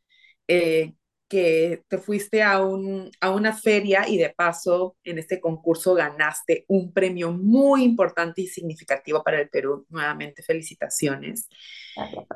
eh, 0.47 0.93
que 1.29 1.81
te 1.87 1.97
fuiste 1.97 2.43
a, 2.43 2.61
un, 2.61 3.09
a 3.21 3.31
una 3.31 3.53
feria 3.53 4.07
y 4.07 4.17
de 4.17 4.29
paso 4.29 4.97
en 5.03 5.17
este 5.17 5.39
concurso 5.39 5.95
ganaste 5.95 6.65
un 6.67 6.93
premio 6.93 7.31
muy 7.31 7.83
importante 7.83 8.41
y 8.41 8.47
significativo 8.47 9.23
para 9.23 9.39
el 9.41 9.49
Perú. 9.49 9.85
Nuevamente, 9.89 10.43
felicitaciones. 10.43 11.47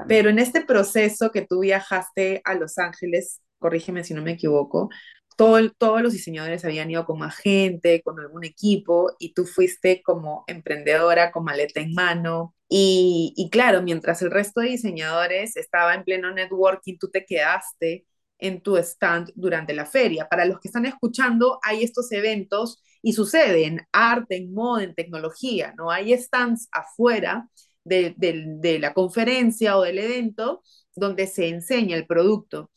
Pero 0.08 0.30
en 0.30 0.40
este 0.40 0.66
proceso 0.66 1.32
que 1.32 1.46
tú 1.46 1.60
viajaste 1.60 2.42
a 2.44 2.56
Los 2.56 2.78
Ángeles, 2.78 3.42
corrígeme 3.60 4.04
si 4.04 4.14
no 4.14 4.22
me 4.22 4.32
equivoco, 4.32 4.90
todo, 5.38 5.72
todos 5.72 6.02
los 6.02 6.14
diseñadores 6.14 6.66
habían 6.66 6.92
ido 6.92 7.06
como 7.06 7.24
agente, 7.24 8.02
con 8.04 8.20
algún 8.20 8.44
equipo, 8.44 9.16
y 9.20 9.34
tú 9.34 9.46
fuiste 9.46 10.02
como 10.04 10.44
emprendedora, 10.48 11.32
con 11.32 11.46
maleta 11.46 11.80
en 11.82 11.94
mano. 11.94 12.56
Y, 12.70 13.34
y 13.38 13.50
claro, 13.50 13.82
mientras 13.84 14.22
el 14.22 14.32
resto 14.32 14.62
de 14.62 14.70
diseñadores 14.70 15.56
estaba 15.58 15.96
en 15.96 16.04
pleno 16.04 16.32
networking, 16.34 16.98
tú 17.00 17.10
te 17.10 17.26
quedaste 17.26 18.06
en 18.40 18.62
tu 18.62 18.78
stand 18.78 19.32
durante 19.36 19.74
la 19.74 19.86
feria. 19.86 20.28
Para 20.30 20.46
los 20.46 20.60
que 20.60 20.68
están 20.68 20.86
escuchando, 20.86 21.60
hay 21.64 21.84
estos 21.84 22.12
eventos 22.12 22.82
y 23.02 23.14
suceden 23.14 23.88
arte, 23.92 24.38
en 24.38 24.54
moda, 24.54 24.84
en 24.84 24.96
tecnología, 24.96 25.74
¿no? 25.78 25.92
Hay 25.92 26.14
stands 26.18 26.68
afuera 26.72 27.48
de, 27.84 28.14
de, 28.18 28.80
la 28.80 28.94
conferencia 28.94 29.78
o 29.78 29.84
del 29.84 30.00
evento 30.00 30.62
donde 30.96 31.28
se 31.28 31.48
enseña 31.50 31.96
el 31.96 32.06
producto. 32.08 32.72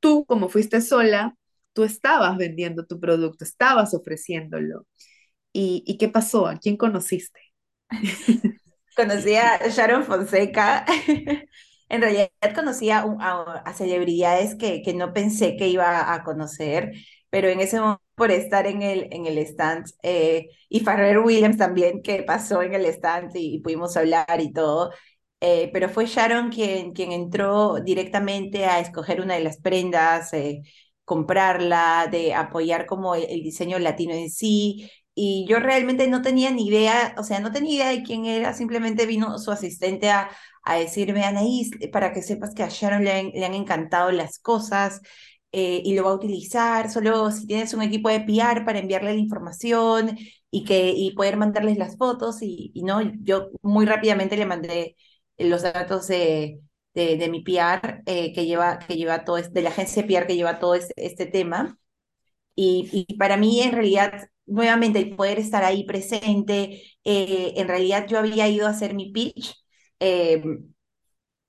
Tú, 0.00 0.24
como 0.26 0.48
fuiste 0.48 0.80
sola, 0.80 1.36
tú 1.74 1.84
estabas 1.84 2.36
vendiendo 2.38 2.86
tu 2.86 3.00
producto, 3.00 3.44
estabas 3.44 3.94
ofreciéndolo. 3.94 4.86
¿Y, 5.52 5.84
y 5.86 5.98
qué 5.98 6.08
pasó? 6.08 6.46
¿A 6.46 6.58
quién 6.58 6.76
conociste? 6.76 7.40
Conocí 8.96 9.34
a 9.34 9.58
Sharon 9.68 10.04
Fonseca 10.04 10.86
En 11.88 12.00
realidad 12.00 12.30
conocía 12.54 13.04
a, 13.20 13.72
celebridades 13.74 14.54
que, 14.56 14.82
que, 14.82 14.94
no 14.94 15.12
pensé 15.12 15.56
que 15.56 15.68
iba 15.68 16.12
a 16.12 16.24
conocer, 16.24 16.92
pero 17.30 17.48
en 17.48 17.60
ese 17.60 17.78
momento 17.80 18.02
por 18.14 18.30
estar 18.30 18.66
en 18.66 18.82
el, 18.82 19.08
en 19.12 19.26
el 19.26 19.38
stand, 19.38 19.86
eh, 20.02 20.48
y 20.68 20.80
Farrer 20.80 21.18
Williams 21.18 21.56
también, 21.58 22.02
que 22.02 22.22
pasó 22.22 22.62
en 22.62 22.74
el 22.74 22.86
stand 22.86 23.32
y, 23.34 23.60
pudimos 23.60 23.96
hablar 23.96 24.40
y 24.40 24.52
todo, 24.52 24.92
eh, 25.40 25.70
pero 25.72 25.88
fue 25.88 26.06
Sharon 26.06 26.50
quien, 26.50 26.92
quien 26.92 27.12
entró 27.12 27.76
directamente 27.84 28.64
a 28.66 28.80
escoger 28.80 29.20
una 29.20 29.34
de 29.34 29.44
las 29.44 29.58
prendas, 29.58 30.32
eh, 30.32 30.62
comprarla, 31.04 32.08
de 32.10 32.34
apoyar 32.34 32.86
como 32.86 33.14
el, 33.14 33.42
diseño 33.42 33.78
latino 33.78 34.14
en 34.14 34.30
sí, 34.30 34.90
y 35.14 35.46
yo 35.48 35.60
realmente 35.60 36.08
no 36.08 36.22
tenía 36.22 36.50
ni 36.50 36.66
idea, 36.66 37.14
o 37.18 37.22
sea, 37.24 37.40
no 37.40 37.52
tenía 37.52 37.74
idea 37.74 37.88
de 37.90 38.02
quién 38.02 38.26
era, 38.26 38.52
simplemente 38.54 39.06
vino 39.06 39.38
su 39.38 39.52
asistente 39.52 40.10
a, 40.10 40.30
a 40.64 40.76
decirme, 40.76 41.24
Anaís, 41.24 41.70
para 41.92 42.12
que 42.12 42.22
sepas 42.22 42.54
que 42.54 42.62
a 42.62 42.68
Sharon 42.68 43.04
le 43.04 43.12
han, 43.44 43.54
encantado 43.54 44.10
las 44.10 44.38
cosas 44.38 45.00
eh, 45.52 45.82
y 45.84 45.94
lo 45.94 46.04
va 46.04 46.10
a 46.10 46.14
utilizar, 46.14 46.90
solo 46.90 47.30
si 47.30 47.46
tienes 47.46 47.74
un 47.74 47.82
equipo 47.82 48.08
de 48.08 48.20
PR 48.20 48.64
para 48.64 48.78
enviarle 48.80 49.12
la 49.14 49.20
información 49.20 50.16
y, 50.50 50.64
que, 50.64 50.90
y 50.90 51.12
poder 51.14 51.36
mandarles 51.36 51.78
las 51.78 51.96
fotos 51.96 52.38
y, 52.42 52.72
no, 52.84 53.00
yo 53.22 53.50
muy 53.62 53.86
rápidamente 53.86 54.36
le 54.36 54.46
mandé 54.46 54.96
los 55.38 55.62
datos 55.62 56.08
de, 56.08 56.60
de, 56.94 57.28
mi 57.28 57.42
PR 57.42 58.02
eh, 58.06 58.32
que, 58.32 58.46
lleva, 58.46 58.78
que 58.78 58.96
lleva 58.96 59.24
todo, 59.24 59.36
de 59.36 59.62
la 59.62 59.70
agencia 59.70 60.02
de 60.02 60.08
PR 60.08 60.26
que 60.26 60.36
lleva 60.36 60.58
todo 60.58 60.74
este, 60.74 60.94
este 60.96 61.26
tema. 61.26 61.78
Y, 62.54 63.06
y, 63.08 63.16
para 63.16 63.36
mí, 63.36 63.60
en 63.62 63.72
realidad, 63.72 64.28
nuevamente, 64.46 65.00
el 65.00 65.16
poder 65.16 65.38
estar 65.38 65.64
ahí 65.64 65.84
presente, 65.84 66.82
eh, 67.04 67.54
en 67.56 67.68
realidad 67.68 68.06
yo 68.08 68.18
había 68.18 68.48
ido 68.48 68.66
a 68.66 68.70
hacer 68.70 68.94
mi 68.94 69.10
pitch 69.12 69.54
Em, 70.00 70.74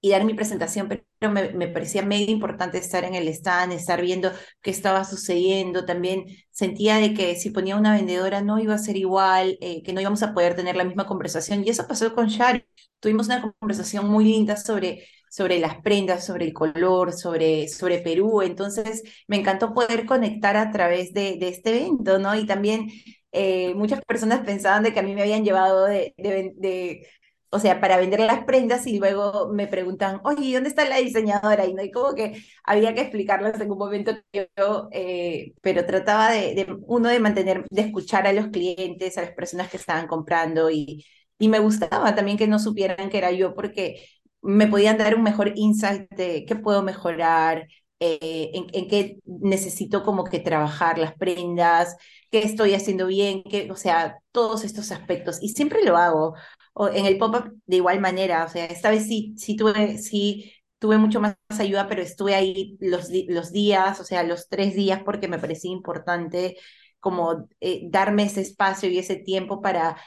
y 0.01 0.12
dar 0.12 0.23
mi 0.25 0.36
presentación, 0.36 0.88
pero 0.88 1.34
me, 1.34 1.51
me, 1.53 1.67
parecía 1.67 2.03
medio 2.03 2.31
importante 2.31 2.77
estar 2.77 3.03
en 3.05 3.15
el 3.15 3.27
stand, 3.29 3.73
estar 3.73 4.01
viendo 4.01 4.31
qué 4.62 4.71
estaba 4.71 5.03
sucediendo. 5.05 5.86
También 5.86 6.25
sentía 6.51 6.97
de 6.97 7.13
que 7.13 7.36
si 7.36 7.49
ponía 7.51 7.75
una 7.75 7.95
vendedora 7.95 8.41
no 8.41 8.60
iba 8.60 8.75
a 8.75 8.77
ser 8.77 8.97
igual, 8.97 9.58
eh, 9.62 9.84
que 9.84 9.93
no 9.93 10.01
íbamos 10.01 10.23
a 10.23 10.34
poder 10.34 10.55
tener 10.55 10.75
la 10.75 10.84
misma 10.86 11.08
conversación. 11.08 11.63
Y 11.65 11.69
eso 11.69 11.88
pasó 11.88 12.13
con 12.15 12.27
Shari. 12.27 12.65
Tuvimos 12.99 13.27
una 13.27 13.53
conversación 13.60 14.08
muy 14.10 14.25
linda 14.25 14.58
sobre, 14.58 15.08
sobre 15.36 15.60
las 15.60 15.82
prendas, 15.82 16.26
sobre 16.26 16.45
el 16.45 16.54
color, 16.54 17.12
sobre, 17.13 17.67
sobre 17.67 18.00
Perú. 18.00 18.41
Entonces 18.41 19.04
me 19.28 19.38
encantó 19.38 19.74
poder 19.74 20.06
conectar 20.06 20.56
a 20.58 20.71
través 20.71 21.13
de, 21.13 21.38
de 21.38 21.50
este 21.50 21.71
evento, 21.78 22.19
¿no? 22.19 22.36
Y 22.36 22.45
también 22.45 22.88
eh, 23.32 23.74
muchas 23.76 24.02
personas 24.06 24.45
pensaban 24.45 24.84
de 24.84 24.93
que 24.93 25.00
a 25.00 25.04
mí 25.04 25.13
me 25.13 25.21
habían 25.24 25.43
llevado 25.43 25.86
de, 25.86 26.13
de, 26.17 27.08
o 27.50 27.60
sea, 27.60 27.80
para 27.82 27.98
vender 27.98 28.19
las 28.21 28.43
prendas 28.45 28.88
y 28.88 28.98
luego 29.00 29.50
me 29.54 29.67
preguntan, 29.67 30.19
oye, 30.24 30.54
¿dónde 30.54 30.69
está 30.69 30.86
la 30.88 30.98
diseñadora? 30.98 31.65
Y 31.65 31.74
no 31.74 31.82
hay 31.82 31.91
como 31.91 32.13
que 32.15 32.41
había 32.63 32.93
que 32.93 33.02
explicarles 33.02 33.60
en 33.60 33.71
un 33.71 33.78
momento 33.78 34.12
yo, 34.34 34.89
eh, 34.91 35.54
pero 35.62 35.86
trataba 35.86 36.32
de, 36.32 36.67
uno 36.88 37.10
de 37.10 37.19
mantener, 37.19 37.65
de 37.69 37.82
escuchar 37.82 38.28
a 38.28 38.34
los 38.34 38.48
clientes, 38.48 39.17
a 39.17 39.21
las 39.24 39.32
personas 39.34 39.69
que 39.69 39.78
estaban 39.78 40.08
comprando 40.08 40.69
y, 40.71 41.06
y 41.38 41.50
me 41.50 41.60
gustaba 41.60 42.15
también 42.15 42.38
que 42.38 42.48
no 42.48 42.60
supieran 42.60 43.10
que 43.10 43.17
era 43.17 43.32
yo 43.32 43.54
porque 43.56 44.06
me 44.45 44.67
podían 44.67 44.97
dar 44.97 45.15
un 45.15 45.23
mejor 45.23 45.53
insight 45.55 46.10
de 46.12 46.45
qué 46.45 46.55
puedo 46.55 46.84
mejorar, 46.84 47.67
eh, 47.99 48.51
en, 48.53 48.88
qué 48.88 49.17
necesito 49.25 50.03
como 50.03 50.25
que 50.25 50.39
trabajar 50.39 50.97
las 50.99 51.15
prendas, 51.15 51.95
qué 52.29 52.39
estoy 52.43 52.73
haciendo 52.73 53.08
bien, 53.08 53.43
qué, 53.43 53.71
o 53.71 53.75
sea, 53.75 54.19
todos 54.31 54.63
estos 54.63 54.91
aspectos. 54.91 55.39
Y 55.41 55.49
siempre 55.49 55.84
lo 55.84 55.97
hago 55.97 56.36
o 56.73 56.89
en 56.89 57.05
el 57.05 57.17
pop-up 57.17 57.53
de 57.65 57.77
igual 57.77 57.99
manera, 58.01 58.45
o 58.45 58.49
sea, 58.49 58.65
esta 58.65 58.89
vez 58.91 59.08
sí, 59.08 59.34
sí 59.38 59.55
tuve, 59.55 59.97
sí 59.97 60.53
tuve 60.79 60.97
mucho 60.97 61.21
más 61.21 61.36
ayuda, 61.60 61.88
pero 61.88 62.01
estuve 62.01 62.36
ahí 62.36 62.77
los, 62.79 63.10
los 63.27 63.51
días, 63.51 63.99
o 63.99 64.03
sea, 64.03 64.23
los 64.23 64.49
tres 64.49 64.75
días 64.75 65.01
porque 65.03 65.27
me 65.27 65.39
parecía 65.39 65.71
importante 65.71 66.58
como 66.99 67.47
eh, 67.62 67.81
darme 67.89 68.23
ese 68.23 68.41
espacio 68.41 68.89
y 68.89 68.99
ese 68.99 69.15
tiempo 69.15 69.62
para, 69.62 69.97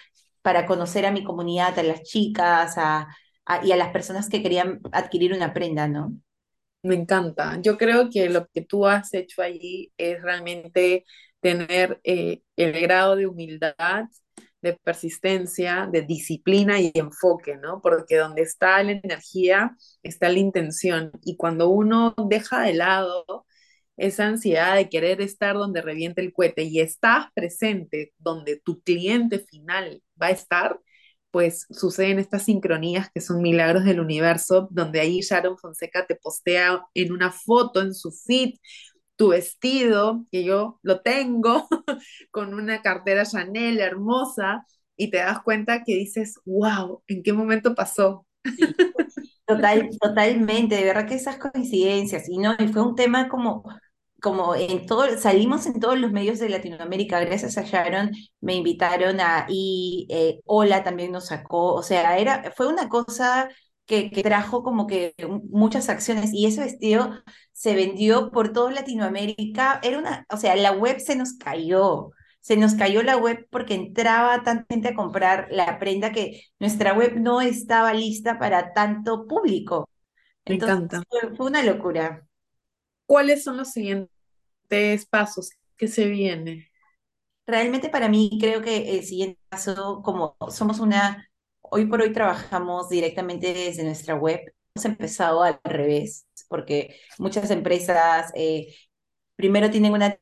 para 0.42 0.66
conocer 0.66 1.06
a 1.06 1.12
mi 1.12 1.24
comunidad, 1.24 1.78
a 1.78 1.82
las 1.82 2.02
chicas 2.02 2.74
a, 2.76 3.08
y 3.62 3.72
a 3.72 3.76
las 3.76 3.90
personas 3.92 4.28
que 4.28 4.42
querían 4.42 4.80
adquirir 4.92 5.32
una 5.32 5.54
prenda, 5.54 5.88
¿no? 5.88 6.12
Me 6.82 6.94
encanta. 6.96 7.58
Yo 7.62 7.76
creo 7.78 8.10
que 8.10 8.28
lo 8.30 8.48
que 8.48 8.62
tú 8.62 8.86
has 8.86 9.14
hecho 9.14 9.42
allí 9.42 9.92
es 9.98 10.22
realmente 10.22 11.04
tener 11.40 12.00
eh, 12.04 12.42
el 12.56 12.72
grado 12.80 13.16
de 13.16 13.26
humildad 13.26 13.74
de 14.60 14.74
persistencia, 14.74 15.88
de 15.90 16.02
disciplina 16.02 16.80
y 16.80 16.90
enfoque, 16.94 17.56
¿no? 17.56 17.80
Porque 17.80 18.16
donde 18.16 18.42
está 18.42 18.82
la 18.82 18.92
energía 18.92 19.76
está 20.02 20.28
la 20.28 20.38
intención 20.38 21.12
y 21.22 21.36
cuando 21.36 21.68
uno 21.68 22.14
deja 22.28 22.62
de 22.62 22.74
lado 22.74 23.46
esa 23.96 24.26
ansiedad 24.26 24.76
de 24.76 24.88
querer 24.88 25.20
estar 25.20 25.54
donde 25.56 25.82
reviente 25.82 26.20
el 26.20 26.32
cohete 26.32 26.62
y 26.64 26.80
estás 26.80 27.26
presente 27.34 28.12
donde 28.18 28.56
tu 28.60 28.80
cliente 28.82 29.40
final 29.40 30.02
va 30.20 30.26
a 30.28 30.30
estar, 30.30 30.80
pues 31.30 31.66
suceden 31.70 32.18
estas 32.18 32.44
sincronías 32.44 33.10
que 33.10 33.20
son 33.20 33.42
milagros 33.42 33.84
del 33.84 34.00
universo, 34.00 34.68
donde 34.70 35.00
ahí 35.00 35.20
Sharon 35.20 35.58
Fonseca 35.58 36.06
te 36.06 36.16
postea 36.16 36.86
en 36.94 37.12
una 37.12 37.30
foto 37.30 37.82
en 37.82 37.94
su 37.94 38.10
feed 38.12 38.54
tu 39.16 39.30
vestido, 39.30 40.24
que 40.30 40.44
yo 40.44 40.78
lo 40.82 41.00
tengo, 41.00 41.66
con 42.30 42.54
una 42.54 42.80
cartera 42.82 43.26
Chanel 43.26 43.80
hermosa, 43.80 44.64
y 44.96 45.10
te 45.10 45.18
das 45.18 45.42
cuenta 45.42 45.82
que 45.84 45.94
dices, 45.96 46.38
wow, 46.44 47.02
¿en 47.08 47.22
qué 47.22 47.32
momento 47.32 47.74
pasó? 47.74 48.26
Total, 49.44 49.88
totalmente, 50.00 50.76
de 50.76 50.84
verdad 50.84 51.06
que 51.06 51.16
esas 51.16 51.38
coincidencias, 51.38 52.28
y 52.28 52.38
no, 52.38 52.54
y 52.58 52.68
fue 52.68 52.82
un 52.82 52.94
tema 52.94 53.28
como 53.28 53.64
como 54.20 54.54
en 54.54 54.86
todo, 54.86 55.16
salimos 55.18 55.66
en 55.66 55.80
todos 55.80 55.98
los 55.98 56.12
medios 56.12 56.38
de 56.38 56.48
Latinoamérica, 56.48 57.20
gracias 57.20 57.56
a 57.58 57.62
Sharon, 57.62 58.10
me 58.40 58.54
invitaron 58.54 59.20
a, 59.20 59.46
y 59.48 60.06
eh, 60.10 60.40
Hola 60.44 60.82
también 60.82 61.12
nos 61.12 61.26
sacó, 61.26 61.74
o 61.74 61.82
sea, 61.82 62.18
era, 62.18 62.52
fue 62.56 62.66
una 62.68 62.88
cosa 62.88 63.48
que, 63.86 64.10
que, 64.10 64.22
trajo 64.22 64.62
como 64.62 64.86
que 64.86 65.14
muchas 65.50 65.88
acciones 65.88 66.30
y 66.32 66.46
ese 66.46 66.62
vestido 66.62 67.10
se 67.52 67.74
vendió 67.74 68.30
por 68.30 68.52
toda 68.52 68.72
Latinoamérica, 68.72 69.80
era 69.82 69.98
una, 69.98 70.26
o 70.30 70.36
sea, 70.36 70.56
la 70.56 70.72
web 70.72 70.98
se 71.00 71.16
nos 71.16 71.34
cayó, 71.34 72.10
se 72.40 72.56
nos 72.56 72.74
cayó 72.74 73.02
la 73.02 73.16
web 73.16 73.46
porque 73.50 73.74
entraba 73.74 74.42
tanta 74.42 74.66
gente 74.68 74.88
a 74.88 74.94
comprar 74.94 75.48
la 75.50 75.78
prenda 75.78 76.12
que 76.12 76.42
nuestra 76.58 76.92
web 76.92 77.14
no 77.16 77.40
estaba 77.40 77.92
lista 77.94 78.38
para 78.38 78.72
tanto 78.72 79.26
público. 79.26 79.88
Entonces, 80.44 80.78
Me 80.78 80.84
encanta. 80.84 81.02
Fue, 81.08 81.36
fue 81.36 81.46
una 81.46 81.62
locura. 81.62 82.27
¿Cuáles 83.08 83.42
son 83.42 83.56
los 83.56 83.70
siguientes 83.72 84.10
pasos 85.10 85.50
que 85.78 85.88
se 85.88 86.08
vienen? 86.08 86.66
Realmente 87.46 87.88
para 87.90 88.08
mí 88.08 88.38
creo 88.40 88.62
que 88.62 88.98
el 88.98 89.04
siguiente 89.04 89.40
paso, 89.48 90.02
como 90.04 90.36
somos 90.50 90.80
una, 90.80 91.28
hoy 91.62 91.86
por 91.86 92.02
hoy 92.02 92.12
trabajamos 92.12 92.90
directamente 92.90 93.54
desde 93.54 93.84
nuestra 93.84 94.14
web, 94.14 94.40
hemos 94.74 94.84
empezado 94.84 95.42
al 95.42 95.60
revés, 95.64 96.26
porque 96.48 97.00
muchas 97.18 97.50
empresas 97.50 98.30
eh, 98.34 98.76
primero 99.36 99.70
tienen 99.70 99.94
una 99.94 100.18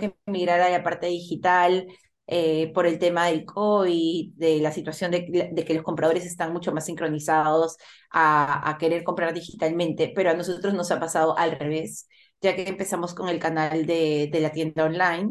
que 0.00 0.16
migrar 0.26 0.60
a 0.60 0.70
la 0.70 0.82
parte 0.82 1.06
digital, 1.06 1.86
eh, 2.26 2.72
por 2.74 2.86
el 2.86 2.98
tema 2.98 3.26
del 3.26 3.44
COVID, 3.44 4.34
de 4.34 4.60
la 4.60 4.72
situación 4.72 5.10
de, 5.10 5.26
que 5.66 5.74
los 5.74 5.82
compradores 5.84 6.26
están 6.26 6.52
mucho 6.52 6.72
más 6.72 6.86
sincronizados 6.86 7.76
a, 8.10 8.76
querer 8.80 9.04
comprar 9.04 9.32
digitalmente, 9.34 10.12
pero 10.14 10.30
a 10.30 10.34
nosotros 10.34 10.74
nos 10.74 10.90
ha 10.90 11.00
pasado 11.00 11.36
al 11.38 11.52
revés, 11.52 12.08
ya 12.40 12.54
que 12.56 12.68
empezamos 12.68 13.14
con 13.14 13.28
el 13.28 13.38
canal 13.38 13.86
de, 13.86 14.30
la 14.32 14.52
tienda 14.52 14.84
online 14.84 15.30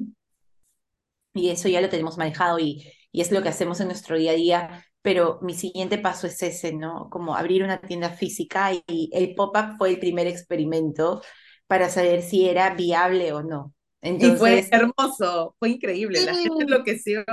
y 1.34 1.50
eso 1.50 1.68
ya 1.68 1.82
lo 1.82 1.90
tenemos 1.90 2.18
manejado 2.18 2.60
y 2.60 2.92
es 3.14 3.32
lo 3.32 3.42
que 3.44 3.50
hacemos 3.50 3.80
en 3.82 3.88
nuestro 3.88 4.18
día 4.18 4.32
a 4.32 4.36
día, 4.36 4.86
pero 5.06 5.38
mi 5.44 5.54
siguiente 5.54 6.00
paso 6.00 6.26
es 6.26 6.42
ese, 6.42 6.74
¿no? 6.74 7.12
Como 7.12 7.36
abrir 7.36 7.64
una 7.64 7.80
tienda 7.80 8.10
física 8.10 8.72
y 8.74 9.12
el 9.14 9.36
pop-up 9.36 9.78
fue 9.78 9.90
el 9.92 10.00
primer 10.00 10.26
experimento 10.26 11.22
para 11.68 11.90
saber 11.90 12.24
si 12.24 12.50
era 12.50 12.74
viable 12.74 13.32
o 13.32 13.44
no. 13.44 13.75
Entonces, 14.06 14.36
y 14.36 14.40
fue 14.40 14.68
hermoso, 14.72 15.56
fue 15.60 15.70
increíble, 15.70 16.20
sí, 16.20 16.26
la 16.26 16.36
gente 16.36 16.64
enloqueció. 16.64 17.26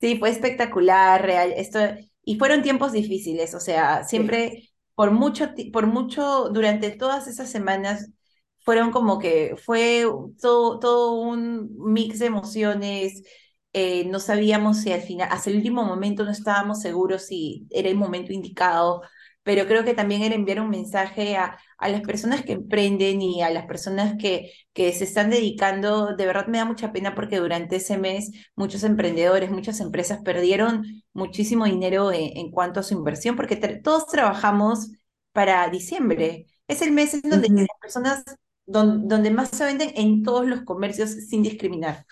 Sí, 0.00 0.16
fue 0.18 0.30
espectacular, 0.30 1.22
real. 1.22 1.52
Esto, 1.56 1.80
y 2.24 2.38
fueron 2.38 2.62
tiempos 2.62 2.92
difíciles, 2.92 3.54
o 3.54 3.60
sea, 3.60 4.04
siempre, 4.04 4.50
sí. 4.50 4.70
por 4.94 5.10
mucho, 5.10 5.50
por 5.72 5.86
mucho, 5.86 6.48
durante 6.50 6.90
todas 6.90 7.26
esas 7.26 7.50
semanas, 7.50 8.10
fueron 8.60 8.90
como 8.90 9.18
que 9.18 9.56
fue 9.64 10.06
todo, 10.40 10.78
todo 10.78 11.20
un 11.20 11.76
mix 11.78 12.18
de 12.18 12.26
emociones. 12.26 13.22
Eh, 13.72 14.06
no 14.06 14.20
sabíamos 14.20 14.78
si 14.78 14.92
al 14.92 15.02
final, 15.02 15.28
hasta 15.30 15.50
el 15.50 15.56
último 15.56 15.84
momento 15.84 16.24
no 16.24 16.30
estábamos 16.30 16.80
seguros 16.80 17.26
si 17.26 17.66
era 17.70 17.88
el 17.88 17.96
momento 17.96 18.32
indicado 18.32 19.02
pero 19.46 19.64
creo 19.68 19.84
que 19.84 19.94
también 19.94 20.22
era 20.22 20.34
enviar 20.34 20.60
un 20.60 20.70
mensaje 20.70 21.36
a, 21.36 21.56
a 21.78 21.88
las 21.88 22.00
personas 22.00 22.44
que 22.44 22.54
emprenden 22.54 23.22
y 23.22 23.42
a 23.42 23.50
las 23.50 23.64
personas 23.66 24.16
que, 24.18 24.50
que 24.72 24.92
se 24.92 25.04
están 25.04 25.30
dedicando. 25.30 26.16
De 26.16 26.26
verdad 26.26 26.48
me 26.48 26.58
da 26.58 26.64
mucha 26.64 26.90
pena 26.90 27.14
porque 27.14 27.38
durante 27.38 27.76
ese 27.76 27.96
mes 27.96 28.32
muchos 28.56 28.82
emprendedores, 28.82 29.52
muchas 29.52 29.78
empresas 29.78 30.20
perdieron 30.24 31.04
muchísimo 31.12 31.64
dinero 31.64 32.10
en, 32.10 32.36
en 32.36 32.50
cuanto 32.50 32.80
a 32.80 32.82
su 32.82 32.94
inversión 32.94 33.36
porque 33.36 33.54
todos 33.54 34.08
trabajamos 34.08 34.90
para 35.30 35.70
diciembre. 35.70 36.46
Es 36.66 36.82
el 36.82 36.90
mes 36.90 37.14
en 37.14 37.30
donde 37.30 37.46
uh 37.46 37.52
-huh. 37.52 37.58
las 37.60 37.80
personas, 37.80 38.24
don, 38.66 39.06
donde 39.06 39.30
más 39.30 39.50
se 39.50 39.64
venden 39.64 39.92
en 39.94 40.24
todos 40.24 40.44
los 40.44 40.62
comercios 40.62 41.10
sin 41.10 41.44
discriminar. 41.44 42.04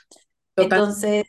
Total. 0.55 0.79
Entonces, 0.79 1.25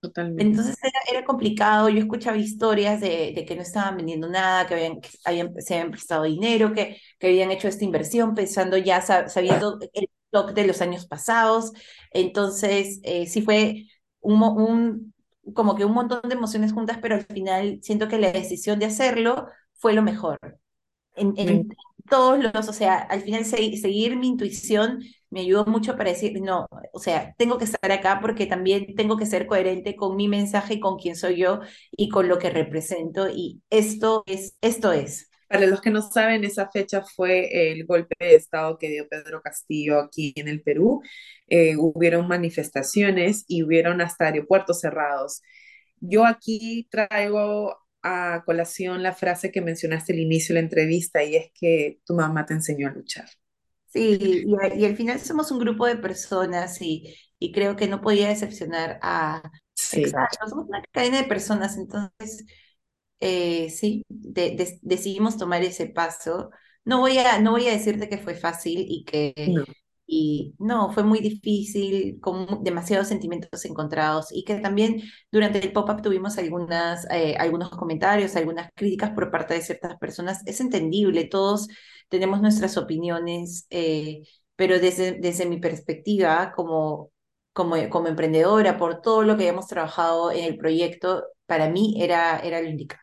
Totalmente. 0.00 0.42
Entonces 0.42 0.76
era, 0.82 1.18
era, 1.18 1.26
complicado, 1.26 1.90
yo 1.90 1.98
escuchaba 1.98 2.38
historias 2.38 3.00
de, 3.00 3.32
de, 3.34 3.44
que 3.44 3.54
no 3.54 3.60
estaban 3.60 3.98
vendiendo 3.98 4.28
nada, 4.28 4.66
que, 4.66 4.74
habían, 4.74 5.00
que 5.00 5.10
habían, 5.24 5.54
se 5.60 5.74
habían 5.74 5.90
prestado 5.90 6.22
dinero, 6.24 6.72
que, 6.72 6.96
que 7.18 7.26
habían 7.26 7.50
hecho 7.50 7.68
esta 7.68 7.84
inversión 7.84 8.34
pensando 8.34 8.78
ya 8.78 9.02
sabiendo 9.02 9.78
el 9.92 10.08
stock 10.32 10.52
de 10.52 10.66
los 10.66 10.80
años 10.80 11.06
pasados. 11.06 11.72
Entonces 12.12 13.00
eh, 13.02 13.26
sí 13.26 13.42
fue 13.42 13.88
un, 14.20 14.42
un, 14.42 15.14
como 15.52 15.76
que 15.76 15.84
un 15.84 15.92
montón 15.92 16.22
de 16.26 16.34
emociones 16.34 16.72
juntas, 16.72 16.98
pero 17.02 17.16
al 17.16 17.26
final 17.26 17.80
siento 17.82 18.08
que 18.08 18.18
la 18.18 18.32
decisión 18.32 18.78
de 18.78 18.86
hacerlo 18.86 19.48
fue 19.74 19.92
lo 19.92 20.02
mejor. 20.02 20.38
En, 21.14 21.34
en, 21.36 21.68
todos 22.08 22.42
los, 22.42 22.68
o 22.68 22.72
sea, 22.72 22.96
al 22.98 23.20
final 23.22 23.44
se, 23.44 23.76
seguir 23.76 24.16
mi 24.16 24.28
intuición 24.28 25.00
me 25.30 25.40
ayudó 25.40 25.64
mucho 25.66 25.96
para 25.96 26.10
decir, 26.10 26.40
no, 26.42 26.66
o 26.92 26.98
sea, 27.00 27.34
tengo 27.38 27.58
que 27.58 27.64
estar 27.64 27.90
acá 27.92 28.18
porque 28.20 28.46
también 28.46 28.94
tengo 28.96 29.16
que 29.16 29.26
ser 29.26 29.46
coherente 29.46 29.96
con 29.96 30.16
mi 30.16 30.28
mensaje, 30.28 30.80
con 30.80 30.98
quién 30.98 31.16
soy 31.16 31.36
yo 31.38 31.60
y 31.92 32.08
con 32.08 32.28
lo 32.28 32.38
que 32.38 32.50
represento. 32.50 33.28
Y 33.28 33.62
esto 33.70 34.24
es, 34.26 34.56
esto 34.60 34.92
es. 34.92 35.30
Para 35.48 35.66
los 35.66 35.80
que 35.80 35.90
no 35.90 36.02
saben, 36.02 36.44
esa 36.44 36.70
fecha 36.70 37.02
fue 37.02 37.72
el 37.72 37.84
golpe 37.84 38.14
de 38.20 38.36
Estado 38.36 38.78
que 38.78 38.88
dio 38.88 39.08
Pedro 39.08 39.42
Castillo 39.42 39.98
aquí 40.00 40.32
en 40.36 40.48
el 40.48 40.62
Perú. 40.62 41.02
Eh, 41.48 41.76
hubieron 41.76 42.28
manifestaciones 42.28 43.44
y 43.48 43.62
hubieron 43.64 44.00
hasta 44.00 44.26
aeropuertos 44.26 44.80
cerrados. 44.80 45.42
Yo 46.00 46.24
aquí 46.26 46.88
traigo 46.90 47.76
a 48.02 48.42
colación 48.46 49.02
la 49.02 49.12
frase 49.14 49.50
que 49.52 49.60
mencionaste 49.60 50.12
al 50.12 50.20
inicio 50.20 50.54
de 50.54 50.62
la 50.62 50.66
entrevista 50.66 51.22
y 51.24 51.36
es 51.36 51.50
que 51.54 52.00
tu 52.04 52.14
mamá 52.14 52.46
te 52.46 52.54
enseñó 52.54 52.88
a 52.88 52.92
luchar. 52.92 53.28
Sí, 53.90 54.18
y, 54.20 54.44
y, 54.80 54.84
al 54.86 54.96
final 54.96 55.20
somos 55.20 55.50
un 55.50 55.58
grupo 55.58 55.86
de 55.86 55.96
personas 55.96 56.80
y, 56.80 57.14
y 57.38 57.52
creo 57.52 57.76
que 57.76 57.88
no 57.88 58.00
podía 58.00 58.28
decepcionar 58.28 58.98
a... 59.02 59.42
Sí. 59.74 60.02
Exacto, 60.02 60.46
somos 60.48 60.68
una 60.68 60.82
cadena 60.92 61.22
de 61.22 61.28
personas, 61.28 61.76
entonces 61.76 62.44
eh, 63.20 63.70
sí, 63.70 64.04
de, 64.08 64.56
de, 64.56 64.78
decidimos 64.82 65.36
tomar 65.36 65.62
ese 65.62 65.86
paso. 65.86 66.50
No 66.84 67.00
voy, 67.00 67.18
a, 67.18 67.40
no 67.40 67.52
voy 67.52 67.68
a 67.68 67.72
decirte 67.72 68.08
que 68.08 68.18
fue 68.18 68.34
fácil 68.34 68.84
y 68.88 69.04
que... 69.04 69.34
No. 69.48 69.64
Y 70.12 70.54
no, 70.58 70.92
fue 70.92 71.04
muy 71.04 71.20
difícil, 71.20 72.18
con 72.20 72.64
demasiados 72.64 73.06
sentimientos 73.06 73.64
encontrados 73.64 74.26
y 74.32 74.42
que 74.44 74.56
también 74.56 75.02
durante 75.30 75.60
el 75.64 75.72
pop-up 75.72 76.02
tuvimos 76.02 76.36
algunas, 76.36 77.06
eh, 77.12 77.36
algunos 77.38 77.70
comentarios, 77.70 78.34
algunas 78.34 78.70
críticas 78.74 79.10
por 79.12 79.30
parte 79.30 79.54
de 79.54 79.62
ciertas 79.62 79.96
personas. 79.98 80.42
Es 80.46 80.60
entendible, 80.60 81.26
todos 81.26 81.68
tenemos 82.08 82.42
nuestras 82.42 82.76
opiniones, 82.76 83.66
eh, 83.70 84.22
pero 84.56 84.80
desde, 84.80 85.12
desde 85.12 85.46
mi 85.46 85.58
perspectiva 85.60 86.52
como, 86.56 87.12
como, 87.52 87.76
como 87.88 88.08
emprendedora, 88.08 88.76
por 88.76 89.00
todo 89.02 89.22
lo 89.22 89.36
que 89.36 89.46
hemos 89.46 89.68
trabajado 89.68 90.32
en 90.32 90.44
el 90.44 90.56
proyecto, 90.56 91.24
para 91.46 91.68
mí 91.68 92.02
era, 92.02 92.40
era 92.40 92.60
lo 92.60 92.68
indicado. 92.68 93.02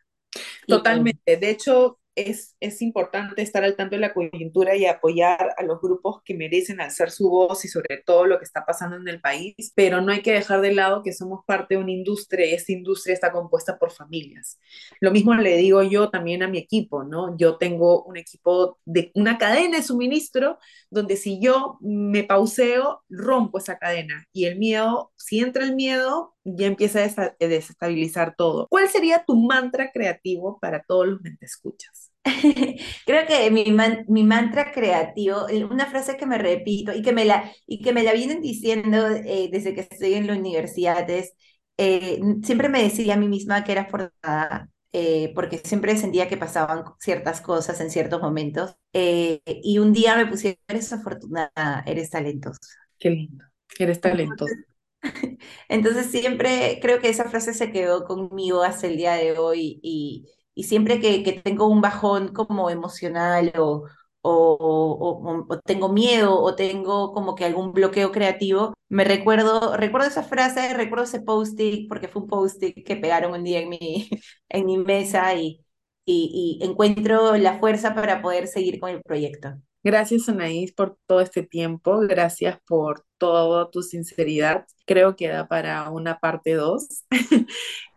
Totalmente. 0.68 1.38
De 1.38 1.50
hecho, 1.50 2.00
es, 2.18 2.56
es, 2.60 2.82
importante 2.82 3.42
estar 3.42 3.64
al 3.64 3.76
tanto 3.76 3.96
de 3.96 4.02
la 4.02 4.14
coyuntura 4.14 4.76
y 4.76 4.86
apoyar 4.86 5.54
a 5.56 5.64
los 5.64 5.80
grupos 5.80 6.22
que 6.24 6.34
merecen 6.34 6.82
alzar 6.82 7.12
su 7.12 7.30
voz 7.30 7.64
y 7.64 7.68
sobre 7.68 7.98
todo 7.98 8.26
lo 8.26 8.40
que 8.40 8.46
está 8.46 8.66
pasando 8.66 8.98
en 8.98 9.08
el 9.08 9.22
país, 9.22 9.72
pero 9.76 10.02
no 10.02 10.12
hay 10.12 10.22
que 10.22 10.34
dejar 10.34 10.62
de 10.62 10.74
lado 10.74 11.04
que 11.04 11.14
somos 11.14 11.46
parte 11.46 11.76
de 11.76 11.82
una 11.82 11.92
industria 11.92 12.48
y 12.48 12.54
esta 12.54 12.72
industria 12.72 13.14
está 13.14 13.32
compuesta 13.32 13.78
por 13.78 13.92
familias. 13.92 14.60
Lo 15.00 15.12
mismo 15.12 15.34
le 15.36 15.58
digo 15.58 15.84
yo 15.84 16.10
también 16.10 16.42
a 16.42 16.48
mi 16.48 16.58
equipo, 16.58 17.04
¿no? 17.04 17.38
Yo 17.38 17.58
tengo 17.58 18.04
un 18.04 18.18
equipo 18.18 18.80
de 18.86 19.12
una 19.14 19.38
cadena 19.38 19.78
de 19.78 19.84
suministro 19.84 20.58
donde 20.90 21.18
si 21.18 21.40
yo 21.40 21.78
me 21.82 22.24
pauseo, 22.24 23.04
rompo 23.10 23.60
esa 23.60 23.78
cadena 23.78 24.26
y 24.34 24.46
el 24.46 24.58
miedo, 24.58 25.12
si 25.18 25.40
entra 25.40 25.64
el 25.64 25.76
miedo, 25.76 26.36
ya 26.44 26.68
empieza 26.68 27.04
a 27.04 27.36
desestabilizar 27.40 28.36
todo. 28.36 28.68
¿Cuál 28.70 28.88
sería 28.90 29.24
tu 29.26 29.36
mantra 29.36 29.92
creativo 29.92 30.60
para 30.60 30.82
todos 30.84 31.08
los 31.08 31.22
te 31.22 31.46
escuchas? 31.46 32.07
Creo 33.06 33.28
que 33.28 33.50
mi, 33.52 33.72
man, 33.72 34.06
mi, 34.08 34.24
mantra 34.24 34.72
creativo, 34.72 35.46
una 35.70 35.86
frase 35.86 36.18
que 36.18 36.26
me 36.26 36.38
repito 36.38 36.94
y 36.94 37.02
que 37.02 37.12
me 37.12 37.26
la, 37.26 37.52
y 37.66 37.82
que 37.82 37.94
me 37.94 38.04
la 38.04 38.14
vienen 38.14 38.42
diciendo 38.42 39.08
eh, 39.10 39.50
desde 39.52 39.74
que 39.74 39.82
estoy 39.82 40.14
en 40.16 40.28
la 40.28 40.34
universidad 40.34 41.10
es, 41.10 41.34
eh, 41.78 42.20
siempre 42.44 42.70
me 42.70 42.84
decía 42.84 43.14
a 43.14 43.18
mí 43.18 43.28
misma 43.28 43.64
que 43.64 43.72
era 43.72 43.82
afortunada, 43.84 44.70
eh, 44.94 45.32
porque 45.36 45.60
siempre 45.60 45.96
sentía 45.98 46.28
que 46.28 46.38
pasaban 46.38 46.84
ciertas 47.00 47.42
cosas 47.42 47.80
en 47.82 47.92
ciertos 47.92 48.22
momentos, 48.22 48.76
y 48.94 49.78
un 49.78 49.94
día 49.94 50.16
me 50.16 50.26
pusieron, 50.26 50.60
eres 50.68 50.92
afortunada, 50.92 51.84
eres 51.86 52.10
talentosa. 52.10 52.60
Qué 53.00 53.12
lindo, 53.12 53.46
eres 53.78 54.02
talentosa. 54.02 54.56
Entonces 55.70 56.08
siempre 56.08 56.80
creo 56.82 57.00
que 57.00 57.10
esa 57.10 57.30
frase 57.30 57.54
se 57.54 57.72
quedó 57.72 58.06
conmigo 58.06 58.64
hasta 58.64 58.88
el 58.88 58.98
día 58.98 59.14
de 59.14 59.38
hoy 59.38 59.80
y 59.84 60.26
y 60.58 60.64
siempre 60.64 61.00
que, 61.00 61.42
tengo 61.44 61.68
un 61.68 61.82
bajón 61.82 62.30
como 62.34 62.72
emocional 62.72 63.54
o, 63.60 63.86
o, 64.22 65.48
tengo 65.66 65.90
miedo 65.90 66.42
o 66.42 66.56
tengo 66.56 67.14
como 67.14 67.36
que 67.36 67.46
algún 67.46 67.74
bloqueo 67.74 68.12
creativo, 68.12 68.74
me 68.90 69.04
recuerdo, 69.04 69.78
recuerdo 69.78 70.08
esa 70.08 70.24
frase, 70.24 70.74
recuerdo 70.74 71.06
ese 71.06 71.22
post-it, 71.22 71.88
porque 71.88 72.08
fue 72.08 72.24
un 72.24 72.28
post-it 72.28 72.84
que 72.86 72.96
pegaron 72.96 73.34
un 73.34 73.44
día 73.44 73.60
en 73.60 73.70
mi, 73.70 74.10
en 74.50 74.66
mi 74.66 74.78
mesa 74.80 75.36
y, 75.36 75.64
y 76.06 76.60
encuentro 76.64 77.38
la 77.38 77.60
fuerza 77.60 77.94
para 77.94 78.22
poder 78.24 78.48
seguir 78.48 78.80
con 78.80 78.90
el 78.90 79.04
proyecto. 79.04 79.50
Gracias, 79.84 80.28
Anaís, 80.28 80.74
por 80.74 80.98
todo 81.06 81.22
este 81.22 81.44
tiempo. 81.44 82.00
Gracias 82.00 82.60
por 82.68 83.06
toda 83.18 83.70
tu 83.72 83.82
sinceridad. 83.82 84.66
Creo 84.86 85.16
que 85.16 85.28
da 85.28 85.48
para 85.48 85.90
una 85.90 86.20
parte 86.20 86.54
dos. 86.56 87.04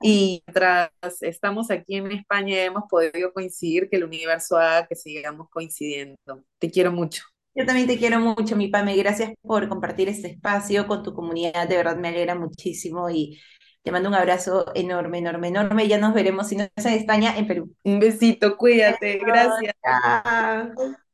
y 0.01 0.43
tras 0.53 0.91
estamos 1.21 1.71
aquí 1.71 1.97
en 1.97 2.13
España, 2.13 2.63
hemos 2.65 2.85
podido 2.89 3.33
coincidir 3.33 3.89
que 3.89 3.97
el 3.97 4.05
universo 4.05 4.57
haga 4.57 4.87
que 4.87 4.95
sigamos 4.95 5.49
coincidiendo. 5.51 6.45
Te 6.59 6.71
quiero 6.71 6.93
mucho. 6.93 7.25
Yo 7.55 7.67
también 7.67 7.89
te 7.89 7.99
quiero 7.99 8.21
mucho, 8.21 8.55
mi 8.57 8.69
Pame. 8.69 8.97
Gracias 8.97 9.33
por 9.43 9.69
compartir 9.69 10.09
este 10.09 10.29
espacio 10.29 10.87
con 10.87 11.03
tu 11.03 11.13
comunidad. 11.13 11.69
De 11.69 11.77
verdad 11.77 11.97
me 11.97 12.09
alegra 12.09 12.35
muchísimo 12.37 13.11
y 13.11 13.41
te 13.83 13.91
mando 13.91 14.09
un 14.09 14.15
abrazo 14.15 14.67
enorme, 14.75 15.19
enorme, 15.19 15.49
enorme. 15.49 15.89
Ya 15.89 15.99
nos 15.99 16.15
veremos, 16.15 16.49
si 16.49 16.57
no 16.57 16.69
es 16.77 16.87
en 16.87 16.95
España, 16.95 17.37
en 17.37 17.47
Perú. 17.47 17.75
Un 17.83 17.99
besito, 17.99 18.57
cuídate. 18.57 19.19
Gracias. 19.19 19.75
Gracias 19.83 21.10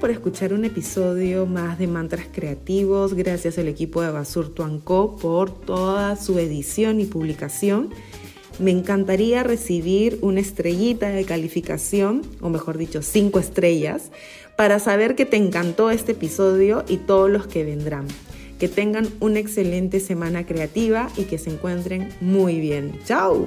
por 0.00 0.10
escuchar 0.10 0.52
un 0.52 0.64
episodio 0.64 1.46
más 1.46 1.78
de 1.78 1.86
Mantras 1.86 2.26
Creativos. 2.32 3.14
Gracias 3.14 3.58
al 3.58 3.68
equipo 3.68 4.02
de 4.02 4.10
Basur 4.10 4.54
Co 4.84 5.16
por 5.16 5.50
toda 5.50 6.16
su 6.16 6.38
edición 6.38 7.00
y 7.00 7.06
publicación. 7.06 7.90
Me 8.58 8.70
encantaría 8.70 9.42
recibir 9.42 10.18
una 10.22 10.40
estrellita 10.40 11.08
de 11.08 11.24
calificación, 11.24 12.22
o 12.40 12.48
mejor 12.48 12.78
dicho, 12.78 13.02
cinco 13.02 13.38
estrellas, 13.38 14.10
para 14.56 14.78
saber 14.78 15.14
que 15.14 15.26
te 15.26 15.36
encantó 15.36 15.90
este 15.90 16.12
episodio 16.12 16.84
y 16.88 16.98
todos 16.98 17.30
los 17.30 17.46
que 17.46 17.64
vendrán. 17.64 18.06
Que 18.58 18.68
tengan 18.68 19.08
una 19.20 19.38
excelente 19.38 20.00
semana 20.00 20.46
creativa 20.46 21.08
y 21.16 21.24
que 21.24 21.38
se 21.38 21.50
encuentren 21.50 22.08
muy 22.20 22.60
bien. 22.60 22.98
¡Chao! 23.04 23.46